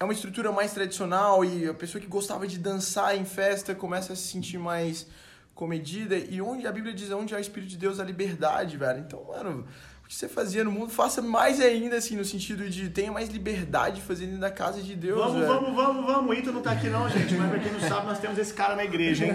é 0.02 0.04
uma 0.04 0.14
estrutura 0.14 0.52
mais 0.52 0.74
tradicional 0.74 1.46
e 1.46 1.70
a 1.70 1.76
pessoa 1.76 2.02
que 2.02 2.08
gostava 2.08 2.48
de 2.48 2.58
dançar 2.58 3.16
em 3.16 3.24
festa 3.24 3.76
começa 3.76 4.14
a 4.14 4.16
se 4.16 4.24
sentir 4.24 4.58
mais 4.58 5.06
comedida. 5.54 6.18
E 6.18 6.42
onde 6.42 6.66
a 6.66 6.72
Bíblia 6.72 6.92
diz 6.92 7.12
onde 7.12 7.36
há 7.36 7.38
o 7.38 7.40
Espírito 7.40 7.70
de 7.70 7.78
Deus, 7.78 8.00
a 8.00 8.04
liberdade, 8.04 8.78
velho. 8.78 8.98
Então, 8.98 9.24
mano, 9.28 9.64
o 10.04 10.08
que 10.08 10.16
você 10.16 10.28
fazia 10.28 10.64
no 10.64 10.72
mundo, 10.72 10.90
faça 10.90 11.22
mais 11.22 11.62
ainda, 11.62 11.98
assim, 11.98 12.16
no 12.16 12.26
sentido 12.26 12.68
de 12.68 12.90
tenha 12.90 13.12
mais 13.12 13.30
liberdade 13.30 14.02
dentro 14.02 14.40
da 14.40 14.50
casa 14.50 14.82
de 14.82 14.96
Deus, 14.96 15.20
Vamos, 15.20 15.34
velho. 15.36 15.48
vamos, 15.48 15.76
vamos, 15.76 16.06
vamos. 16.08 16.32
O 16.32 16.34
Inter 16.34 16.52
não 16.52 16.64
tá 16.64 16.72
aqui 16.72 16.90
não, 16.90 17.08
gente. 17.08 17.36
Mas 17.36 17.52
pra 17.52 17.60
quem 17.60 17.72
não 17.72 17.80
sabe, 17.80 18.08
nós 18.08 18.18
temos 18.18 18.40
esse 18.40 18.56
cara 18.56 18.76
na 18.76 18.84
igreja, 18.84 19.26
hein? 19.26 19.34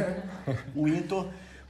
O 0.75 0.89
Inter, 0.89 1.27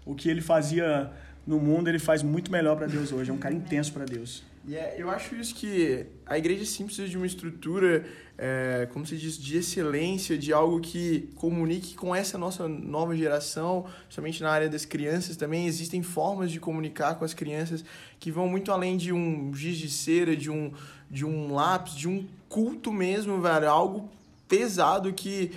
o 0.07 0.15
que 0.15 0.31
ele 0.31 0.41
fazia 0.41 1.13
no 1.47 1.61
mundo, 1.61 1.89
ele 1.89 1.99
faz 1.99 2.23
muito 2.23 2.51
melhor 2.51 2.77
pra 2.79 2.87
Deus 2.87 3.13
hoje. 3.13 3.31
É 3.31 3.35
um 3.35 3.39
cara 3.39 3.55
intenso 3.55 3.93
pra 3.93 4.07
Deus. 4.07 4.43
E 4.69 4.75
é, 4.75 4.97
eu 4.99 5.09
acho 5.09 5.37
isso 5.37 5.55
que 5.55 6.07
a 6.27 6.37
igreja 6.37 6.65
sim 6.65 6.87
precisa 6.87 7.07
de 7.07 7.17
uma 7.17 7.27
estrutura, 7.27 8.05
é, 8.37 8.89
como 8.93 9.07
se 9.07 9.17
diz, 9.17 9.39
de 9.39 9.59
excelência, 9.59 10.37
de 10.37 10.53
algo 10.53 10.81
que 10.81 11.29
comunique 11.37 11.95
com 11.95 12.13
essa 12.13 12.37
nossa 12.37 12.67
nova 12.67 13.17
geração, 13.17 13.87
somente 14.09 14.43
na 14.43 14.51
área 14.51 14.69
das 14.69 14.85
crianças 14.85 15.37
também. 15.37 15.69
Existem 15.69 16.03
formas 16.03 16.51
de 16.51 16.59
comunicar 16.59 17.15
com 17.15 17.25
as 17.25 17.33
crianças 17.33 17.85
que 18.19 18.33
vão 18.33 18.49
muito 18.49 18.73
além 18.73 18.97
de 18.97 19.13
um 19.13 19.55
giz 19.55 19.79
de 19.79 19.89
cera, 19.89 20.37
de 20.37 20.51
um, 20.51 20.73
de 21.09 21.25
um 21.25 21.55
lápis, 21.55 21.95
de 21.95 22.09
um 22.09 22.27
culto 22.49 22.93
mesmo, 22.93 23.41
velho. 23.41 23.71
Algo 23.71 24.11
pesado 24.49 25.13
que 25.13 25.53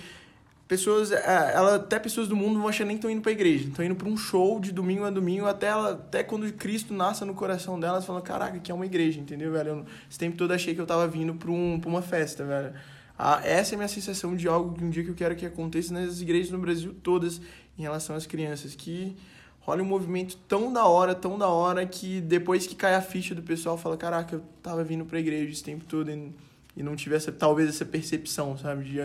pessoas, 0.70 1.10
é, 1.10 1.52
ela, 1.52 1.74
até 1.74 1.98
pessoas 1.98 2.28
do 2.28 2.36
mundo 2.36 2.60
vão 2.60 2.68
achar 2.68 2.84
nem 2.84 2.94
estão 2.94 3.10
indo 3.10 3.20
pra 3.20 3.32
igreja, 3.32 3.66
estão 3.66 3.84
indo 3.84 3.96
para 3.96 4.08
um 4.08 4.16
show 4.16 4.60
de 4.60 4.70
domingo 4.70 5.02
a 5.02 5.10
domingo, 5.10 5.44
até, 5.46 5.66
ela, 5.66 5.90
até 5.94 6.22
quando 6.22 6.50
Cristo 6.52 6.94
nasce 6.94 7.24
no 7.24 7.34
coração 7.34 7.80
delas, 7.80 8.04
falam, 8.04 8.22
caraca, 8.22 8.56
aqui 8.56 8.70
é 8.70 8.74
uma 8.74 8.86
igreja, 8.86 9.18
entendeu, 9.18 9.50
velho? 9.50 9.68
Eu, 9.68 9.86
esse 10.08 10.16
tempo 10.16 10.36
todo 10.36 10.52
achei 10.52 10.72
que 10.72 10.80
eu 10.80 10.86
tava 10.86 11.08
vindo 11.08 11.34
para 11.34 11.50
um, 11.50 11.80
pra 11.80 11.90
uma 11.90 12.00
festa, 12.00 12.44
velho. 12.44 12.72
Ah, 13.18 13.40
essa 13.42 13.74
é 13.74 13.74
a 13.74 13.78
minha 13.78 13.88
sensação 13.88 14.36
de 14.36 14.46
algo 14.46 14.72
que 14.78 14.84
um 14.84 14.90
dia 14.90 15.02
que 15.02 15.10
eu 15.10 15.14
quero 15.16 15.34
que 15.34 15.44
aconteça 15.44 15.92
nas 15.92 16.20
igrejas 16.20 16.52
no 16.52 16.58
Brasil 16.58 16.94
todas 17.02 17.40
em 17.76 17.82
relação 17.82 18.14
às 18.14 18.24
crianças, 18.24 18.76
que 18.76 19.16
rola 19.58 19.82
um 19.82 19.86
movimento 19.86 20.36
tão 20.46 20.72
da 20.72 20.84
hora, 20.86 21.16
tão 21.16 21.36
da 21.36 21.48
hora, 21.48 21.84
que 21.84 22.20
depois 22.20 22.68
que 22.68 22.76
cai 22.76 22.94
a 22.94 23.02
ficha 23.02 23.34
do 23.34 23.42
pessoal, 23.42 23.76
fala, 23.76 23.96
caraca, 23.96 24.36
eu 24.36 24.42
tava 24.62 24.84
vindo 24.84 25.04
pra 25.04 25.18
igreja 25.18 25.50
esse 25.50 25.64
tempo 25.64 25.84
todo 25.84 26.12
e, 26.12 26.32
e 26.76 26.82
não 26.84 26.94
tive 26.94 27.16
essa, 27.16 27.32
talvez 27.32 27.68
essa 27.68 27.84
percepção, 27.84 28.56
sabe, 28.56 28.84
de 28.84 29.00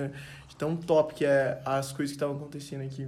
tão 0.58 0.76
top 0.76 1.14
que 1.14 1.26
é 1.26 1.62
as 1.66 1.92
coisas 1.92 2.12
que 2.12 2.18
estavam 2.18 2.36
acontecendo 2.36 2.82
aqui. 2.82 3.08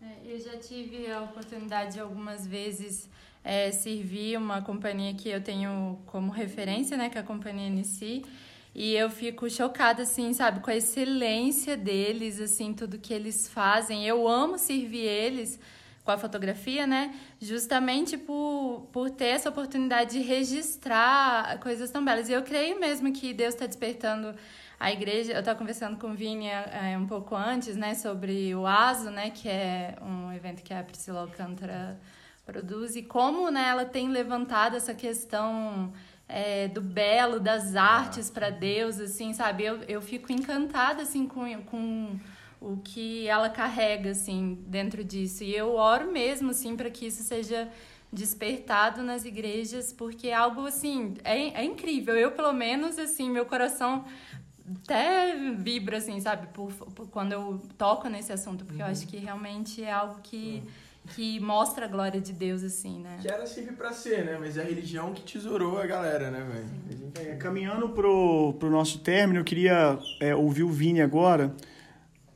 É, 0.00 0.32
Eu 0.32 0.38
já 0.40 0.56
tive 0.56 1.10
a 1.10 1.22
oportunidade 1.22 1.94
de 1.94 2.00
algumas 2.00 2.46
vezes 2.46 3.08
é, 3.44 3.70
servir 3.70 4.38
uma 4.38 4.62
companhia 4.62 5.12
que 5.14 5.28
eu 5.28 5.40
tenho 5.40 5.98
como 6.06 6.32
referência, 6.32 6.96
né, 6.96 7.10
que 7.10 7.18
é 7.18 7.20
a 7.20 7.24
companhia 7.24 7.68
NC, 7.68 8.22
e 8.74 8.94
eu 8.94 9.08
fico 9.08 9.48
chocada, 9.48 10.02
assim, 10.02 10.32
sabe, 10.32 10.60
com 10.60 10.70
a 10.70 10.74
excelência 10.74 11.76
deles, 11.76 12.40
assim, 12.40 12.72
tudo 12.72 12.98
que 12.98 13.14
eles 13.14 13.48
fazem. 13.48 14.04
Eu 14.04 14.26
amo 14.26 14.58
servir 14.58 15.04
eles 15.04 15.60
com 16.04 16.10
a 16.10 16.18
fotografia, 16.18 16.86
né, 16.86 17.14
justamente 17.40 18.16
por, 18.16 18.88
por 18.92 19.10
ter 19.10 19.26
essa 19.26 19.48
oportunidade 19.48 20.18
de 20.18 20.20
registrar 20.20 21.58
coisas 21.60 21.90
tão 21.90 22.04
belas. 22.04 22.28
E 22.28 22.32
eu 22.32 22.42
creio 22.42 22.80
mesmo 22.80 23.12
que 23.12 23.32
Deus 23.32 23.54
está 23.54 23.66
despertando 23.66 24.34
a 24.78 24.92
igreja, 24.92 25.32
eu 25.32 25.40
estava 25.40 25.58
conversando 25.58 25.98
com 25.98 26.08
o 26.08 26.14
Vini 26.14 26.48
é, 26.48 26.96
um 26.98 27.06
pouco 27.06 27.34
antes, 27.34 27.76
né, 27.76 27.94
sobre 27.94 28.54
o 28.54 28.66
ASO, 28.66 29.10
né, 29.10 29.30
que 29.30 29.48
é 29.48 29.96
um 30.02 30.32
evento 30.32 30.62
que 30.62 30.74
a 30.74 30.82
Priscila 30.82 31.20
Alcântara 31.20 31.98
produz, 32.44 32.96
e 32.96 33.02
como, 33.02 33.50
né, 33.50 33.68
ela 33.68 33.84
tem 33.84 34.08
levantado 34.08 34.76
essa 34.76 34.92
questão 34.92 35.92
é, 36.28 36.68
do 36.68 36.80
belo, 36.80 37.38
das 37.38 37.76
artes 37.76 38.30
para 38.30 38.50
Deus, 38.50 38.98
assim, 38.98 39.32
sabe? 39.32 39.64
Eu, 39.64 39.82
eu 39.84 40.02
fico 40.02 40.32
encantada, 40.32 41.02
assim, 41.02 41.26
com, 41.26 41.62
com 41.64 42.18
o 42.60 42.78
que 42.78 43.26
ela 43.28 43.48
carrega, 43.50 44.10
assim, 44.10 44.58
dentro 44.66 45.04
disso. 45.04 45.44
E 45.44 45.54
eu 45.54 45.74
oro 45.74 46.10
mesmo, 46.10 46.50
assim, 46.50 46.76
para 46.76 46.90
que 46.90 47.06
isso 47.06 47.22
seja 47.22 47.68
despertado 48.12 49.02
nas 49.02 49.24
igrejas, 49.24 49.92
porque 49.92 50.28
é 50.28 50.34
algo, 50.34 50.66
assim, 50.66 51.14
é, 51.24 51.60
é 51.60 51.64
incrível. 51.64 52.14
Eu, 52.14 52.32
pelo 52.32 52.52
menos, 52.52 52.98
assim, 52.98 53.28
meu 53.28 53.44
coração 53.44 54.04
até 54.82 55.36
vibra, 55.56 55.98
assim, 55.98 56.20
sabe? 56.20 56.46
Por, 56.48 56.72
por 56.72 57.08
quando 57.08 57.32
eu 57.32 57.60
toco 57.76 58.08
nesse 58.08 58.32
assunto, 58.32 58.64
porque 58.64 58.80
eu 58.80 58.86
acho 58.86 59.06
que 59.06 59.16
realmente 59.16 59.82
é 59.82 59.92
algo 59.92 60.20
que, 60.22 60.62
que 61.14 61.38
mostra 61.40 61.84
a 61.84 61.88
glória 61.88 62.20
de 62.20 62.32
Deus, 62.32 62.62
assim, 62.62 63.00
né? 63.00 63.18
Que 63.20 63.28
era 63.28 63.46
sempre 63.46 63.74
pra 63.74 63.92
ser, 63.92 64.24
né? 64.24 64.38
Mas 64.38 64.56
é 64.56 64.62
a 64.62 64.64
religião 64.64 65.12
que 65.12 65.22
tesourou 65.22 65.78
a 65.78 65.86
galera, 65.86 66.30
né, 66.30 66.46
velho? 66.50 67.12
É, 67.28 67.36
caminhando 67.36 67.90
pro, 67.90 68.54
pro 68.58 68.70
nosso 68.70 69.00
término, 69.00 69.40
eu 69.40 69.44
queria 69.44 69.98
é, 70.20 70.34
ouvir 70.34 70.62
o 70.62 70.70
Vini 70.70 71.02
agora 71.02 71.54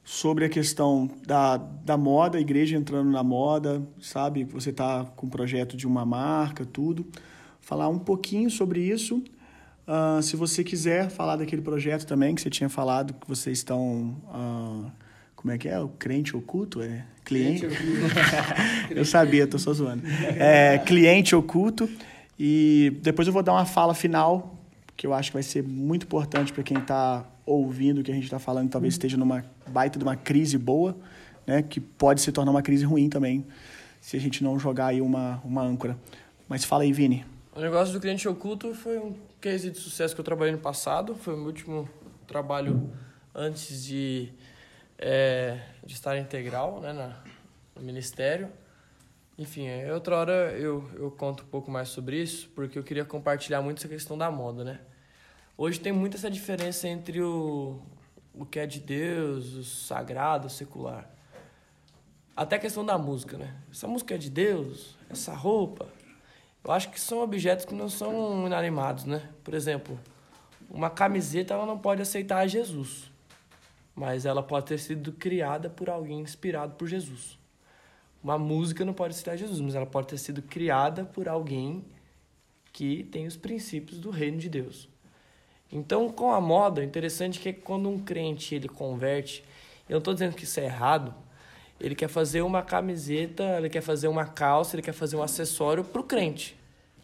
sobre 0.04 0.44
a 0.44 0.48
questão 0.48 1.10
da, 1.26 1.58
da 1.58 1.96
moda, 1.96 2.38
a 2.38 2.40
igreja 2.40 2.76
entrando 2.76 3.10
na 3.10 3.22
moda, 3.22 3.86
sabe? 4.00 4.44
Você 4.44 4.72
tá 4.72 5.04
com 5.16 5.26
um 5.26 5.30
projeto 5.30 5.76
de 5.76 5.86
uma 5.86 6.04
marca, 6.04 6.64
tudo. 6.64 7.06
Falar 7.60 7.88
um 7.88 7.98
pouquinho 7.98 8.50
sobre 8.50 8.80
isso. 8.80 9.22
Ah, 9.90 10.20
se 10.22 10.36
você 10.36 10.62
quiser 10.62 11.08
falar 11.08 11.36
daquele 11.36 11.62
projeto 11.62 12.06
também, 12.06 12.34
que 12.34 12.42
você 12.42 12.50
tinha 12.50 12.68
falado 12.68 13.14
que 13.14 13.26
vocês 13.26 13.56
estão. 13.56 14.14
ah, 14.30 14.90
como 15.34 15.50
é 15.50 15.56
que 15.56 15.66
é? 15.66 15.80
O 15.80 15.88
crente 15.88 16.36
oculto? 16.36 16.82
É 16.82 17.06
cliente? 17.24 17.66
eu 18.90 19.04
sabia, 19.04 19.46
tô 19.46 19.58
só 19.58 19.72
zoando. 19.72 20.02
É, 20.36 20.76
cliente 20.78 21.34
oculto. 21.34 21.88
E 22.38 22.98
depois 23.02 23.26
eu 23.26 23.32
vou 23.32 23.42
dar 23.42 23.52
uma 23.52 23.64
fala 23.64 23.94
final, 23.94 24.62
que 24.94 25.06
eu 25.06 25.14
acho 25.14 25.30
que 25.30 25.34
vai 25.34 25.42
ser 25.42 25.62
muito 25.62 26.04
importante 26.04 26.52
para 26.52 26.62
quem 26.62 26.78
está 26.78 27.24
ouvindo 27.46 28.00
o 28.00 28.04
que 28.04 28.10
a 28.10 28.14
gente 28.14 28.24
está 28.24 28.38
falando, 28.38 28.68
talvez 28.68 28.92
esteja 28.94 29.16
numa 29.16 29.42
baita 29.66 29.98
de 29.98 30.04
uma 30.04 30.16
crise 30.16 30.58
boa, 30.58 30.94
né? 31.46 31.62
Que 31.62 31.80
pode 31.80 32.20
se 32.20 32.30
tornar 32.30 32.50
uma 32.50 32.62
crise 32.62 32.84
ruim 32.84 33.08
também, 33.08 33.46
se 34.02 34.18
a 34.18 34.20
gente 34.20 34.44
não 34.44 34.58
jogar 34.58 34.88
aí 34.88 35.00
uma, 35.00 35.40
uma 35.42 35.62
âncora. 35.62 35.96
Mas 36.46 36.62
fala 36.62 36.82
aí, 36.82 36.92
Vini. 36.92 37.24
O 37.58 37.60
negócio 37.60 37.92
do 37.92 37.98
cliente 37.98 38.28
oculto 38.28 38.72
foi 38.72 39.00
um 39.00 39.16
case 39.40 39.68
de 39.68 39.78
sucesso 39.80 40.14
que 40.14 40.20
eu 40.20 40.24
trabalhei 40.24 40.52
no 40.52 40.60
passado. 40.60 41.16
Foi 41.16 41.34
o 41.34 41.36
meu 41.36 41.46
último 41.46 41.90
trabalho 42.24 42.88
antes 43.34 43.84
de, 43.84 44.32
é, 44.96 45.58
de 45.84 45.92
estar 45.92 46.16
integral 46.16 46.80
né, 46.80 46.92
na, 46.92 47.20
no 47.74 47.82
ministério. 47.82 48.48
Enfim, 49.36 49.66
outra 49.92 50.18
hora 50.18 50.32
eu, 50.52 50.88
eu 50.94 51.10
conto 51.10 51.42
um 51.42 51.46
pouco 51.48 51.68
mais 51.68 51.88
sobre 51.88 52.22
isso, 52.22 52.48
porque 52.54 52.78
eu 52.78 52.84
queria 52.84 53.04
compartilhar 53.04 53.60
muito 53.60 53.78
essa 53.78 53.88
questão 53.88 54.16
da 54.16 54.30
moda, 54.30 54.62
né? 54.62 54.78
Hoje 55.56 55.80
tem 55.80 55.92
muito 55.92 56.16
essa 56.16 56.30
diferença 56.30 56.86
entre 56.86 57.20
o, 57.20 57.82
o 58.32 58.46
que 58.46 58.60
é 58.60 58.66
de 58.66 58.78
Deus, 58.78 59.54
o 59.54 59.64
sagrado, 59.64 60.46
o 60.46 60.50
secular. 60.50 61.10
Até 62.36 62.54
a 62.54 62.60
questão 62.60 62.86
da 62.86 62.96
música, 62.96 63.36
né? 63.36 63.52
Essa 63.68 63.88
música 63.88 64.14
é 64.14 64.18
de 64.18 64.30
Deus, 64.30 64.96
essa 65.10 65.34
roupa. 65.34 65.97
Eu 66.68 66.74
acho 66.74 66.90
que 66.90 67.00
são 67.00 67.22
objetos 67.22 67.64
que 67.64 67.74
não 67.74 67.88
são 67.88 68.46
inanimados, 68.46 69.06
né? 69.06 69.26
Por 69.42 69.54
exemplo, 69.54 69.98
uma 70.68 70.90
camiseta 70.90 71.54
ela 71.54 71.64
não 71.64 71.78
pode 71.78 72.02
aceitar 72.02 72.46
Jesus, 72.46 73.10
mas 73.94 74.26
ela 74.26 74.42
pode 74.42 74.66
ter 74.66 74.78
sido 74.78 75.12
criada 75.12 75.70
por 75.70 75.88
alguém 75.88 76.20
inspirado 76.20 76.74
por 76.74 76.86
Jesus. 76.86 77.38
Uma 78.22 78.36
música 78.36 78.84
não 78.84 78.92
pode 78.92 79.14
citar 79.14 79.34
Jesus, 79.38 79.62
mas 79.62 79.74
ela 79.74 79.86
pode 79.86 80.08
ter 80.08 80.18
sido 80.18 80.42
criada 80.42 81.06
por 81.06 81.26
alguém 81.26 81.82
que 82.70 83.02
tem 83.04 83.26
os 83.26 83.34
princípios 83.34 83.98
do 83.98 84.10
reino 84.10 84.36
de 84.36 84.50
Deus. 84.50 84.90
Então, 85.72 86.10
com 86.10 86.34
a 86.34 86.40
moda, 86.40 86.84
interessante 86.84 87.48
é 87.48 87.50
que 87.54 87.62
quando 87.62 87.88
um 87.88 87.98
crente 87.98 88.54
ele 88.54 88.68
converte, 88.68 89.42
eu 89.88 89.94
não 89.94 89.98
estou 90.00 90.12
dizendo 90.12 90.36
que 90.36 90.44
isso 90.44 90.60
é 90.60 90.66
errado, 90.66 91.14
ele 91.80 91.94
quer 91.94 92.08
fazer 92.08 92.42
uma 92.42 92.60
camiseta, 92.60 93.56
ele 93.56 93.70
quer 93.70 93.80
fazer 93.80 94.08
uma 94.08 94.26
calça, 94.26 94.76
ele 94.76 94.82
quer 94.82 94.92
fazer 94.92 95.16
um 95.16 95.22
acessório 95.22 95.82
para 95.82 96.02
o 96.02 96.04
crente. 96.04 96.57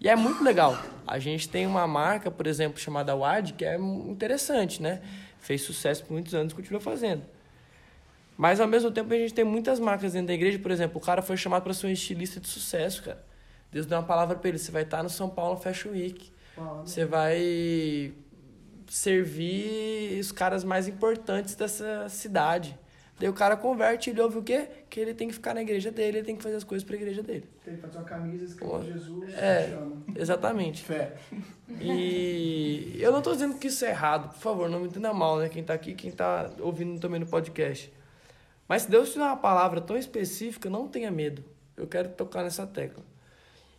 E 0.05 0.09
é 0.09 0.15
muito 0.15 0.45
legal. 0.45 0.79
A 1.07 1.19
gente 1.19 1.49
tem 1.49 1.67
uma 1.67 1.87
marca, 1.87 2.31
por 2.31 2.47
exemplo, 2.47 2.79
chamada 2.79 3.17
WAD, 3.17 3.55
que 3.55 3.65
é 3.65 3.79
interessante, 3.79 4.83
né? 4.83 5.01
Fez 5.39 5.63
sucesso 5.63 6.05
por 6.05 6.13
muitos 6.13 6.35
anos 6.35 6.53
e 6.53 6.57
continua 6.57 6.79
fazendo. 6.79 7.23
Mas 8.37 8.61
ao 8.61 8.69
mesmo 8.69 8.91
tempo 8.91 9.15
a 9.15 9.17
gente 9.17 9.33
tem 9.33 9.47
muitas 9.47 9.81
marcas 9.81 10.13
dentro 10.13 10.27
da 10.27 10.35
igreja, 10.35 10.59
por 10.59 10.71
exemplo, 10.71 10.99
o 10.99 11.01
cara 11.01 11.23
foi 11.23 11.39
chamado 11.39 11.63
para 11.63 11.73
ser 11.73 11.87
um 11.87 11.91
estilista 11.91 12.39
de 12.39 12.47
sucesso, 12.49 13.03
cara. 13.03 13.25
Deus 13.73 13.87
deu 13.87 13.97
uma 13.97 14.05
palavra 14.05 14.37
para 14.37 14.47
ele, 14.47 14.59
você 14.59 14.71
vai 14.71 14.83
estar 14.83 15.03
no 15.03 15.09
São 15.09 15.31
Paulo 15.31 15.57
Fashion 15.57 15.93
Week. 15.93 16.31
Você 16.85 17.07
vai 17.07 18.13
servir 18.87 20.21
os 20.21 20.31
caras 20.31 20.65
mais 20.65 20.87
importantes 20.87 21.55
dessa 21.55 22.11
cidade. 22.11 22.79
Daí 23.19 23.29
o 23.29 23.33
cara 23.33 23.57
converte, 23.57 24.11
ele 24.11 24.21
ouve 24.21 24.39
o 24.39 24.43
quê? 24.43 24.67
Que 24.91 24.99
ele 24.99 25.15
tem 25.15 25.29
que 25.29 25.35
ficar 25.35 25.55
na 25.55 25.63
igreja 25.63 25.91
dele, 25.93 26.19
ele 26.19 26.27
tem 26.27 26.37
que 26.37 26.43
fazer 26.43 26.57
as 26.57 26.65
coisas 26.65 26.85
para 26.85 26.97
a 26.97 26.99
igreja 26.99 27.23
dele. 27.23 27.49
Tem 27.65 27.77
que 27.77 27.81
fazer 27.81 27.99
uma 27.99 28.05
camisa 28.05 28.45
escrita 28.45 28.83
Jesus, 28.83 29.35
É. 29.35 29.73
amo. 29.81 30.03
Exatamente. 30.17 30.83
Fé. 30.83 31.15
E 31.81 32.97
eu 33.01 33.13
não 33.13 33.23
tô 33.23 33.33
dizendo 33.33 33.57
que 33.59 33.69
isso 33.69 33.85
é 33.85 33.91
errado, 33.91 34.31
por 34.35 34.39
favor, 34.41 34.69
não 34.69 34.81
me 34.81 34.87
entenda 34.89 35.13
mal, 35.13 35.39
né? 35.39 35.49
Quem 35.49 35.63
tá 35.63 35.75
aqui, 35.75 35.95
quem 35.95 36.11
tá 36.11 36.51
ouvindo 36.61 36.99
também 37.01 37.21
no 37.21 37.27
podcast. 37.27 37.93
Mas 38.69 38.83
se 38.83 38.91
Deus 38.91 39.13
te 39.13 39.19
dá 39.19 39.27
uma 39.27 39.37
palavra 39.37 39.81
tão 39.81 39.97
específica, 39.97 40.69
não 40.69 40.89
tenha 40.89 41.11
medo. 41.11 41.45
Eu 41.77 41.87
quero 41.87 42.09
tocar 42.11 42.43
nessa 42.43 42.67
tecla. 42.67 43.05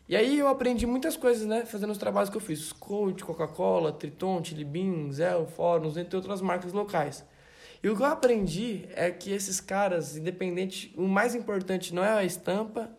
E 0.08 0.16
aí 0.16 0.38
eu 0.38 0.48
aprendi 0.48 0.86
muitas 0.86 1.18
coisas, 1.18 1.46
né? 1.48 1.66
Fazendo 1.66 1.90
os 1.92 1.98
trabalhos 1.98 2.30
que 2.30 2.38
eu 2.38 2.42
fiz. 2.42 2.72
Coach, 2.72 3.24
Coca-Cola, 3.26 3.92
Triton, 3.92 4.44
Chili 4.44 4.64
Beans, 4.64 5.16
Zell, 5.16 5.48
Fóruns, 5.48 5.98
entre 5.98 6.16
outras 6.16 6.42
marcas 6.42 6.72
locais. 6.74 7.26
E 7.82 7.90
o 7.90 7.96
que 7.96 8.02
eu 8.02 8.06
aprendi 8.06 8.86
é 8.96 9.12
que 9.12 9.32
esses 9.32 9.60
caras, 9.60 10.18
independente, 10.18 10.94
o 10.98 11.08
mais 11.08 11.36
importante 11.36 11.94
não 11.94 12.04
é 12.04 12.12
a 12.12 12.24
estampa, 12.24 12.90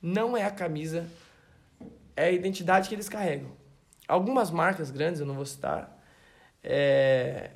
não 0.00 0.36
é 0.36 0.44
a 0.44 0.50
camisa, 0.50 1.06
é 2.16 2.24
a 2.24 2.30
identidade 2.30 2.88
que 2.88 2.94
eles 2.94 3.08
carregam. 3.08 3.50
Algumas 4.08 4.50
marcas 4.50 4.90
grandes, 4.90 5.20
eu 5.20 5.26
não 5.26 5.34
vou 5.34 5.46
citar, 5.46 5.98
é... 6.62 7.50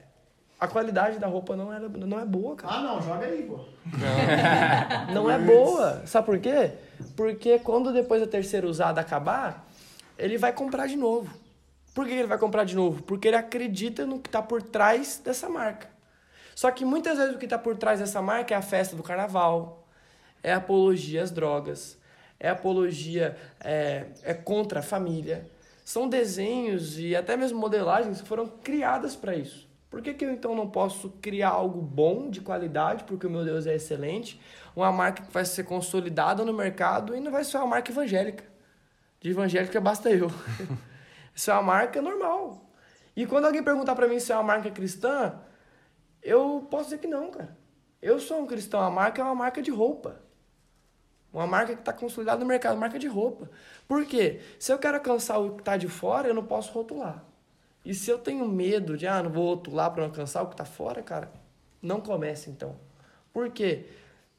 a 0.59 0.69
qualidade 0.69 1.19
da 1.19 1.27
roupa 1.27 1.57
não 1.57 1.73
é, 1.73 1.79
não 1.81 2.21
é 2.21 2.25
boa, 2.25 2.57
cara. 2.57 2.75
Ah, 2.75 2.83
não, 2.83 3.03
joga 3.03 3.27
aí, 3.27 3.43
pô. 3.43 3.61
Não, 5.13 5.15
não 5.25 5.31
é 5.31 5.39
boa. 5.39 6.07
Sabe 6.07 6.27
por 6.27 6.39
quê? 6.39 6.73
Porque 7.17 7.59
quando 7.59 7.93
depois 7.93 8.23
a 8.23 8.27
terceira 8.27 8.67
usada 8.67 9.01
acabar, 9.01 9.67
ele 10.19 10.39
vai 10.39 10.53
comprar 10.53 10.87
de 10.87 10.97
novo. 10.97 11.35
Por 11.95 12.07
que 12.07 12.13
ele 12.13 12.27
vai 12.27 12.39
comprar 12.39 12.65
de 12.65 12.77
novo? 12.77 13.03
Porque 13.03 13.29
ele 13.29 13.37
acredita 13.37 14.05
no 14.05 14.19
que 14.19 14.29
está 14.29 14.43
por 14.43 14.63
trás 14.63 15.21
dessa 15.25 15.49
marca. 15.49 15.96
Só 16.57 16.71
que 16.71 16.87
muitas 16.87 17.19
vezes 17.19 17.35
o 17.35 17.39
que 17.39 17.45
está 17.45 17.59
por 17.59 17.77
trás 17.77 18.01
dessa 18.01 18.23
marca 18.23 18.55
é 18.55 18.57
a 18.57 18.63
festa 18.63 18.97
do 18.97 19.03
carnaval, 19.03 19.87
é 20.43 20.55
apologia 20.55 21.23
às 21.23 21.31
drogas, 21.31 21.99
é 22.41 22.49
apologia 22.49 23.37
é, 23.61 24.07
é 24.23 24.33
contra 24.33 24.81
a 24.81 24.83
família. 24.83 25.47
São 25.85 26.09
desenhos 26.09 26.99
e 26.99 27.15
até 27.15 27.37
mesmo 27.37 27.59
modelagens 27.59 28.23
que 28.23 28.27
foram 28.27 28.47
criadas 28.47 29.15
para 29.15 29.37
isso. 29.37 29.69
Por 29.91 30.01
que, 30.01 30.15
que 30.15 30.25
eu 30.25 30.33
então 30.33 30.55
não 30.55 30.67
posso 30.67 31.11
criar 31.21 31.51
algo 31.51 31.83
bom, 31.83 32.31
de 32.31 32.41
qualidade, 32.41 33.05
porque 33.05 33.27
o 33.27 33.31
meu 33.31 33.45
Deus 33.45 33.67
é 33.67 33.75
excelente, 33.75 34.41
uma 34.75 34.91
marca 34.91 35.23
que 35.23 35.33
vai 35.33 35.45
ser 35.45 35.65
consolidada 35.65 36.43
no 36.43 36.55
mercado 36.55 37.15
e 37.15 37.21
não 37.21 37.31
vai 37.31 37.45
ser 37.45 37.59
uma 37.59 37.67
marca 37.67 37.93
evangélica. 37.93 38.45
De 39.21 39.29
evangélica 39.29 39.79
basta 39.79 40.11
eu. 40.11 40.31
Isso 41.37 41.51
é 41.51 41.55
uma 41.55 41.63
marca 41.63 42.01
normal. 42.01 42.65
E 43.15 43.27
quando 43.27 43.45
alguém 43.45 43.63
perguntar 43.63 43.95
para 43.95 44.09
mim 44.09 44.19
se 44.19 44.33
é 44.33 44.35
uma 44.35 44.43
marca 44.43 44.71
cristã, 44.71 45.39
eu 46.27 46.67
posso 46.71 46.85
dizer 46.85 46.99
que 46.99 47.07
não, 47.07 47.31
cara. 47.31 47.57
Eu 48.03 48.19
sou 48.19 48.41
um 48.41 48.47
cristão, 48.47 48.81
a 48.81 48.91
marca 48.91 49.23
é 49.23 49.25
uma 49.25 49.35
marca 49.35 49.63
de 49.63 49.71
roupa. 49.71 50.21
Uma 51.33 51.47
marca 51.47 51.75
que 51.75 51.81
está 51.81 51.93
consolidada 51.93 52.41
no 52.41 52.47
mercado, 52.47 52.79
marca 52.79 52.99
de 52.99 53.07
roupa. 53.07 53.51
Por 53.87 54.05
quê? 54.07 54.41
Se 54.59 54.73
eu 54.73 54.79
quero 54.79 54.97
alcançar 54.97 55.39
o 55.39 55.55
que 55.55 55.61
está 55.61 55.77
de 55.77 55.89
fora, 55.89 56.29
eu 56.29 56.35
não 56.35 56.45
posso 56.45 56.73
rotular. 56.73 57.25
E 57.85 57.95
se 57.95 58.11
eu 58.11 58.19
tenho 58.19 58.47
medo 58.49 58.97
de, 58.97 59.07
ah, 59.07 59.23
não 59.23 59.31
vou 59.31 59.55
rotular 59.55 59.91
para 59.91 60.03
não 60.03 60.09
alcançar 60.09 60.43
o 60.43 60.47
que 60.47 60.55
está 60.55 60.65
fora, 60.65 61.03
cara, 61.03 61.31
não 61.81 62.01
comece 62.01 62.51
então. 62.51 62.77
Por 63.33 63.51
quê? 63.51 63.87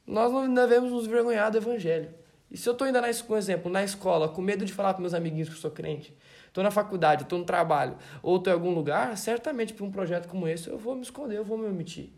Nós 0.06 0.32
não 0.32 0.54
devemos 0.54 0.92
nos 0.92 1.08
vergonhar 1.08 1.52
do 1.52 1.58
evangelho. 1.58 2.14
E 2.50 2.58
se 2.58 2.68
eu 2.68 2.74
estou 2.74 2.86
ainda, 2.86 3.02
na, 3.02 3.08
por 3.26 3.38
exemplo, 3.38 3.72
na 3.72 3.84
escola, 3.84 4.30
com 4.30 4.42
medo 4.42 4.66
de 4.66 4.74
falar 4.74 4.94
para 4.94 5.02
meus 5.02 5.14
amiguinhos 5.14 5.50
que 5.50 5.56
eu 5.56 5.60
sou 5.60 5.72
crente, 5.72 6.18
estou 6.58 6.64
na 6.64 6.72
faculdade, 6.72 7.24
estou 7.24 7.38
no 7.38 7.46
trabalho, 7.46 7.96
ou 8.24 8.38
estou 8.38 8.52
em 8.52 8.56
algum 8.56 8.74
lugar, 8.74 9.16
certamente 9.16 9.74
para 9.74 9.86
um 9.86 9.92
projeto 9.92 10.28
como 10.28 10.48
esse 10.48 10.68
eu 10.68 10.78
vou 10.78 10.96
me 10.96 11.04
esconder, 11.04 11.38
eu 11.38 11.46
vou 11.46 11.58
me 11.58 11.68
omitir. 11.68 12.10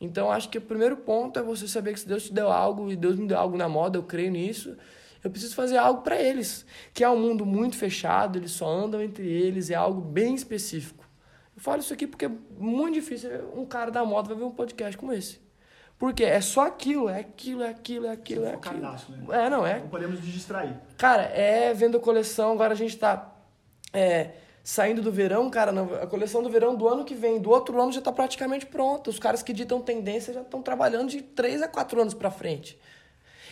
Então, 0.00 0.30
acho 0.30 0.48
que 0.48 0.58
o 0.58 0.60
primeiro 0.60 0.96
ponto 0.98 1.38
é 1.38 1.42
você 1.42 1.66
saber 1.66 1.92
que 1.92 2.00
se 2.00 2.06
Deus 2.06 2.24
te 2.24 2.32
deu 2.32 2.50
algo 2.52 2.90
e 2.90 2.96
Deus 2.96 3.16
me 3.16 3.26
deu 3.26 3.36
algo 3.36 3.56
na 3.56 3.68
moda, 3.68 3.98
eu 3.98 4.02
creio 4.04 4.30
nisso, 4.30 4.76
eu 5.22 5.30
preciso 5.30 5.54
fazer 5.56 5.76
algo 5.76 6.02
para 6.02 6.20
eles, 6.20 6.64
que 6.92 7.02
é 7.02 7.10
um 7.10 7.18
mundo 7.18 7.44
muito 7.44 7.76
fechado, 7.76 8.38
eles 8.38 8.52
só 8.52 8.68
andam 8.68 9.02
entre 9.02 9.26
eles, 9.26 9.70
é 9.70 9.74
algo 9.74 10.00
bem 10.00 10.34
específico. 10.34 11.04
Eu 11.56 11.62
falo 11.62 11.80
isso 11.80 11.92
aqui 11.92 12.06
porque 12.06 12.26
é 12.26 12.30
muito 12.58 12.94
difícil 12.94 13.30
um 13.56 13.64
cara 13.64 13.90
da 13.90 14.04
moda 14.04 14.28
vai 14.28 14.36
ver 14.36 14.44
um 14.44 14.50
podcast 14.50 14.96
como 14.96 15.12
esse. 15.12 15.40
Porque 15.98 16.24
é 16.24 16.40
só 16.40 16.66
aquilo, 16.66 17.08
é 17.08 17.20
aquilo, 17.20 17.62
é 17.62 17.70
aquilo, 17.70 18.06
é 18.06 18.12
aquilo, 18.12 18.44
é 18.44 18.54
aquilo. 18.54 18.80
Né? 18.80 19.46
É, 19.46 19.48
não, 19.48 19.64
é. 19.64 19.78
Não 19.78 19.88
podemos 19.88 20.20
nos 20.20 20.28
distrair. 20.28 20.74
Cara, 20.98 21.22
é 21.22 21.72
vendo 21.72 22.00
coleção, 22.00 22.52
agora 22.52 22.72
a 22.72 22.76
gente 22.76 22.96
tá 22.98 23.33
é, 23.94 24.32
saindo 24.62 25.00
do 25.00 25.12
verão, 25.12 25.48
cara, 25.48 25.70
a 26.02 26.06
coleção 26.06 26.42
do 26.42 26.50
verão 26.50 26.74
do 26.74 26.88
ano 26.88 27.04
que 27.04 27.14
vem, 27.14 27.40
do 27.40 27.50
outro 27.50 27.80
ano 27.80 27.92
já 27.92 28.00
tá 28.00 28.10
praticamente 28.10 28.66
pronta. 28.66 29.08
Os 29.08 29.18
caras 29.18 29.42
que 29.42 29.52
ditam 29.52 29.80
tendência 29.80 30.34
já 30.34 30.40
estão 30.40 30.60
trabalhando 30.60 31.10
de 31.10 31.22
3 31.22 31.62
a 31.62 31.68
4 31.68 32.00
anos 32.00 32.14
para 32.14 32.30
frente. 32.30 32.78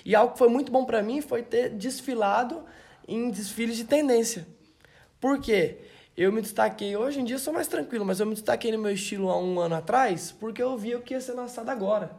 E 0.04 0.14
algo 0.14 0.32
que 0.32 0.38
foi 0.38 0.48
muito 0.48 0.72
bom 0.72 0.84
para 0.84 1.02
mim 1.02 1.20
foi 1.20 1.42
ter 1.42 1.70
desfilado 1.70 2.64
em 3.06 3.30
desfiles 3.30 3.76
de 3.76 3.84
tendência. 3.84 4.46
Por 5.20 5.40
quê? 5.40 5.78
Eu 6.16 6.32
me 6.32 6.42
destaquei, 6.42 6.96
hoje 6.96 7.20
em 7.20 7.24
dia 7.24 7.38
sou 7.38 7.54
mais 7.54 7.68
tranquilo, 7.68 8.04
mas 8.04 8.20
eu 8.20 8.26
me 8.26 8.34
destaquei 8.34 8.72
no 8.72 8.78
meu 8.78 8.92
estilo 8.92 9.30
há 9.30 9.38
um 9.38 9.60
ano 9.60 9.76
atrás 9.76 10.32
porque 10.32 10.62
eu 10.62 10.76
vi 10.76 10.94
o 10.94 11.00
que 11.00 11.14
ia 11.14 11.20
ser 11.20 11.32
lançado 11.32 11.70
agora. 11.70 12.10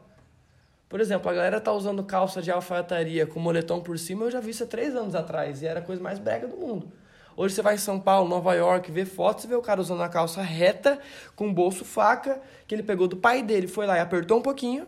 Por 0.90 1.02
exemplo, 1.02 1.30
a 1.30 1.34
galera 1.34 1.60
tá 1.60 1.72
usando 1.74 2.04
calça 2.04 2.42
de 2.42 2.52
alfaiataria 2.52 3.28
com 3.28 3.40
moletom 3.40 3.82
por 3.82 3.98
cima, 4.00 4.26
eu 4.26 4.32
já 4.32 4.40
vi 4.40 4.52
isso 4.52 4.64
há 4.64 4.68
três 4.68 4.96
anos 4.96 5.14
atrás 5.14 5.62
e 5.62 5.68
era 5.68 5.80
a 5.80 5.84
coisa 5.84 6.02
mais 6.02 6.20
brega 6.20 6.48
do 6.48 6.56
mundo. 6.56 6.92
Hoje 7.36 7.56
você 7.56 7.62
vai 7.62 7.76
em 7.76 7.80
São 7.80 8.00
Paulo, 8.00 8.30
Nova 8.30 8.54
York, 8.54 8.92
vê 8.92 9.06
fotos 9.06 9.44
e 9.44 9.48
vê 9.48 9.56
o 9.56 9.62
cara 9.62 9.82
usando 9.82 10.02
a 10.04 10.10
calça 10.10 10.42
reta, 10.42 11.00
com 11.36 11.54
bolso 11.54 11.84
faca, 11.84 12.42
que 12.68 12.76
ele 12.76 12.84
pegou 12.84 13.08
do 13.08 13.18
pai 13.18 13.42
dele, 13.42 13.68
foi 13.68 13.86
lá 13.86 13.98
e 13.98 14.00
apertou 14.00 14.40
um 14.40 14.42
pouquinho, 14.42 14.88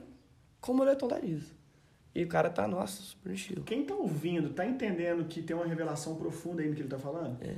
com 0.61 0.71
o 0.71 0.75
moletom 0.75 1.07
da 1.07 1.17
Lisa. 1.19 1.53
E 2.13 2.23
o 2.23 2.27
cara 2.27 2.49
tá, 2.49 2.67
nossa, 2.67 3.01
super 3.01 3.33
estilo. 3.33 3.63
Quem 3.63 3.83
tá 3.83 3.93
ouvindo, 3.93 4.49
tá 4.49 4.65
entendendo 4.65 5.25
que 5.25 5.41
tem 5.41 5.55
uma 5.55 5.65
revelação 5.65 6.15
profunda 6.15 6.61
aí 6.61 6.69
no 6.69 6.75
que 6.75 6.81
ele 6.81 6.89
tá 6.89 6.97
falando? 6.97 7.37
É. 7.41 7.55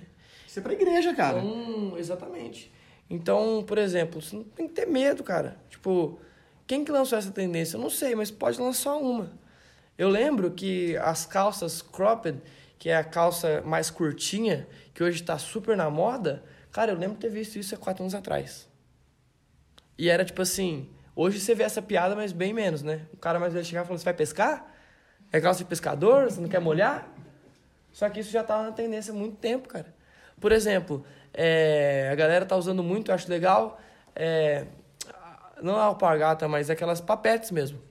Isso 0.47 0.59
é 0.59 0.61
pra 0.61 0.73
igreja, 0.73 1.13
cara. 1.13 1.39
Então, 1.39 1.97
exatamente. 1.97 2.71
Então, 3.09 3.63
por 3.67 3.77
exemplo, 3.77 4.21
você 4.21 4.35
não 4.35 4.43
tem 4.43 4.67
que 4.67 4.73
ter 4.73 4.87
medo, 4.87 5.23
cara. 5.23 5.57
Tipo, 5.69 6.19
quem 6.65 6.83
que 6.83 6.91
lançou 6.91 7.17
essa 7.17 7.31
tendência? 7.31 7.77
Eu 7.77 7.81
não 7.81 7.89
sei, 7.89 8.15
mas 8.15 8.31
pode 8.31 8.59
lançar 8.59 8.95
uma. 8.95 9.31
Eu 9.97 10.09
lembro 10.09 10.51
que 10.51 10.97
as 10.97 11.25
calças 11.25 11.81
cropped, 11.81 12.41
que 12.77 12.89
é 12.89 12.97
a 12.97 13.03
calça 13.03 13.61
mais 13.65 13.89
curtinha, 13.89 14.67
que 14.93 15.03
hoje 15.03 15.23
tá 15.23 15.37
super 15.37 15.75
na 15.75 15.89
moda, 15.89 16.43
cara, 16.71 16.91
eu 16.91 16.97
lembro 16.97 17.15
de 17.15 17.21
ter 17.21 17.29
visto 17.29 17.57
isso 17.57 17.73
há 17.75 17.77
quatro 17.77 18.03
anos 18.03 18.13
atrás. 18.13 18.67
E 19.97 20.09
era 20.09 20.23
tipo 20.23 20.41
assim, 20.41 20.89
Hoje 21.19 21.39
você 21.39 21.55
vê 21.55 21.63
essa 21.63 21.81
piada, 21.81 22.15
mas 22.15 22.31
bem 22.31 22.53
menos, 22.53 22.83
né? 22.83 23.01
O 23.11 23.17
cara 23.17 23.39
mais 23.39 23.51
velho 23.51 23.65
chegar 23.65 23.81
e 23.81 23.87
falar, 23.87 23.97
você 23.97 24.05
vai 24.05 24.13
pescar? 24.13 24.71
É 25.31 25.41
calça 25.41 25.57
de 25.57 25.65
pescador? 25.65 26.25
Você 26.25 26.39
não 26.39 26.47
quer 26.47 26.61
molhar? 26.61 27.09
Só 27.91 28.07
que 28.07 28.19
isso 28.19 28.29
já 28.29 28.43
tá 28.43 28.61
na 28.61 28.71
tendência 28.71 29.11
há 29.11 29.15
muito 29.15 29.35
tempo, 29.37 29.67
cara. 29.67 29.91
Por 30.39 30.51
exemplo, 30.51 31.03
é, 31.33 32.07
a 32.11 32.13
galera 32.13 32.45
tá 32.45 32.55
usando 32.55 32.83
muito, 32.83 33.09
eu 33.09 33.15
acho 33.15 33.27
legal, 33.31 33.81
é, 34.15 34.67
não 35.59 35.77
a 35.77 35.85
alpargata, 35.85 36.47
mas 36.47 36.69
aquelas 36.69 37.01
papetes 37.01 37.49
mesmo. 37.49 37.81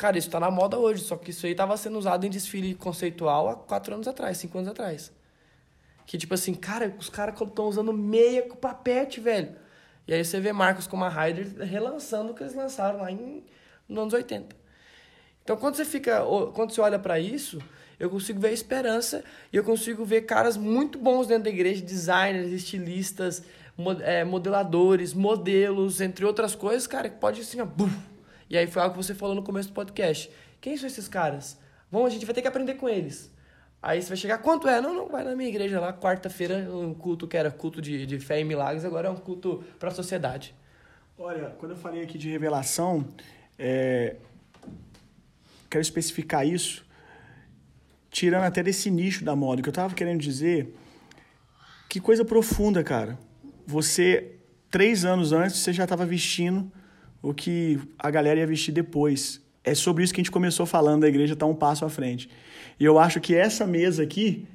Cara, 0.00 0.16
isso 0.16 0.30
tá 0.30 0.40
na 0.40 0.50
moda 0.50 0.78
hoje, 0.78 1.04
só 1.04 1.14
que 1.14 1.30
isso 1.30 1.44
aí 1.44 1.54
tava 1.54 1.76
sendo 1.76 1.98
usado 1.98 2.24
em 2.24 2.30
desfile 2.30 2.74
conceitual 2.74 3.50
há 3.50 3.54
quatro 3.54 3.92
anos 3.92 4.08
atrás, 4.08 4.38
cinco 4.38 4.56
anos 4.56 4.70
atrás. 4.70 5.12
Que 6.06 6.16
tipo 6.16 6.32
assim, 6.32 6.54
cara, 6.54 6.96
os 6.98 7.10
caras 7.10 7.38
estão 7.38 7.66
usando 7.66 7.92
meia 7.92 8.40
com 8.40 8.56
papete, 8.56 9.20
velho. 9.20 9.54
E 10.08 10.14
aí 10.14 10.24
você 10.24 10.40
vê 10.40 10.54
marcas 10.54 10.86
como 10.86 11.04
a 11.04 11.08
Ryder 11.10 11.54
relançando 11.66 12.32
o 12.32 12.34
que 12.34 12.42
eles 12.42 12.54
lançaram 12.54 13.00
lá 13.00 13.12
em, 13.12 13.44
nos 13.86 13.98
anos 13.98 14.14
80. 14.14 14.56
Então 15.44 15.58
quando 15.58 15.74
você 15.74 15.84
fica, 15.84 16.24
quando 16.54 16.72
você 16.72 16.80
olha 16.80 16.98
para 16.98 17.20
isso, 17.20 17.58
eu 17.98 18.08
consigo 18.08 18.40
ver 18.40 18.48
a 18.48 18.52
esperança 18.52 19.22
e 19.52 19.58
eu 19.58 19.64
consigo 19.64 20.02
ver 20.02 20.22
caras 20.22 20.56
muito 20.56 20.98
bons 20.98 21.26
dentro 21.26 21.44
da 21.44 21.50
igreja, 21.50 21.84
designers, 21.84 22.50
estilistas, 22.52 23.42
é, 24.00 24.24
modeladores, 24.24 25.12
modelos, 25.12 26.00
entre 26.00 26.24
outras 26.24 26.54
coisas, 26.54 26.86
cara, 26.86 27.10
que 27.10 27.18
pode 27.18 27.42
assim, 27.42 27.60
ó, 27.60 27.66
buf. 27.66 28.08
E 28.50 28.58
aí 28.58 28.66
foi 28.66 28.82
algo 28.82 28.96
que 28.96 29.02
você 29.02 29.14
falou 29.14 29.36
no 29.36 29.44
começo 29.44 29.68
do 29.68 29.74
podcast. 29.74 30.28
Quem 30.60 30.76
são 30.76 30.88
esses 30.88 31.06
caras? 31.06 31.56
Vamos, 31.88 32.08
a 32.08 32.10
gente 32.10 32.26
vai 32.26 32.34
ter 32.34 32.42
que 32.42 32.48
aprender 32.48 32.74
com 32.74 32.88
eles. 32.88 33.32
Aí 33.80 34.02
você 34.02 34.08
vai 34.08 34.16
chegar, 34.16 34.38
quanto 34.38 34.68
é? 34.68 34.80
Não, 34.80 34.92
não, 34.92 35.08
vai 35.08 35.22
na 35.22 35.36
minha 35.36 35.48
igreja 35.48 35.78
lá, 35.80 35.92
quarta-feira, 35.92 36.68
um 36.70 36.92
culto 36.92 37.28
que 37.28 37.36
era 37.36 37.50
culto 37.50 37.80
de, 37.80 38.04
de 38.04 38.18
fé 38.18 38.40
e 38.40 38.44
milagres, 38.44 38.84
agora 38.84 39.08
é 39.08 39.10
um 39.10 39.16
culto 39.16 39.64
para 39.78 39.88
a 39.88 39.92
sociedade. 39.92 40.52
Olha, 41.16 41.54
quando 41.58 41.72
eu 41.72 41.76
falei 41.76 42.02
aqui 42.02 42.18
de 42.18 42.28
revelação, 42.28 43.06
é... 43.58 44.16
quero 45.70 45.80
especificar 45.80 46.46
isso, 46.46 46.84
tirando 48.10 48.44
até 48.44 48.62
desse 48.62 48.90
nicho 48.90 49.24
da 49.24 49.34
moda, 49.36 49.62
que 49.62 49.68
eu 49.68 49.72
tava 49.72 49.94
querendo 49.94 50.20
dizer, 50.20 50.74
que 51.88 52.00
coisa 52.00 52.24
profunda, 52.24 52.82
cara. 52.82 53.16
Você, 53.66 54.34
três 54.70 55.04
anos 55.04 55.32
antes, 55.32 55.56
você 55.56 55.72
já 55.72 55.84
estava 55.84 56.04
vestindo 56.04 56.70
o 57.22 57.34
que 57.34 57.78
a 57.98 58.10
galera 58.10 58.40
ia 58.40 58.46
vestir 58.46 58.72
depois. 58.72 59.40
É 59.62 59.74
sobre 59.74 60.04
isso 60.04 60.12
que 60.12 60.20
a 60.20 60.22
gente 60.22 60.30
começou 60.30 60.64
falando, 60.64 61.04
a 61.04 61.08
igreja 61.08 61.34
está 61.34 61.46
um 61.46 61.54
passo 61.54 61.84
à 61.84 61.90
frente. 61.90 62.28
E 62.78 62.84
eu 62.84 62.98
acho 62.98 63.20
que 63.20 63.34
essa 63.34 63.66
mesa 63.66 64.02
aqui 64.02 64.46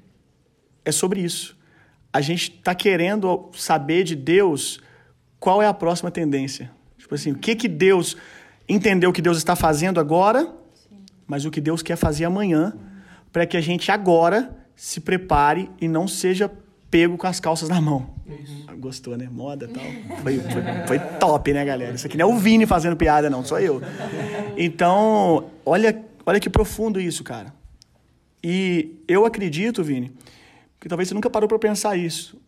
é 0.84 0.92
sobre 0.92 1.22
isso. 1.22 1.56
A 2.12 2.22
gente 2.22 2.52
está 2.52 2.74
querendo 2.74 3.50
saber 3.54 4.04
de 4.04 4.16
Deus 4.16 4.82
qual 5.40 5.62
é 5.62 5.68
a 5.68 5.74
próxima 5.74 6.10
tendência. 6.10 6.72
Tipo 6.98 7.14
assim, 7.14 7.32
o 7.32 7.38
que, 7.38 7.56
que 7.56 7.68
Deus 7.68 8.18
entendeu 8.68 9.14
que 9.14 9.22
Deus 9.22 9.38
está 9.38 9.56
fazendo 9.56 10.00
agora, 10.00 10.52
mas 11.28 11.46
o 11.46 11.52
que 11.52 11.62
Deus 11.62 11.84
quer 11.84 11.96
fazer 11.96 12.26
amanhã, 12.26 12.74
para 13.32 13.46
que 13.46 13.58
a 13.58 13.62
gente 13.62 13.92
agora 13.92 14.56
se 14.76 15.00
prepare 15.00 15.70
e 15.80 15.88
não 15.88 16.08
seja 16.08 16.52
pego 16.90 17.18
com 17.18 17.28
as 17.28 17.40
calças 17.40 17.70
na 17.70 17.82
mão. 17.82 18.16
Isso. 18.28 18.66
Gostou, 18.78 19.18
né? 19.18 19.28
Moda 19.32 19.66
e 19.66 19.68
tal. 19.68 19.84
Foi, 20.22 20.40
foi, 20.40 20.88
foi, 20.88 21.00
top, 21.20 21.54
né, 21.54 21.66
galera? 21.66 21.96
Isso 21.96 22.08
aqui 22.08 22.18
não 22.18 22.32
é 22.32 22.34
o 22.34 22.38
Vini 22.38 22.66
fazendo 22.66 22.96
piada, 22.96 23.30
não, 23.30 23.44
sou 23.44 23.60
eu. 23.60 23.82
Então, 24.58 25.50
olha, 25.66 26.04
olha 26.26 26.40
que 26.40 26.50
profundo 26.50 27.00
isso, 27.00 27.24
cara. 27.24 27.54
E 28.44 28.96
eu 29.08 29.26
acredito, 29.26 29.84
Vini, 29.84 30.12
que 30.80 30.88
talvez 30.88 31.10
você 31.10 31.16
nunca 31.16 31.30
parou 31.30 31.48
para 31.48 31.60
pensar 31.60 31.98
isso. 31.98 32.40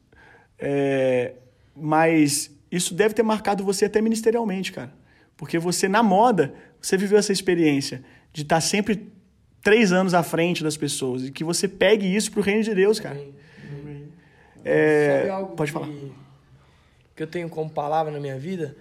É, 0.60 1.34
mas 1.76 2.52
isso 2.72 2.94
deve 2.94 3.14
ter 3.14 3.24
marcado 3.24 3.64
você 3.64 3.86
até 3.86 4.02
ministerialmente, 4.02 4.72
cara. 4.72 4.94
Porque 5.36 5.60
você, 5.60 5.88
na 5.88 6.02
moda, 6.02 6.54
você 6.82 6.98
viveu 6.98 7.18
essa 7.18 7.32
experiência 7.32 8.04
de 8.34 8.42
estar 8.42 8.62
sempre 8.62 9.08
três 9.64 9.92
anos 9.92 10.14
à 10.14 10.24
frente 10.24 10.64
das 10.64 10.78
pessoas. 10.78 11.26
E 11.26 11.32
que 11.32 11.44
você 11.44 11.68
pegue 11.68 12.06
isso 12.06 12.32
pro 12.32 12.42
reino 12.42 12.64
de 12.64 12.74
Deus, 12.74 13.00
cara. 13.00 13.20
É, 14.68 15.30
pode 15.56 15.72
que, 15.72 15.80
falar. 15.80 15.88
que 17.16 17.24
eu 17.24 17.28
tenho 17.28 17.50
como 17.50 17.70
palavra 17.70 18.12
na 18.12 18.20
minha 18.20 18.38
vida? 18.38 18.76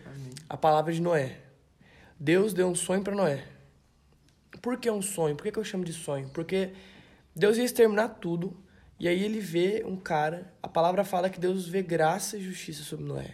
A 0.48 0.56
palavra 0.56 0.92
de 0.92 1.00
Noé. 1.00 1.38
Deus 2.18 2.52
deu 2.52 2.66
um 2.66 2.74
sonho 2.74 3.02
para 3.02 3.14
Noé. 3.14 3.44
Por 4.60 4.78
que 4.78 4.90
um 4.90 5.02
sonho? 5.02 5.36
Por 5.36 5.44
que, 5.44 5.52
que 5.52 5.58
eu 5.58 5.64
chamo 5.64 5.84
de 5.84 5.92
sonho? 5.92 6.28
Porque 6.30 6.72
Deus 7.34 7.56
ia 7.56 7.64
exterminar 7.64 8.08
tudo. 8.08 8.56
E 8.98 9.06
aí 9.06 9.22
ele 9.22 9.38
vê 9.38 9.84
um 9.86 9.96
cara. 9.96 10.52
A 10.62 10.68
palavra 10.68 11.04
fala 11.04 11.30
que 11.30 11.38
Deus 11.38 11.68
vê 11.68 11.82
graça 11.82 12.36
e 12.36 12.42
justiça 12.42 12.82
sobre 12.82 13.04
Noé. 13.04 13.30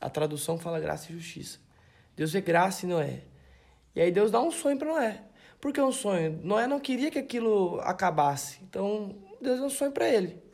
A 0.00 0.10
tradução 0.10 0.58
fala 0.58 0.80
graça 0.80 1.10
e 1.10 1.14
justiça. 1.14 1.58
Deus 2.16 2.32
vê 2.32 2.40
graça 2.40 2.84
em 2.84 2.88
Noé. 2.88 3.22
E 3.94 4.00
aí 4.00 4.10
Deus 4.10 4.30
dá 4.30 4.40
um 4.40 4.50
sonho 4.50 4.76
para 4.76 4.88
Noé. 4.88 5.22
Por 5.60 5.72
que 5.72 5.80
um 5.80 5.92
sonho? 5.92 6.40
Noé 6.42 6.66
não 6.66 6.80
queria 6.80 7.10
que 7.10 7.18
aquilo 7.18 7.80
acabasse. 7.80 8.58
Então 8.62 9.16
Deus 9.40 9.58
deu 9.58 9.66
um 9.66 9.70
sonho 9.70 9.92
para 9.92 10.08
ele. 10.08 10.49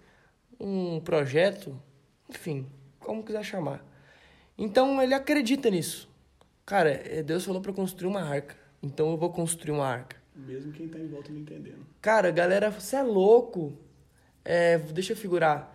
Um 0.59 1.01
projeto, 1.01 1.81
enfim, 2.29 2.67
como 2.99 3.23
quiser 3.23 3.45
chamar. 3.45 3.85
Então 4.59 5.01
ele 5.03 5.15
acredita 5.15 5.71
nisso. 5.71 6.09
Cara, 6.65 6.91
é, 6.91 7.23
Deus 7.23 7.45
falou 7.45 7.61
para 7.61 7.73
construir 7.73 8.09
uma 8.09 8.23
arca. 8.23 8.57
Então 8.83 9.11
eu 9.11 9.17
vou 9.17 9.31
construir 9.31 9.73
uma 9.73 9.87
arca. 9.87 10.17
Mesmo 10.35 10.73
quem 10.73 10.89
tá 10.89 10.99
em 10.99 11.09
volta 11.09 11.31
não 11.33 11.41
entendendo. 11.41 11.87
Cara, 12.01 12.31
galera, 12.31 12.71
você 12.71 12.97
é 12.97 13.03
louco. 13.03 13.73
É, 14.45 14.79
deixa 14.79 15.13
eu 15.13 15.17
figurar. 15.17 15.75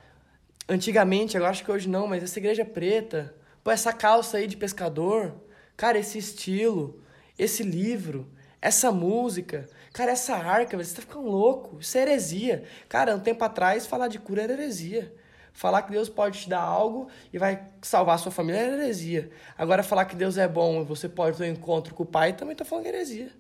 Antigamente, 0.68 1.36
eu 1.36 1.46
acho 1.46 1.64
que 1.64 1.72
hoje 1.72 1.90
não, 1.90 2.08
mas 2.08 2.24
essa 2.24 2.40
igreja 2.40 2.64
preta, 2.64 3.36
pô, 3.64 3.72
essa 3.72 3.92
calça 3.92 4.38
aí 4.38 4.48
de 4.48 4.56
pescador, 4.56 5.36
cara, 5.76 5.98
esse 5.98 6.18
estilo, 6.18 7.02
esse 7.38 7.64
livro, 7.64 8.30
essa 8.62 8.92
música, 8.92 9.68
cara, 9.94 10.12
essa 10.12 10.36
arca, 10.36 10.78
você 10.78 10.96
tá 10.96 11.02
ficando 11.02 11.28
louco. 11.28 11.80
Isso 11.80 11.98
é 11.98 12.02
heresia. 12.02 12.64
Cara, 12.88 13.16
um 13.16 13.20
tempo 13.20 13.44
atrás, 13.44 13.86
falar 13.86 14.08
de 14.08 14.20
cura 14.20 14.44
era 14.44 14.54
heresia. 14.54 15.14
Falar 15.54 15.82
que 15.82 15.92
Deus 15.92 16.10
pode 16.10 16.42
te 16.42 16.50
dar 16.50 16.62
algo 16.62 17.10
e 17.32 17.38
vai 17.38 17.68
salvar 17.82 18.16
a 18.16 18.18
sua 18.18 18.32
família 18.32 18.62
era 18.62 18.74
heresia. 18.84 19.32
Agora, 19.58 19.84
falar 19.84 20.06
que 20.06 20.16
Deus 20.16 20.38
é 20.38 20.48
bom 20.48 20.82
e 20.82 20.86
você 20.86 21.10
pode 21.10 21.38
ter 21.38 21.44
um 21.44 21.54
encontro 21.54 21.94
com 21.94 22.04
o 22.04 22.06
Pai, 22.06 22.34
também 22.34 22.56
tô 22.56 22.64
falando 22.64 22.86
é 22.86 22.90
heresia. 22.90 23.32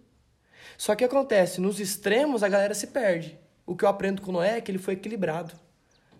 Só 0.78 0.95
que 0.95 1.04
acontece, 1.04 1.62
nos 1.62 1.80
extremos 1.80 2.43
a 2.43 2.49
galera 2.49 2.74
se 2.74 2.88
perde. 2.88 3.38
O 3.66 3.76
que 3.76 3.86
eu 3.86 3.89
aprendo 3.89 4.22
com 4.22 4.32
Noé 4.32 4.58
é 4.58 4.62
que 4.62 4.72
ele 4.72 4.78
foi 4.78 4.95
equilibrado. 4.95 5.54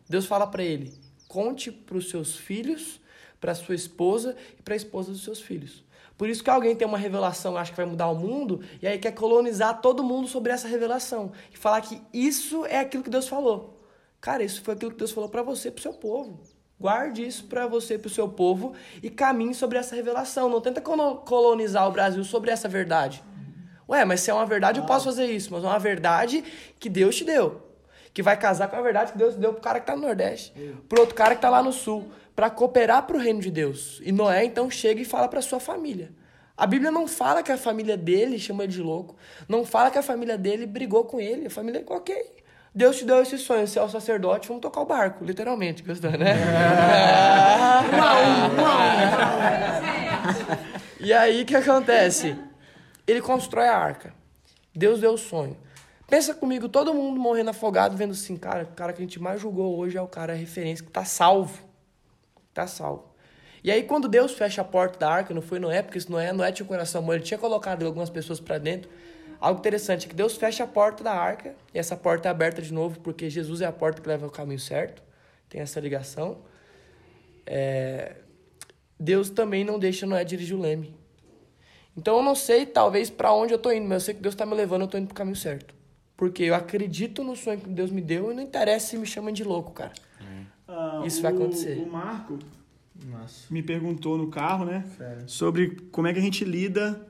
Deus 0.08 0.26
fala 0.26 0.48
para 0.48 0.64
ele: 0.64 0.94
conte 1.28 1.72
para 1.72 1.98
os 1.98 2.10
seus 2.10 2.38
filhos, 2.38 3.02
para 3.40 3.56
sua 3.56 3.76
esposa 3.76 4.36
e 4.58 4.62
para 4.62 4.74
a 4.74 4.78
esposa 4.78 5.12
dos 5.12 5.24
seus 5.24 5.42
filhos. 5.42 5.84
Por 6.22 6.30
isso 6.30 6.44
que 6.44 6.52
alguém 6.52 6.76
tem 6.76 6.88
uma 6.88 7.00
revelação, 7.00 7.58
acha 7.58 7.72
que 7.72 7.78
vai 7.78 7.86
mudar 7.88 8.08
o 8.08 8.14
mundo, 8.14 8.62
e 8.80 8.86
aí 8.86 9.00
quer 9.00 9.12
colonizar 9.12 9.82
todo 9.82 10.04
mundo 10.04 10.28
sobre 10.28 10.52
essa 10.52 10.68
revelação. 10.68 11.32
E 11.52 11.58
falar 11.58 11.82
que 11.82 12.00
isso 12.14 12.64
é 12.68 12.78
aquilo 12.78 13.02
que 13.02 13.10
Deus 13.10 13.28
falou. 13.28 13.82
Cara, 14.22 14.44
isso 14.44 14.62
foi 14.62 14.76
aquilo 14.76 14.92
que 14.92 14.98
Deus 14.98 15.10
falou 15.12 15.28
para 15.28 15.42
você 15.42 15.70
e 15.70 15.72
pro 15.72 15.82
seu 15.82 15.94
povo. 15.94 16.40
Guarde 16.80 17.26
isso 17.26 17.46
para 17.46 17.66
você 17.66 17.96
e 17.96 17.98
pro 17.98 18.08
seu 18.08 18.30
povo 18.30 18.74
e 19.02 19.10
caminhe 19.10 19.56
sobre 19.56 19.80
essa 19.80 19.96
revelação. 19.96 20.48
Não 20.48 20.62
tenta 20.62 20.80
colo- 20.80 21.16
colonizar 21.26 21.88
o 21.88 21.92
Brasil 21.92 22.24
sobre 22.24 22.52
essa 22.52 22.70
verdade. 22.70 23.24
Ué, 23.90 24.06
mas 24.06 24.20
se 24.22 24.30
é 24.30 24.34
uma 24.36 24.46
verdade, 24.46 24.80
eu 24.80 24.86
posso 24.86 25.06
fazer 25.06 25.26
isso. 25.26 25.52
Mas 25.52 25.64
é 25.64 25.68
uma 25.68 25.80
verdade 25.80 26.44
que 26.80 26.88
Deus 26.88 27.16
te 27.16 27.24
deu. 27.24 27.64
Que 28.14 28.22
vai 28.22 28.38
casar 28.38 28.68
com 28.68 28.76
a 28.76 28.82
verdade 28.84 29.14
que 29.14 29.18
Deus 29.18 29.36
deu 29.36 29.54
pro 29.54 29.62
cara 29.64 29.80
que 29.80 29.88
tá 29.88 29.96
no 29.96 30.04
Nordeste. 30.04 30.54
Pro 30.88 31.00
outro 31.02 31.16
cara 31.16 31.34
que 31.34 31.42
tá 31.42 31.50
lá 31.50 31.64
no 31.64 31.74
Sul. 31.74 32.12
Para 32.36 32.50
cooperar 32.50 33.04
pro 33.04 33.18
reino 33.18 33.42
de 33.42 33.52
Deus. 33.52 34.02
E 34.04 34.12
Noé, 34.12 34.46
então, 34.46 34.70
chega 34.70 35.02
e 35.02 35.06
fala 35.06 35.28
pra 35.28 35.42
sua 35.42 35.60
família. 35.60 36.12
A 36.56 36.66
Bíblia 36.66 36.92
não 36.92 37.08
fala 37.08 37.42
que 37.42 37.52
a 37.52 37.58
família 37.58 37.98
dele 37.98 38.38
chama 38.38 38.64
ele 38.64 38.74
de 38.74 38.82
louco. 38.82 39.16
Não 39.48 39.66
fala 39.66 39.90
que 39.90 39.98
a 39.98 40.04
família 40.04 40.38
dele 40.38 40.66
brigou 40.66 41.06
com 41.06 41.20
ele. 41.20 41.48
A 41.48 41.50
família, 41.50 41.84
ok. 41.88 42.42
Deus 42.74 42.98
te 42.98 43.06
deu 43.06 43.22
esse 43.22 43.38
sonho, 43.38 43.68
você 43.68 43.78
é 43.78 43.82
o 43.82 43.90
sacerdote, 43.90 44.48
vamos 44.48 44.62
tocar 44.62 44.80
o 44.80 44.86
barco, 44.86 45.26
literalmente, 45.26 45.84
gostou, 45.84 46.12
né? 46.12 46.36
E 51.04 51.12
aí, 51.12 51.42
o 51.42 51.46
que 51.46 51.56
acontece? 51.56 52.38
Ele 53.08 53.22
constrói 53.22 53.68
a 53.68 53.76
arca. 53.76 54.14
Deus 54.74 55.02
deu 55.02 55.14
o 55.14 55.18
sonho. 55.18 55.58
Pensa 56.08 56.34
comigo, 56.34 56.70
todo 56.70 56.94
mundo 56.94 57.20
morrendo 57.20 57.50
afogado, 57.50 57.98
vendo 57.98 58.12
assim, 58.12 58.38
cara, 58.38 58.64
o 58.64 58.76
cara 58.76 58.94
que 58.94 59.02
a 59.02 59.06
gente 59.06 59.20
mais 59.20 59.42
julgou 59.42 59.78
hoje 59.78 59.98
é 59.98 60.02
o 60.02 60.08
cara 60.08 60.34
referência 60.34 60.86
que 60.86 60.92
tá 60.92 61.04
salvo. 61.04 61.58
Tá 62.54 62.68
salvo. 62.68 63.12
E 63.64 63.72
aí, 63.72 63.84
quando 63.84 64.08
Deus 64.08 64.34
fecha 64.34 64.62
a 64.62 64.66
porta 64.66 64.98
da 64.98 65.10
arca, 65.10 65.34
não 65.34 65.42
foi 65.42 65.60
Noé, 65.60 65.82
porque 65.82 66.00
se 66.00 66.10
Noé, 66.10 66.34
Noé 66.34 66.52
tinha 66.52 66.66
o 66.66 66.68
coração 66.68 67.02
amor, 67.02 67.16
ele 67.16 67.24
tinha 67.24 67.38
colocado 67.38 67.86
algumas 67.86 68.10
pessoas 68.10 68.40
para 68.40 68.58
dentro. 68.58 68.90
Algo 69.40 69.60
interessante 69.60 70.06
é 70.06 70.10
que 70.10 70.16
Deus 70.16 70.36
fecha 70.36 70.64
a 70.64 70.68
porta 70.68 71.04
da 71.04 71.14
arca, 71.14 71.56
e 71.74 71.78
essa 71.78 71.96
porta 71.96 72.28
é 72.28 72.32
aberta 72.32 72.62
de 72.62 72.74
novo, 72.74 73.00
porque 73.00 73.30
Jesus 73.30 73.62
é 73.62 73.66
a 73.66 73.72
porta 73.72 74.02
que 74.02 74.08
leva 74.08 74.26
ao 74.26 74.32
caminho 74.32 74.60
certo. 74.60 75.04
Tem 75.48 75.62
essa 75.62 75.80
ligação. 75.80 76.40
É... 77.46 78.16
Deus 79.00 79.30
também 79.30 79.64
não 79.64 79.78
deixa 79.78 80.06
Noé 80.06 80.24
dirigir 80.24 80.56
o 80.56 80.62
leme. 80.62 80.96
Então 81.96 82.18
eu 82.18 82.24
não 82.24 82.36
sei, 82.36 82.66
talvez, 82.66 83.10
para 83.10 83.34
onde 83.34 83.54
eu 83.54 83.58
tô 83.58 83.72
indo, 83.72 83.88
mas 83.88 84.04
eu 84.04 84.06
sei 84.06 84.14
que 84.16 84.22
Deus 84.22 84.34
tá 84.34 84.46
me 84.46 84.56
levando, 84.56 84.82
eu 84.82 84.88
tô 84.88 84.98
indo 84.98 85.08
pro 85.08 85.16
caminho 85.16 85.36
certo. 85.36 85.76
Porque 86.16 86.44
eu 86.44 86.56
acredito 86.56 87.24
no 87.24 87.36
sonho 87.36 87.60
que 87.60 87.70
Deus 87.70 87.92
me 87.92 88.02
deu 88.02 88.32
e 88.32 88.36
não 88.36 88.42
interessa 88.44 88.88
se 88.88 88.98
me 88.98 89.06
chamam 89.06 89.32
de 89.32 89.44
louco, 89.44 89.72
cara. 89.72 89.92
Ah, 90.72 91.04
Isso 91.06 91.20
o- 91.20 91.22
vai 91.24 91.34
acontecer. 91.34 91.78
O 91.86 91.92
Marco 91.92 92.40
Nossa. 93.06 93.46
me 93.54 93.62
perguntou 93.62 94.18
no 94.18 94.28
carro, 94.28 94.66
né? 94.66 94.86
Fera. 94.98 95.28
Sobre 95.28 95.72
como 95.92 96.08
é 96.08 96.14
que 96.14 96.20
a 96.20 96.22
gente 96.22 96.46
lida 96.46 97.06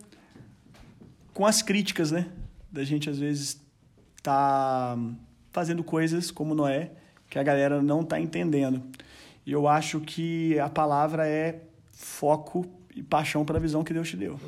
com 1.33 1.45
as 1.45 1.61
críticas, 1.61 2.11
né? 2.11 2.27
Da 2.71 2.83
gente, 2.83 3.09
às 3.09 3.17
vezes, 3.19 3.61
tá 4.23 4.97
fazendo 5.51 5.83
coisas 5.83 6.31
como 6.31 6.55
Noé, 6.55 6.91
que 7.29 7.37
a 7.37 7.43
galera 7.43 7.81
não 7.81 8.03
tá 8.03 8.19
entendendo. 8.19 8.81
E 9.45 9.51
eu 9.51 9.67
acho 9.67 9.99
que 9.99 10.57
a 10.59 10.69
palavra 10.69 11.27
é 11.27 11.61
foco 11.91 12.65
e 12.95 13.01
paixão 13.03 13.43
pela 13.45 13.59
visão 13.59 13.83
que 13.83 13.93
Deus 13.93 14.09
te 14.09 14.17
deu. 14.17 14.39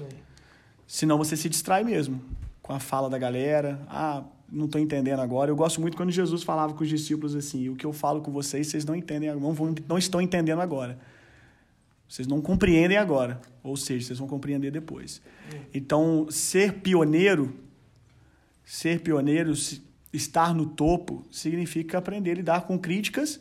Senão 0.87 1.17
você 1.17 1.35
se 1.35 1.49
distrai 1.49 1.83
mesmo 1.83 2.21
com 2.61 2.73
a 2.73 2.79
fala 2.79 3.09
da 3.09 3.17
galera. 3.17 3.81
Ah, 3.89 4.23
não 4.53 4.65
estou 4.65 4.79
entendendo 4.79 5.19
agora. 5.19 5.49
Eu 5.49 5.55
gosto 5.55 5.81
muito 5.81 5.97
quando 5.97 6.11
Jesus 6.11 6.43
falava 6.43 6.73
com 6.73 6.83
os 6.83 6.89
discípulos 6.89 7.35
assim: 7.35 7.69
o 7.69 7.75
que 7.75 7.85
eu 7.85 7.91
falo 7.91 8.21
com 8.21 8.31
vocês, 8.31 8.67
vocês 8.67 8.85
não 8.85 8.95
entendem, 8.95 9.33
não, 9.35 9.51
vão, 9.51 9.73
não 9.87 9.97
estão 9.97 10.21
entendendo 10.21 10.61
agora. 10.61 10.99
Vocês 12.07 12.27
não 12.27 12.39
compreendem 12.39 12.97
agora. 12.97 13.41
Ou 13.63 13.75
seja, 13.75 14.07
vocês 14.07 14.19
vão 14.19 14.27
compreender 14.27 14.71
depois. 14.71 15.19
Então, 15.73 16.27
ser 16.29 16.73
pioneiro, 16.73 17.55
ser 18.63 19.01
pioneiro, 19.01 19.51
estar 20.11 20.53
no 20.53 20.67
topo, 20.67 21.25
significa 21.31 21.97
aprender 21.97 22.31
a 22.31 22.35
lidar 22.35 22.61
com 22.67 22.77
críticas 22.77 23.39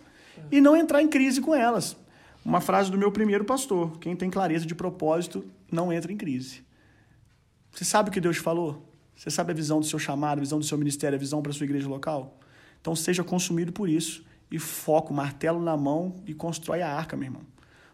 e 0.50 0.60
não 0.60 0.74
entrar 0.74 1.02
em 1.02 1.08
crise 1.08 1.42
com 1.42 1.54
elas. 1.54 1.94
Uma 2.42 2.62
frase 2.62 2.90
do 2.90 2.96
meu 2.96 3.12
primeiro 3.12 3.44
pastor: 3.44 3.98
quem 3.98 4.16
tem 4.16 4.30
clareza 4.30 4.64
de 4.64 4.74
propósito 4.74 5.44
não 5.70 5.92
entra 5.92 6.10
em 6.10 6.16
crise. 6.16 6.62
Você 7.70 7.84
sabe 7.84 8.08
o 8.08 8.12
que 8.12 8.20
Deus 8.20 8.38
falou? 8.38 8.91
Você 9.22 9.30
sabe 9.30 9.52
a 9.52 9.54
visão 9.54 9.78
do 9.78 9.86
seu 9.86 10.00
chamado, 10.00 10.38
a 10.38 10.40
visão 10.40 10.58
do 10.58 10.64
seu 10.64 10.76
ministério, 10.76 11.14
a 11.14 11.18
visão 11.18 11.40
para 11.40 11.52
sua 11.52 11.62
igreja 11.62 11.88
local? 11.88 12.40
Então 12.80 12.96
seja 12.96 13.22
consumido 13.22 13.72
por 13.72 13.88
isso 13.88 14.24
e 14.50 14.58
foco, 14.58 15.14
martelo 15.14 15.62
na 15.62 15.76
mão 15.76 16.20
e 16.26 16.34
constrói 16.34 16.82
a 16.82 16.88
arca, 16.92 17.16
meu 17.16 17.26
irmão. 17.26 17.42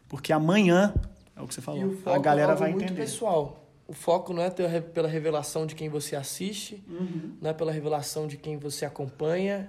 Porque 0.09 0.33
amanhã, 0.33 0.95
é 1.37 1.43
o 1.43 1.47
que 1.47 1.53
você 1.53 1.61
falou, 1.61 1.95
a 2.07 2.19
galera 2.19 2.53
é 2.53 2.57
vai 2.57 2.71
entender. 2.71 2.95
pessoal. 2.95 3.63
O 3.87 3.93
foco 3.93 4.33
não 4.33 4.43
é 4.43 4.49
pela 4.81 5.07
revelação 5.07 5.67
de 5.67 5.75
quem 5.75 5.91
você 5.91 6.17
assiste, 6.17 6.83
Uhum. 6.89 7.37
não 7.43 7.51
é 7.51 7.53
pela 7.53 7.73
revelação 7.73 8.27
de 8.27 8.39
quem 8.39 8.57
você 8.57 8.87
acompanha. 8.87 9.69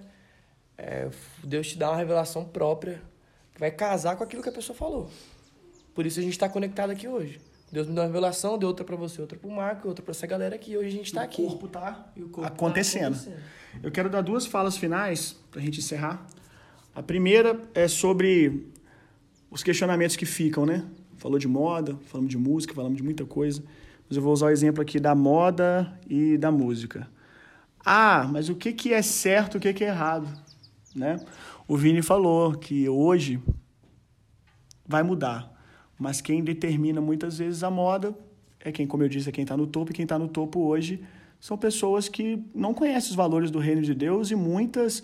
É, 0.78 1.10
Deus 1.44 1.68
te 1.68 1.78
dá 1.78 1.90
uma 1.90 1.98
revelação 1.98 2.46
própria 2.46 3.02
que 3.54 3.60
vai 3.60 3.70
casar 3.70 4.16
com 4.16 4.24
aquilo 4.24 4.42
que 4.42 4.48
a 4.48 4.54
pessoa 4.54 4.78
falou. 4.78 5.10
Por 5.94 6.06
isso 6.06 6.22
a 6.22 6.24
gente 6.24 6.32
está 6.32 6.48
conectado 6.48 6.92
aqui 6.92 7.06
hoje. 7.06 7.42
Deus 7.72 7.88
me 7.88 7.94
deu 7.94 8.02
uma 8.04 8.08
revelação, 8.08 8.58
deu 8.58 8.68
outra 8.68 8.84
para 8.84 8.96
você, 8.96 9.22
outra 9.22 9.38
para 9.38 9.48
o 9.48 9.56
Marco, 9.56 9.88
outra 9.88 10.04
para 10.04 10.12
essa 10.12 10.26
galera 10.26 10.56
aqui. 10.56 10.76
Hoje 10.76 10.88
a 10.88 10.92
gente 10.92 11.06
está 11.06 11.22
o 11.22 11.24
aqui. 11.24 11.44
corpo 11.46 11.68
tá 11.68 12.12
E 12.16 12.24
o 12.24 12.30
corpo 12.30 12.42
tá 12.42 12.48
acontecendo. 12.48 13.14
acontecendo. 13.16 13.40
Eu 13.84 13.92
quero 13.92 14.10
dar 14.10 14.22
duas 14.22 14.46
falas 14.48 14.76
finais 14.76 15.36
para 15.52 15.62
a 15.62 15.64
gente 15.64 15.80
encerrar. 15.80 16.26
A 16.96 17.04
primeira 17.04 17.62
é 17.76 17.88
sobre 17.88 18.68
os 19.52 19.62
questionamentos 19.62 20.16
que 20.16 20.26
ficam, 20.26 20.66
né? 20.66 20.86
Falou 21.18 21.38
de 21.38 21.48
moda, 21.48 21.96
falamos 22.08 22.30
de 22.32 22.38
música, 22.38 22.74
falamos 22.74 22.98
de 22.98 23.04
muita 23.04 23.26
coisa. 23.26 23.64
Mas 24.08 24.18
eu 24.18 24.24
vou 24.24 24.34
usar 24.34 24.48
o 24.48 24.50
exemplo 24.50 24.82
aqui 24.82 25.00
da 25.00 25.14
moda 25.14 26.00
e 26.10 26.38
da 26.38 26.52
música. 26.52 27.08
Ah, 27.86 28.28
mas 28.32 28.50
o 28.50 28.56
que, 28.56 28.74
que 28.74 28.94
é 28.94 29.02
certo, 29.04 29.56
o 29.56 29.60
que, 29.60 29.72
que 29.74 29.84
é 29.84 29.88
errado? 29.90 30.28
Né? 30.96 31.20
O 31.68 31.78
Vini 31.78 32.02
falou 32.02 32.54
que 32.54 32.90
hoje 32.90 33.40
vai 34.88 35.04
mudar. 35.04 35.59
Mas 36.00 36.22
quem 36.22 36.42
determina 36.42 37.02
muitas 37.02 37.38
vezes 37.38 37.62
a 37.62 37.70
moda 37.70 38.18
é 38.62 38.72
quem, 38.72 38.88
como 38.88 39.04
eu 39.04 39.10
disse, 39.10 39.28
é 39.28 39.32
quem 39.32 39.44
está 39.44 39.58
no 39.58 39.68
topo, 39.68 39.92
e 39.92 39.94
quem 39.94 40.04
está 40.04 40.18
no 40.18 40.30
topo 40.30 40.62
hoje 40.62 41.04
são 41.40 41.58
pessoas 41.58 42.10
que 42.10 42.42
não 42.56 42.74
conhecem 42.74 43.12
os 43.12 43.16
valores 43.16 43.52
do 43.52 43.60
reino 43.60 43.82
de 43.82 43.94
Deus 43.94 44.32
e 44.32 44.36
muitas, 44.36 45.00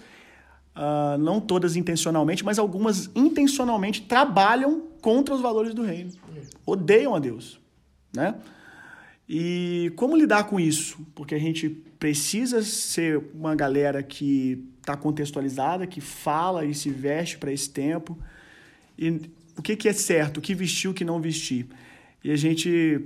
uh, 0.75 1.17
não 1.19 1.39
todas 1.39 1.75
intencionalmente, 1.75 2.43
mas 2.43 2.59
algumas 2.59 3.09
intencionalmente 3.15 4.01
trabalham 4.03 4.83
contra 5.01 5.35
os 5.35 5.41
valores 5.41 5.73
do 5.73 5.83
reino. 5.83 6.11
Odeiam 6.65 7.13
a 7.13 7.19
Deus, 7.19 7.59
né? 8.13 8.35
E 9.27 9.91
como 9.95 10.15
lidar 10.15 10.43
com 10.43 10.59
isso? 10.59 10.99
Porque 11.15 11.33
a 11.33 11.39
gente 11.39 11.69
precisa 11.69 12.61
ser 12.61 13.23
uma 13.33 13.55
galera 13.55 14.03
que 14.03 14.63
está 14.79 14.95
contextualizada, 14.95 15.87
que 15.87 15.99
fala 15.99 16.63
e 16.63 16.75
se 16.75 16.89
veste 16.89 17.37
para 17.37 17.51
esse 17.51 17.69
tempo. 17.69 18.17
E 18.97 19.21
o 19.58 19.62
que, 19.62 19.76
que 19.76 19.88
é 19.88 19.93
certo, 19.93 20.38
o 20.38 20.41
que 20.41 20.53
vestir, 20.53 20.89
o 20.89 20.93
que 20.93 21.06
não 21.06 21.20
vestir. 21.20 21.68
E 22.24 22.32
a 22.32 22.36
gente 22.36 23.01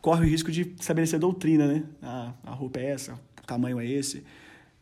corre 0.00 0.26
o 0.26 0.28
risco 0.28 0.50
de 0.50 0.62
estabelecer 0.78 1.18
doutrina, 1.18 1.66
né? 1.66 1.84
Ah, 2.02 2.34
a 2.44 2.50
roupa 2.50 2.80
é 2.80 2.86
essa, 2.86 3.14
o 3.14 3.46
tamanho 3.46 3.80
é 3.80 3.86
esse. 3.86 4.24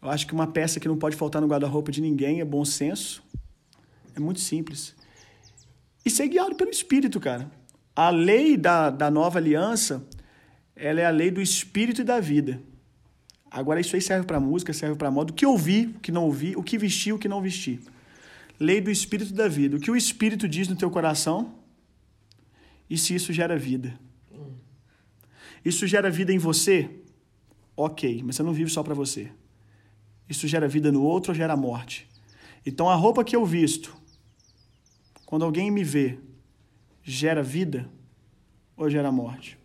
Eu 0.02 0.10
acho 0.10 0.26
que 0.26 0.32
uma 0.32 0.48
peça 0.48 0.80
que 0.80 0.88
não 0.88 0.96
pode 0.96 1.14
faltar 1.14 1.40
no 1.40 1.46
guarda-roupa 1.46 1.92
de 1.92 2.00
ninguém 2.00 2.40
é 2.40 2.44
bom 2.44 2.64
senso. 2.64 3.22
É 4.16 4.20
muito 4.20 4.40
simples. 4.40 4.96
E 6.04 6.10
ser 6.10 6.26
guiado 6.26 6.56
pelo 6.56 6.70
Espírito, 6.70 7.20
cara. 7.20 7.48
A 7.94 8.10
lei 8.10 8.56
da, 8.56 8.90
da 8.90 9.10
nova 9.10 9.38
aliança, 9.38 10.04
ela 10.74 11.00
é 11.00 11.04
a 11.04 11.10
lei 11.10 11.30
do 11.30 11.40
Espírito 11.40 12.00
e 12.00 12.04
da 12.04 12.18
vida. 12.18 12.60
Agora, 13.48 13.80
isso 13.80 13.94
aí 13.94 14.02
serve 14.02 14.26
para 14.26 14.40
música, 14.40 14.72
serve 14.72 14.96
para 14.96 15.10
moda. 15.10 15.30
O 15.30 15.34
que 15.34 15.46
ouvir, 15.46 15.88
o 15.96 16.00
que 16.00 16.10
não 16.10 16.24
ouvir, 16.24 16.56
o 16.56 16.62
que 16.62 16.78
vestir, 16.78 17.12
o 17.12 17.18
que 17.18 17.28
não 17.28 17.40
vestir. 17.40 17.80
Lei 18.58 18.80
do 18.80 18.90
Espírito 18.90 19.32
da 19.32 19.48
vida. 19.48 19.76
O 19.76 19.80
que 19.80 19.90
o 19.90 19.96
Espírito 19.96 20.48
diz 20.48 20.68
no 20.68 20.76
teu 20.76 20.90
coração 20.90 21.54
e 22.88 22.96
se 22.96 23.14
isso 23.14 23.32
gera 23.32 23.58
vida. 23.58 23.98
Isso 25.64 25.86
gera 25.86 26.10
vida 26.10 26.32
em 26.32 26.38
você? 26.38 26.90
Ok, 27.76 28.22
mas 28.24 28.36
você 28.36 28.42
não 28.42 28.52
vive 28.52 28.70
só 28.70 28.82
para 28.82 28.94
você. 28.94 29.30
Isso 30.28 30.46
gera 30.46 30.68
vida 30.68 30.90
no 30.90 31.02
outro 31.02 31.32
ou 31.32 31.36
gera 31.36 31.56
morte? 31.56 32.08
Então, 32.64 32.88
a 32.88 32.94
roupa 32.94 33.24
que 33.24 33.34
eu 33.34 33.44
visto, 33.44 33.94
quando 35.26 35.44
alguém 35.44 35.70
me 35.70 35.82
vê, 35.82 36.18
gera 37.02 37.42
vida 37.42 37.90
ou 38.76 38.88
gera 38.88 39.10
morte? 39.10 39.58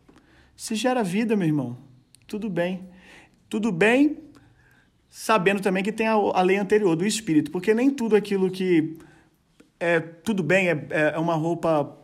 Se 0.55 0.75
gera 0.75 1.03
vida, 1.03 1.35
meu 1.35 1.47
irmão, 1.47 1.77
tudo 2.25 2.49
bem. 2.49 2.87
Tudo 3.49 3.71
bem, 3.71 4.17
sabendo 5.09 5.61
também 5.61 5.83
que 5.83 5.91
tem 5.91 6.07
a, 6.07 6.13
a 6.13 6.41
lei 6.41 6.57
anterior 6.57 6.95
do 6.95 7.05
espírito, 7.05 7.51
porque 7.51 7.73
nem 7.73 7.89
tudo 7.89 8.15
aquilo 8.15 8.49
que 8.49 8.97
é 9.79 9.99
tudo 9.99 10.41
bem, 10.43 10.69
é, 10.69 10.87
é 11.13 11.17
uma 11.17 11.35
roupa 11.35 11.95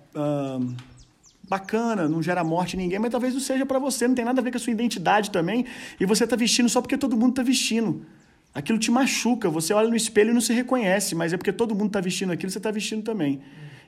bacana, 1.49 2.07
não 2.07 2.21
gera 2.21 2.43
morte 2.43 2.75
em 2.75 2.79
ninguém, 2.79 2.99
mas 2.99 3.11
talvez 3.11 3.33
não 3.33 3.41
seja 3.41 3.65
para 3.65 3.79
você, 3.79 4.07
não 4.07 4.15
tem 4.15 4.23
nada 4.23 4.39
a 4.39 4.43
ver 4.43 4.51
com 4.51 4.57
a 4.57 4.59
sua 4.59 4.71
identidade 4.71 5.31
também, 5.31 5.65
e 5.99 6.05
você 6.05 6.23
está 6.23 6.35
vestindo 6.35 6.69
só 6.69 6.81
porque 6.81 6.97
todo 6.97 7.17
mundo 7.17 7.31
está 7.31 7.43
vestindo. 7.43 8.05
Aquilo 8.53 8.77
te 8.77 8.91
machuca, 8.91 9.49
você 9.49 9.73
olha 9.73 9.89
no 9.89 9.95
espelho 9.95 10.29
e 10.29 10.33
não 10.33 10.41
se 10.41 10.53
reconhece, 10.53 11.15
mas 11.15 11.33
é 11.33 11.37
porque 11.37 11.51
todo 11.51 11.73
mundo 11.73 11.87
está 11.87 11.99
vestindo 11.99 12.31
aquilo, 12.31 12.51
você 12.51 12.59
está 12.59 12.69
vestindo 12.69 13.03
também. 13.03 13.41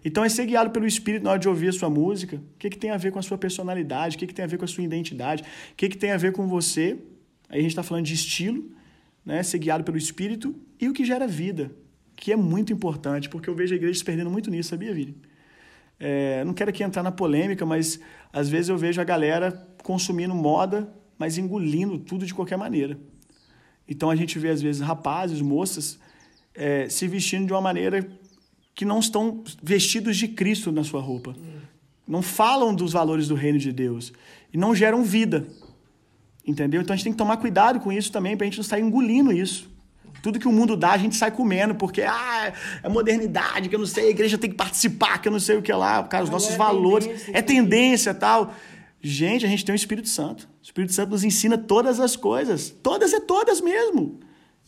Então 0.04 0.24
é 0.24 0.30
ser 0.30 0.46
guiado 0.46 0.72
pelo 0.72 0.88
Espírito 0.88 1.24
na 1.24 1.32
hora 1.32 1.40
de 1.40 1.48
ouvir 1.48 1.70
a 1.70 1.72
sua 1.72 1.90
música. 1.90 2.36
O 2.36 2.58
que, 2.60 2.70
que 2.72 2.78
tem 2.78 2.92
a 2.92 2.98
ver 2.98 3.12
com 3.12 3.18
a 3.18 3.22
sua 3.24 3.38
personalidade? 3.38 4.16
O 4.16 4.20
que, 4.20 4.28
que 4.28 4.34
tem 4.34 4.46
a 4.46 4.48
ver 4.48 4.58
com 4.58 4.66
a 4.66 4.68
sua 4.68 4.84
identidade? 4.84 5.44
O 5.44 5.76
que, 5.76 5.90
que 5.90 5.98
tem 5.98 6.12
a 6.12 6.18
ver 6.18 6.32
com 6.32 6.48
você 6.48 7.00
Aí 7.50 7.60
a 7.60 7.62
gente 7.62 7.72
está 7.72 7.84
falando 7.84 8.06
de 8.06 8.14
estilo, 8.14 8.64
né? 9.26 9.42
ser 9.44 9.60
guiado 9.60 9.84
pelo 9.84 9.98
Espírito 9.98 10.56
e 10.80 10.88
o 10.88 10.94
que 10.94 11.04
gera 11.04 11.28
vida, 11.28 11.72
que 12.16 12.32
é 12.32 12.36
muito 12.36 12.72
importante, 12.72 13.28
porque 13.28 13.50
eu 13.50 13.56
vejo 13.56 13.74
a 13.74 13.78
igreja 13.78 13.98
se 14.00 14.06
perdendo 14.06 14.30
muito 14.30 14.50
nisso, 14.50 14.70
sabia, 14.70 14.94
Vini? 14.94 15.16
É, 16.00 16.44
não 16.44 16.54
quero 16.54 16.70
aqui 16.70 16.84
entrar 16.84 17.04
na 17.04 17.12
polêmica, 17.12 17.66
mas 17.66 18.00
às 18.32 18.50
vezes 18.50 18.70
eu 18.70 18.78
vejo 18.78 19.00
a 19.00 19.04
galera 19.04 19.52
consumindo 19.82 20.36
moda, 20.36 20.94
mas 21.18 21.38
engolindo 21.38 21.98
tudo 21.98 22.26
de 22.26 22.34
qualquer 22.34 22.58
maneira. 22.58 23.00
Então 23.88 24.10
a 24.10 24.16
gente 24.16 24.38
vê, 24.38 24.50
às 24.50 24.62
vezes, 24.62 24.82
rapazes, 24.82 25.42
moças 25.42 26.00
é, 26.54 26.90
se 26.90 27.08
vestindo 27.08 27.48
de 27.48 27.54
uma 27.54 27.62
maneira 27.62 28.08
que 28.74 28.84
não 28.84 29.00
estão 29.00 29.44
vestidos 29.62 30.18
de 30.18 30.28
Cristo 30.28 30.72
na 30.72 30.84
sua 30.84 31.02
roupa. 31.02 31.36
Não 32.08 32.22
falam 32.22 32.76
dos 32.76 32.92
valores 32.92 33.28
do 33.28 33.36
reino 33.36 33.58
de 33.58 33.72
Deus. 33.72 34.12
E 34.54 34.58
não 34.58 34.76
geram 34.76 35.04
vida. 35.04 35.48
Entendeu? 36.48 36.82
Então 36.82 36.94
a 36.94 36.98
gente 36.98 37.06
tem 37.06 37.14
que 37.14 37.18
tomar 37.18 37.38
cuidado 37.38 37.80
com 37.80 37.92
isso 37.92 38.12
também, 38.12 38.38
para 38.38 38.46
a 38.46 38.50
gente 38.50 38.58
não 38.58 38.64
sair 38.64 38.82
engolindo 38.82 39.32
isso. 39.32 39.74
Tudo 40.22 40.40
que 40.40 40.48
o 40.48 40.52
mundo 40.52 40.76
dá, 40.76 40.92
a 40.92 40.98
gente 40.98 41.16
sai 41.16 41.32
comendo, 41.32 41.76
porque 41.76 42.02
ah, 42.02 42.54
é 42.84 42.90
modernidade, 42.90 43.70
que 43.70 43.76
eu 43.76 43.80
não 43.80 43.86
sei, 43.86 44.08
a 44.08 44.10
igreja 44.10 44.38
tem 44.38 44.50
que 44.50 44.56
participar, 44.56 45.20
que 45.20 45.28
eu 45.28 45.32
não 45.32 45.40
sei 45.40 45.58
o 45.58 45.62
que 45.62 45.74
lá. 45.74 46.04
Cara, 46.04 46.24
os 46.24 46.30
nossos 46.30 46.54
é 46.54 46.58
valores. 46.58 47.06
Tendência, 47.06 47.32
é 47.34 47.42
tendência 47.42 48.14
tal. 48.14 48.54
Gente, 49.02 49.46
a 49.46 49.50
gente 49.50 49.64
tem 49.66 49.74
o 49.74 49.76
Espírito 49.76 50.08
Santo. 50.08 50.48
O 50.62 50.66
Espírito 50.66 50.94
Santo 50.94 51.12
nos 51.12 51.24
ensina 51.24 51.58
todas 51.58 52.00
as 52.00 52.16
coisas. 52.16 52.70
Todas 52.82 53.14
é 53.14 53.20
todas 53.20 53.62
mesmo. 53.62 54.20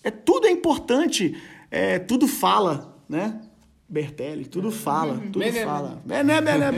É 0.03 0.11
tudo 0.11 0.47
é 0.47 0.51
importante. 0.51 1.35
É, 1.71 1.97
tudo 1.99 2.27
fala, 2.27 2.95
né? 3.09 3.39
Bertelli, 3.89 4.45
tudo 4.45 4.69
fala, 4.69 5.21
tudo 5.31 5.45
fala. 5.63 6.01
Bené, 6.05 6.41
bené, 6.41 6.71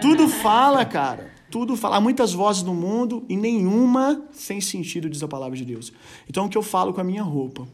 Tudo 0.00 0.28
fala, 0.28 0.84
cara 0.84 1.33
tudo 1.54 1.76
falar 1.76 2.00
muitas 2.00 2.32
vozes 2.32 2.64
no 2.64 2.74
mundo 2.74 3.24
e 3.28 3.36
nenhuma 3.36 4.26
sem 4.32 4.60
sentido, 4.60 5.08
diz 5.08 5.22
a 5.22 5.28
palavra 5.28 5.56
de 5.56 5.64
Deus. 5.64 5.92
Então, 6.28 6.46
o 6.46 6.48
que 6.48 6.58
eu 6.58 6.64
falo 6.64 6.92
com 6.92 7.00
a 7.00 7.04
minha 7.04 7.22
roupa? 7.22 7.64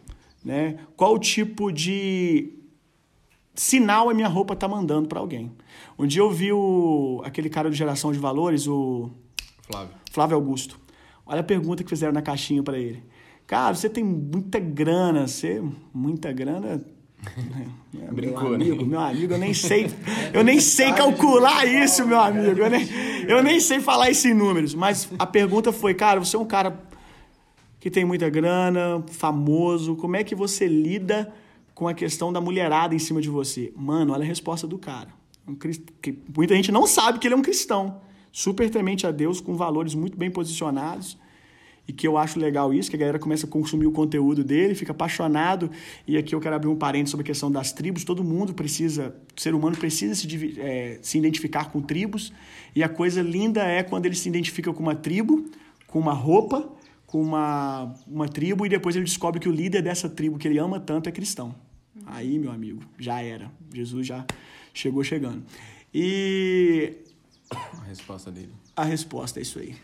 Né? 0.44 0.80
Qual 0.94 1.18
tipo 1.18 1.72
de 1.72 2.58
sinal 3.54 4.10
a 4.10 4.12
minha 4.12 4.28
roupa 4.28 4.52
está 4.52 4.68
mandando 4.68 5.08
para 5.08 5.18
alguém? 5.18 5.50
Um 5.98 6.06
dia 6.06 6.20
eu 6.20 6.30
vi 6.30 6.52
o, 6.52 7.22
aquele 7.24 7.48
cara 7.48 7.70
de 7.70 7.76
geração 7.78 8.12
de 8.12 8.18
valores, 8.18 8.68
o 8.68 9.10
Flávio. 9.62 9.94
Flávio 10.10 10.36
Augusto. 10.36 10.78
Olha 11.24 11.40
a 11.40 11.44
pergunta 11.44 11.82
que 11.82 11.88
fizeram 11.88 12.12
na 12.12 12.20
caixinha 12.20 12.62
para 12.62 12.78
ele. 12.78 13.02
Cara, 13.46 13.74
você 13.74 13.88
tem 13.88 14.04
muita 14.04 14.60
grana, 14.60 15.26
você 15.26 15.62
muita 15.94 16.30
grana 16.34 16.84
Brincou, 18.12 18.44
meu 18.44 18.54
amigo, 18.54 18.82
né? 18.82 18.88
meu 18.88 19.00
amigo, 19.00 19.34
eu 19.34 19.38
nem 19.38 19.52
sei, 19.52 19.90
eu 20.32 20.42
nem 20.42 20.60
sei 20.60 20.92
calcular 20.92 21.66
isso, 21.66 22.06
meu 22.06 22.18
amigo. 22.18 22.60
Eu 22.60 22.70
nem, 22.70 22.88
eu 23.28 23.42
nem 23.42 23.60
sei 23.60 23.80
falar 23.80 24.10
isso 24.10 24.26
em 24.28 24.34
números. 24.34 24.74
Mas 24.74 25.08
a 25.18 25.26
pergunta 25.26 25.72
foi, 25.72 25.94
cara, 25.94 26.20
você 26.20 26.36
é 26.36 26.38
um 26.38 26.46
cara 26.46 26.80
que 27.78 27.90
tem 27.90 28.04
muita 28.04 28.28
grana, 28.28 29.04
famoso. 29.10 29.96
Como 29.96 30.16
é 30.16 30.24
que 30.24 30.34
você 30.34 30.66
lida 30.66 31.32
com 31.74 31.88
a 31.88 31.94
questão 31.94 32.32
da 32.32 32.40
mulherada 32.40 32.94
em 32.94 32.98
cima 32.98 33.20
de 33.20 33.28
você? 33.28 33.72
Mano, 33.76 34.12
olha 34.12 34.22
a 34.22 34.26
resposta 34.26 34.66
do 34.66 34.78
cara. 34.78 35.08
Um 35.46 35.54
crist... 35.54 35.82
Muita 36.34 36.54
gente 36.54 36.72
não 36.72 36.86
sabe 36.86 37.18
que 37.18 37.26
ele 37.26 37.34
é 37.34 37.36
um 37.36 37.42
cristão, 37.42 38.00
super 38.32 38.70
temente 38.70 39.06
a 39.06 39.10
Deus, 39.10 39.40
com 39.40 39.56
valores 39.56 39.94
muito 39.94 40.16
bem 40.16 40.30
posicionados 40.30 41.18
e 41.90 41.92
que 41.92 42.06
eu 42.06 42.16
acho 42.16 42.38
legal 42.38 42.72
isso, 42.72 42.88
que 42.88 42.94
a 42.94 42.98
galera 43.00 43.18
começa 43.18 43.46
a 43.46 43.48
consumir 43.48 43.84
o 43.84 43.90
conteúdo 43.90 44.44
dele, 44.44 44.76
fica 44.76 44.92
apaixonado. 44.92 45.68
E 46.06 46.16
aqui 46.16 46.32
eu 46.32 46.40
quero 46.40 46.54
abrir 46.54 46.68
um 46.68 46.76
parênteses 46.76 47.10
sobre 47.10 47.24
a 47.24 47.26
questão 47.26 47.50
das 47.50 47.72
tribos. 47.72 48.04
Todo 48.04 48.22
mundo 48.22 48.54
precisa, 48.54 49.12
o 49.36 49.40
ser 49.40 49.56
humano 49.56 49.76
precisa 49.76 50.14
se, 50.14 50.60
é, 50.60 51.00
se 51.02 51.18
identificar 51.18 51.72
com 51.72 51.82
tribos. 51.82 52.32
E 52.76 52.84
a 52.84 52.88
coisa 52.88 53.20
linda 53.22 53.64
é 53.64 53.82
quando 53.82 54.06
ele 54.06 54.14
se 54.14 54.28
identifica 54.28 54.72
com 54.72 54.80
uma 54.80 54.94
tribo, 54.94 55.50
com 55.88 55.98
uma 55.98 56.12
roupa, 56.12 56.70
com 57.08 57.20
uma, 57.20 57.92
uma 58.06 58.28
tribo, 58.28 58.64
e 58.64 58.68
depois 58.68 58.94
ele 58.94 59.04
descobre 59.04 59.40
que 59.40 59.48
o 59.48 59.52
líder 59.52 59.82
dessa 59.82 60.08
tribo 60.08 60.38
que 60.38 60.46
ele 60.46 60.58
ama 60.58 60.78
tanto 60.78 61.08
é 61.08 61.12
cristão. 61.12 61.52
Aí, 62.06 62.38
meu 62.38 62.52
amigo, 62.52 62.84
já 63.00 63.20
era. 63.20 63.50
Jesus 63.74 64.06
já 64.06 64.24
chegou 64.72 65.02
chegando. 65.02 65.42
E. 65.92 66.92
A 67.50 67.82
resposta 67.88 68.30
dele. 68.30 68.52
A 68.76 68.84
resposta 68.84 69.40
é 69.40 69.42
isso 69.42 69.58
aí. 69.58 69.74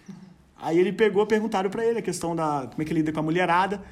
Aí 0.60 0.78
ele 0.78 0.92
pegou, 0.92 1.26
perguntaram 1.26 1.68
para 1.70 1.84
ele 1.84 1.98
a 1.98 2.02
questão 2.02 2.34
da 2.34 2.66
como 2.70 2.82
é 2.82 2.84
que 2.84 2.92
ele 2.92 3.00
lida 3.00 3.12
com 3.12 3.20
a 3.20 3.22
mulherada. 3.22 3.82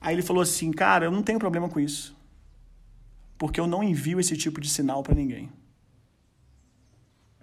Aí 0.00 0.14
ele 0.14 0.22
falou 0.22 0.42
assim: 0.42 0.70
"Cara, 0.70 1.06
eu 1.06 1.10
não 1.10 1.22
tenho 1.22 1.38
problema 1.38 1.68
com 1.68 1.80
isso. 1.80 2.16
Porque 3.36 3.58
eu 3.60 3.66
não 3.66 3.82
envio 3.82 4.20
esse 4.20 4.36
tipo 4.36 4.60
de 4.60 4.68
sinal 4.68 5.02
para 5.02 5.14
ninguém." 5.14 5.50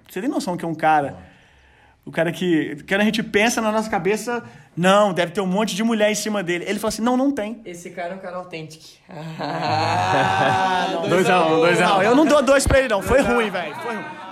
Você 0.10 0.22
tem 0.22 0.30
noção 0.30 0.56
que 0.56 0.64
é 0.64 0.68
um 0.68 0.76
cara 0.76 1.36
o 2.06 2.12
cara 2.12 2.32
que, 2.32 2.76
que 2.84 2.94
a 2.94 3.04
gente 3.04 3.24
pensa 3.24 3.60
na 3.60 3.72
nossa 3.72 3.90
cabeça, 3.90 4.44
não, 4.78 5.12
deve 5.12 5.32
ter 5.32 5.42
um 5.42 5.48
monte 5.48 5.76
de 5.76 5.84
mulher 5.84 6.12
em 6.12 6.16
cima 6.16 6.44
dele. 6.44 6.64
Ele 6.68 6.78
falou 6.78 6.90
assim: 6.90 7.02
não, 7.02 7.18
não 7.18 7.32
tem. 7.32 7.62
Esse 7.66 7.90
cara 7.90 8.14
é 8.14 8.16
um 8.16 8.20
cara 8.20 8.38
autêntico. 8.38 8.86
Ah, 9.40 11.04
dois 11.10 11.30
a 11.30 11.46
um, 11.46 11.50
dois 11.60 11.82
a 11.82 11.86
um. 11.86 11.90
Não, 11.90 12.04
eu 12.04 12.16
não 12.16 12.26
dou 12.26 12.44
dois 12.44 12.68
pra 12.68 12.80
ele, 12.80 12.88
não. 12.88 13.02
Foi 13.02 13.22
ruim, 13.22 13.50
velho. 13.50 13.76
Foi 13.76 13.96
ruim. 13.96 14.25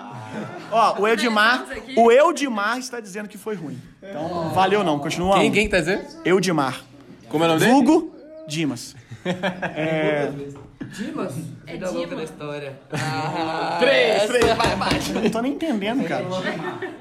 Ó, 0.74 1.02
o 1.02 1.08
Eudimar, 1.08 1.66
o 1.96 2.12
Eudimar 2.12 2.78
está 2.80 3.00
dizendo 3.00 3.30
que 3.30 3.38
foi 3.38 3.56
ruim. 3.56 3.80
Então, 4.02 4.50
valeu 4.50 4.84
não, 4.84 5.00
continua. 5.00 5.36
Quem, 5.36 5.52
quem 5.52 5.70
tá 5.70 5.80
dizendo? 5.80 6.06
Eudimar. 6.26 6.82
Como 7.30 7.44
é 7.44 7.48
o 7.48 7.50
nome 7.50 7.60
dele? 7.60 7.72
Vulgo 7.72 8.14
Dimas. 8.48 8.96
É... 9.76 10.32
Dimas? 10.94 11.34
É 11.66 11.78
da 11.78 11.90
louca 11.90 12.16
da 12.16 12.24
história. 12.24 12.78
Ah, 12.92 13.78
três, 13.80 14.26
três, 14.28 14.46
vai, 14.46 14.76
vai. 14.76 14.90
Eu 15.16 15.22
não 15.22 15.30
tô 15.30 15.42
nem 15.42 15.54
entendendo, 15.54 16.04
cara. 16.06 16.26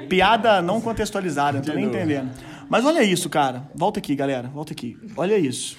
Piada 0.08 0.62
não 0.62 0.80
contextualizada, 0.80 1.58
não 1.58 1.64
tô 1.64 1.72
nem 1.74 1.86
entendendo. 1.86 2.30
Mas 2.68 2.84
olha 2.86 3.02
isso, 3.02 3.28
cara. 3.28 3.64
Volta 3.74 3.98
aqui, 3.98 4.14
galera. 4.14 4.48
Volta 4.48 4.72
aqui. 4.72 4.96
Olha 5.16 5.36
isso. 5.36 5.76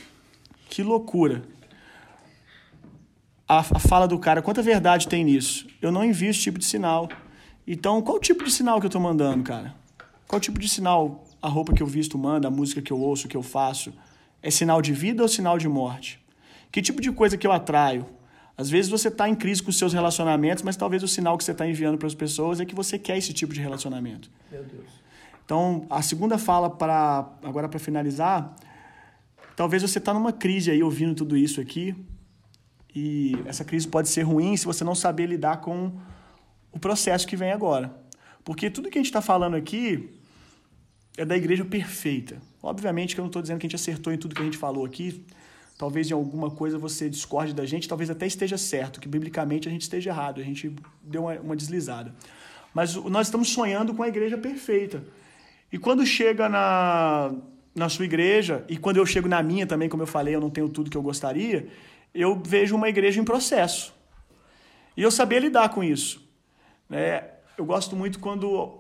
Que 0.69 0.83
loucura. 0.83 1.43
A, 3.47 3.59
a 3.59 3.79
fala 3.79 4.07
do 4.07 4.19
cara, 4.19 4.41
quanta 4.41 4.61
verdade 4.61 5.07
tem 5.07 5.23
nisso? 5.23 5.65
Eu 5.81 5.91
não 5.91 6.03
envio 6.03 6.29
esse 6.29 6.39
tipo 6.39 6.59
de 6.59 6.65
sinal. 6.65 7.09
Então, 7.65 8.01
qual 8.01 8.19
tipo 8.19 8.43
de 8.43 8.51
sinal 8.51 8.79
que 8.79 8.85
eu 8.85 8.89
estou 8.89 9.01
mandando, 9.01 9.43
cara? 9.43 9.73
Qual 10.27 10.39
tipo 10.39 10.59
de 10.59 10.67
sinal 10.67 11.23
a 11.41 11.47
roupa 11.47 11.73
que 11.73 11.81
eu 11.81 11.87
visto 11.87 12.17
manda, 12.17 12.47
a 12.47 12.51
música 12.51 12.81
que 12.81 12.91
eu 12.91 12.99
ouço, 12.99 13.27
que 13.27 13.37
eu 13.37 13.43
faço? 13.43 13.93
É 14.41 14.51
sinal 14.51 14.81
de 14.81 14.93
vida 14.93 15.23
ou 15.23 15.29
sinal 15.29 15.57
de 15.57 15.67
morte? 15.67 16.19
Que 16.71 16.81
tipo 16.81 17.01
de 17.01 17.11
coisa 17.11 17.37
que 17.37 17.47
eu 17.47 17.51
atraio? 17.51 18.05
Às 18.57 18.69
vezes 18.69 18.91
você 18.91 19.07
está 19.07 19.27
em 19.27 19.35
crise 19.35 19.63
com 19.63 19.69
os 19.69 19.77
seus 19.77 19.93
relacionamentos, 19.93 20.63
mas 20.63 20.75
talvez 20.75 21.01
o 21.01 21.07
sinal 21.07 21.37
que 21.37 21.43
você 21.43 21.51
está 21.51 21.67
enviando 21.67 21.97
para 21.97 22.07
as 22.07 22.13
pessoas 22.13 22.59
é 22.59 22.65
que 22.65 22.75
você 22.75 22.99
quer 22.99 23.17
esse 23.17 23.33
tipo 23.33 23.53
de 23.53 23.61
relacionamento. 23.61 24.29
Meu 24.51 24.63
Deus. 24.63 25.03
Então, 25.45 25.85
a 25.89 26.01
segunda 26.01 26.37
fala 26.37 26.69
para 26.69 27.29
agora 27.43 27.67
para 27.67 27.79
finalizar, 27.79 28.55
talvez 29.55 29.81
você 29.81 29.97
está 29.97 30.13
numa 30.13 30.31
crise 30.31 30.71
aí 30.71 30.83
ouvindo 30.83 31.15
tudo 31.15 31.35
isso 31.35 31.59
aqui 31.59 31.95
e 32.95 33.35
essa 33.45 33.65
crise 33.65 33.87
pode 33.87 34.07
ser 34.07 34.21
ruim 34.21 34.55
se 34.55 34.65
você 34.65 34.83
não 34.83 34.95
saber 34.95 35.25
lidar 35.25 35.57
com 35.57 35.91
o 36.73 36.79
processo 36.79 37.25
que 37.25 37.37
vem 37.37 37.51
agora, 37.51 37.93
porque 38.43 38.69
tudo 38.69 38.89
que 38.89 38.97
a 38.97 39.01
gente 39.01 39.09
está 39.09 39.21
falando 39.21 39.55
aqui 39.55 40.09
é 41.15 41.23
da 41.23 41.37
igreja 41.37 41.63
perfeita. 41.63 42.41
Obviamente 42.61 43.13
que 43.13 43.21
eu 43.21 43.23
não 43.23 43.29
estou 43.29 43.41
dizendo 43.41 43.59
que 43.59 43.65
a 43.65 43.69
gente 43.69 43.75
acertou 43.75 44.11
em 44.11 44.17
tudo 44.17 44.35
que 44.35 44.41
a 44.41 44.45
gente 44.45 44.57
falou 44.57 44.83
aqui. 44.83 45.23
Talvez 45.77 46.09
em 46.09 46.13
alguma 46.13 46.49
coisa 46.49 46.77
você 46.77 47.09
discorde 47.09 47.53
da 47.53 47.65
gente, 47.65 47.87
talvez 47.87 48.09
até 48.09 48.25
esteja 48.25 48.57
certo, 48.57 48.99
que 48.99 49.07
biblicamente 49.07 49.67
a 49.67 49.71
gente 49.71 49.81
esteja 49.81 50.09
errado, 50.09 50.41
a 50.41 50.43
gente 50.43 50.75
deu 51.01 51.23
uma, 51.23 51.33
uma 51.39 51.55
deslizada. 51.55 52.13
Mas 52.73 52.95
nós 52.95 53.27
estamos 53.27 53.49
sonhando 53.49 53.93
com 53.93 54.01
a 54.01 54.07
igreja 54.07 54.37
perfeita. 54.37 55.03
E 55.71 55.77
quando 55.77 56.05
chega 56.05 56.47
na, 56.49 57.33
na 57.75 57.89
sua 57.89 58.05
igreja, 58.05 58.63
e 58.67 58.77
quando 58.77 58.97
eu 58.97 59.05
chego 59.05 59.27
na 59.27 59.41
minha 59.43 59.67
também, 59.67 59.89
como 59.89 60.03
eu 60.03 60.07
falei, 60.07 60.35
eu 60.35 60.41
não 60.41 60.49
tenho 60.49 60.69
tudo 60.69 60.89
que 60.89 60.97
eu 60.97 61.01
gostaria, 61.01 61.67
eu 62.13 62.41
vejo 62.43 62.75
uma 62.75 62.89
igreja 62.89 63.19
em 63.19 63.23
processo. 63.23 63.93
E 64.95 65.01
eu 65.01 65.11
sabia 65.11 65.39
lidar 65.39 65.69
com 65.69 65.83
isso. 65.83 66.22
Né? 66.93 67.27
Eu 67.57 67.65
gosto 67.65 67.95
muito 67.95 68.19
quando 68.19 68.77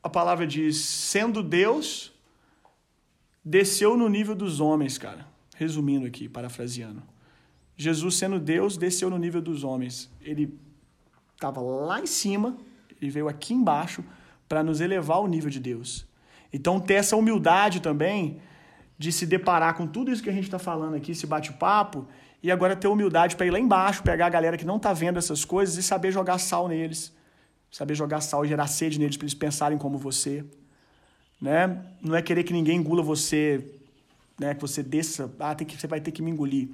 a 0.00 0.08
palavra 0.08 0.46
diz: 0.46 0.76
sendo 0.76 1.42
Deus, 1.42 2.12
desceu 3.44 3.96
no 3.96 4.08
nível 4.08 4.36
dos 4.36 4.60
homens, 4.60 4.96
cara. 4.96 5.26
Resumindo 5.56 6.06
aqui, 6.06 6.28
parafraseando. 6.28 7.02
Jesus, 7.76 8.14
sendo 8.14 8.38
Deus, 8.38 8.76
desceu 8.76 9.10
no 9.10 9.18
nível 9.18 9.42
dos 9.42 9.64
homens. 9.64 10.08
Ele 10.20 10.56
estava 11.34 11.60
lá 11.60 12.00
em 12.00 12.06
cima, 12.06 12.56
ele 13.02 13.10
veio 13.10 13.28
aqui 13.28 13.52
embaixo 13.52 14.04
para 14.48 14.62
nos 14.62 14.80
elevar 14.80 15.16
ao 15.16 15.26
nível 15.26 15.50
de 15.50 15.58
Deus. 15.58 16.06
Então, 16.52 16.78
ter 16.78 16.94
essa 16.94 17.16
humildade 17.16 17.80
também 17.80 18.40
de 18.96 19.10
se 19.10 19.26
deparar 19.26 19.74
com 19.76 19.86
tudo 19.86 20.12
isso 20.12 20.22
que 20.22 20.30
a 20.30 20.32
gente 20.32 20.44
está 20.44 20.58
falando 20.58 20.94
aqui, 20.94 21.12
esse 21.12 21.26
bate-papo, 21.26 22.06
e 22.42 22.50
agora 22.50 22.76
ter 22.76 22.86
humildade 22.86 23.34
para 23.34 23.44
ir 23.44 23.50
lá 23.50 23.58
embaixo, 23.58 24.02
pegar 24.02 24.26
a 24.26 24.30
galera 24.30 24.56
que 24.56 24.64
não 24.64 24.76
está 24.76 24.92
vendo 24.92 25.18
essas 25.18 25.44
coisas 25.44 25.76
e 25.76 25.82
saber 25.82 26.12
jogar 26.12 26.38
sal 26.38 26.68
neles. 26.68 27.15
Saber 27.76 27.94
jogar 27.94 28.22
sal 28.22 28.42
e 28.42 28.48
gerar 28.48 28.68
sede 28.68 28.98
neles 28.98 29.18
para 29.18 29.26
eles 29.26 29.34
pensarem 29.34 29.76
como 29.76 29.98
você. 29.98 30.42
Né? 31.38 31.84
Não 32.00 32.16
é 32.16 32.22
querer 32.22 32.42
que 32.42 32.54
ninguém 32.54 32.78
engula 32.78 33.02
você, 33.02 33.70
né? 34.40 34.54
que 34.54 34.60
você 34.62 34.82
desça, 34.82 35.30
ah, 35.38 35.54
tem 35.54 35.66
que, 35.66 35.76
você 35.76 35.86
vai 35.86 36.00
ter 36.00 36.10
que 36.10 36.22
me 36.22 36.30
engolir. 36.30 36.70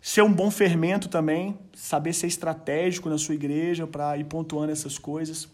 Ser 0.00 0.22
um 0.22 0.32
bom 0.32 0.50
fermento 0.50 1.06
também, 1.06 1.58
saber 1.74 2.14
ser 2.14 2.28
estratégico 2.28 3.10
na 3.10 3.18
sua 3.18 3.34
igreja 3.34 3.86
para 3.86 4.16
ir 4.16 4.24
pontuando 4.24 4.72
essas 4.72 4.96
coisas. 4.96 5.50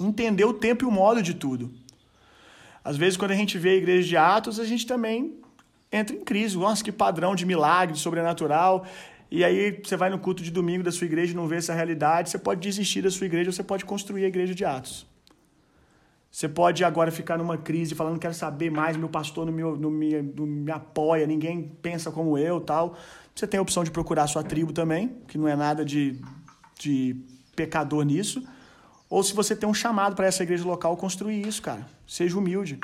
Entender 0.00 0.44
o 0.44 0.54
tempo 0.54 0.84
e 0.84 0.88
o 0.88 0.90
modo 0.90 1.22
de 1.22 1.32
tudo. 1.32 1.70
Às 2.82 2.96
vezes, 2.96 3.16
quando 3.16 3.30
a 3.30 3.36
gente 3.36 3.56
vê 3.58 3.70
a 3.70 3.76
igreja 3.76 4.08
de 4.08 4.16
Atos, 4.16 4.58
a 4.58 4.64
gente 4.64 4.88
também 4.88 5.38
entra 5.92 6.16
em 6.16 6.24
crise. 6.24 6.58
Nossa, 6.58 6.82
que 6.82 6.90
padrão 6.90 7.36
de 7.36 7.46
milagre, 7.46 7.96
sobrenatural. 7.96 8.84
E 9.34 9.42
aí 9.42 9.80
você 9.82 9.96
vai 9.96 10.08
no 10.10 10.18
culto 10.20 10.44
de 10.44 10.50
domingo 10.52 10.84
da 10.84 10.92
sua 10.92 11.06
igreja 11.06 11.32
e 11.32 11.34
não 11.34 11.48
vê 11.48 11.56
essa 11.56 11.74
realidade, 11.74 12.30
você 12.30 12.38
pode 12.38 12.60
desistir 12.60 13.02
da 13.02 13.10
sua 13.10 13.26
igreja, 13.26 13.50
você 13.50 13.64
pode 13.64 13.84
construir 13.84 14.24
a 14.24 14.28
igreja 14.28 14.54
de 14.54 14.64
Atos. 14.64 15.04
Você 16.30 16.48
pode 16.48 16.84
agora 16.84 17.10
ficar 17.10 17.36
numa 17.36 17.58
crise 17.58 17.96
falando, 17.96 18.16
quero 18.20 18.32
saber 18.32 18.70
mais, 18.70 18.96
meu 18.96 19.08
pastor 19.08 19.44
não 19.44 19.52
me, 19.52 19.62
não 19.62 19.90
me, 19.90 20.22
não 20.22 20.46
me 20.46 20.70
apoia, 20.70 21.26
ninguém 21.26 21.68
pensa 21.82 22.12
como 22.12 22.38
eu 22.38 22.60
tal. 22.60 22.96
Você 23.34 23.44
tem 23.44 23.58
a 23.58 23.62
opção 23.62 23.82
de 23.82 23.90
procurar 23.90 24.22
a 24.22 24.28
sua 24.28 24.44
tribo 24.44 24.72
também, 24.72 25.16
que 25.26 25.36
não 25.36 25.48
é 25.48 25.56
nada 25.56 25.84
de, 25.84 26.16
de 26.78 27.16
pecador 27.56 28.04
nisso. 28.04 28.40
Ou 29.10 29.20
se 29.24 29.34
você 29.34 29.56
tem 29.56 29.68
um 29.68 29.74
chamado 29.74 30.14
para 30.14 30.26
essa 30.26 30.44
igreja 30.44 30.64
local, 30.64 30.96
construir 30.96 31.44
isso, 31.44 31.60
cara. 31.60 31.84
Seja 32.06 32.38
humilde. 32.38 32.78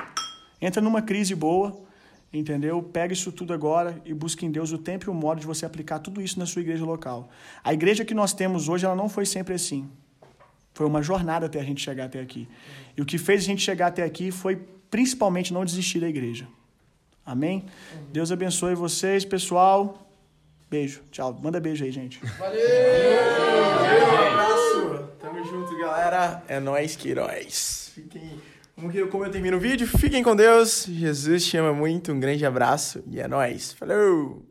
Entra 0.61 0.81
numa 0.81 1.01
crise 1.01 1.33
boa, 1.33 1.81
entendeu? 2.33 2.81
Pega 2.81 3.13
isso 3.13 3.31
tudo 3.31 3.53
agora 3.53 4.01
e 4.05 4.13
busque 4.13 4.45
em 4.45 4.51
Deus 4.51 4.71
o 4.71 4.77
tempo 4.77 5.05
e 5.05 5.09
o 5.09 5.13
modo 5.13 5.39
de 5.39 5.45
você 5.45 5.65
aplicar 5.65 5.99
tudo 5.99 6.21
isso 6.21 6.39
na 6.39 6.45
sua 6.45 6.61
igreja 6.61 6.85
local. 6.85 7.29
A 7.63 7.73
igreja 7.73 8.05
que 8.05 8.13
nós 8.13 8.33
temos 8.33 8.69
hoje, 8.69 8.85
ela 8.85 8.95
não 8.95 9.09
foi 9.09 9.25
sempre 9.25 9.53
assim. 9.53 9.89
Foi 10.73 10.85
uma 10.85 11.01
jornada 11.01 11.47
até 11.47 11.59
a 11.59 11.63
gente 11.63 11.81
chegar 11.81 12.05
até 12.05 12.21
aqui. 12.21 12.47
E 12.95 13.01
o 13.01 13.05
que 13.05 13.17
fez 13.17 13.41
a 13.41 13.45
gente 13.45 13.61
chegar 13.61 13.87
até 13.87 14.03
aqui 14.03 14.31
foi 14.31 14.55
principalmente 14.89 15.53
não 15.53 15.65
desistir 15.65 15.99
da 15.99 16.07
igreja. 16.07 16.47
Amém? 17.25 17.65
Deus 18.11 18.31
abençoe 18.31 18.75
vocês, 18.75 19.25
pessoal. 19.25 20.07
Beijo. 20.69 21.01
Tchau. 21.11 21.37
Manda 21.43 21.59
beijo 21.59 21.83
aí, 21.83 21.91
gente. 21.91 22.19
Valeu! 22.37 22.61
Valeu, 23.77 24.07
um 24.07 24.27
abraço. 24.27 25.09
Tamo 25.19 25.43
junto, 25.43 25.77
galera. 25.77 26.43
É 26.47 26.59
nóis, 26.59 26.95
Queiroz. 26.95 27.91
Fiquem... 27.93 28.39
Como 29.11 29.25
eu 29.25 29.29
termino 29.29 29.57
o 29.57 29.59
vídeo, 29.59 29.85
fiquem 29.85 30.23
com 30.23 30.35
Deus. 30.35 30.87
Jesus 30.89 31.45
te 31.45 31.55
ama 31.55 31.71
muito. 31.71 32.11
Um 32.11 32.19
grande 32.19 32.43
abraço 32.43 33.03
e 33.07 33.19
é 33.19 33.27
nóis. 33.27 33.73
Falou! 33.73 34.50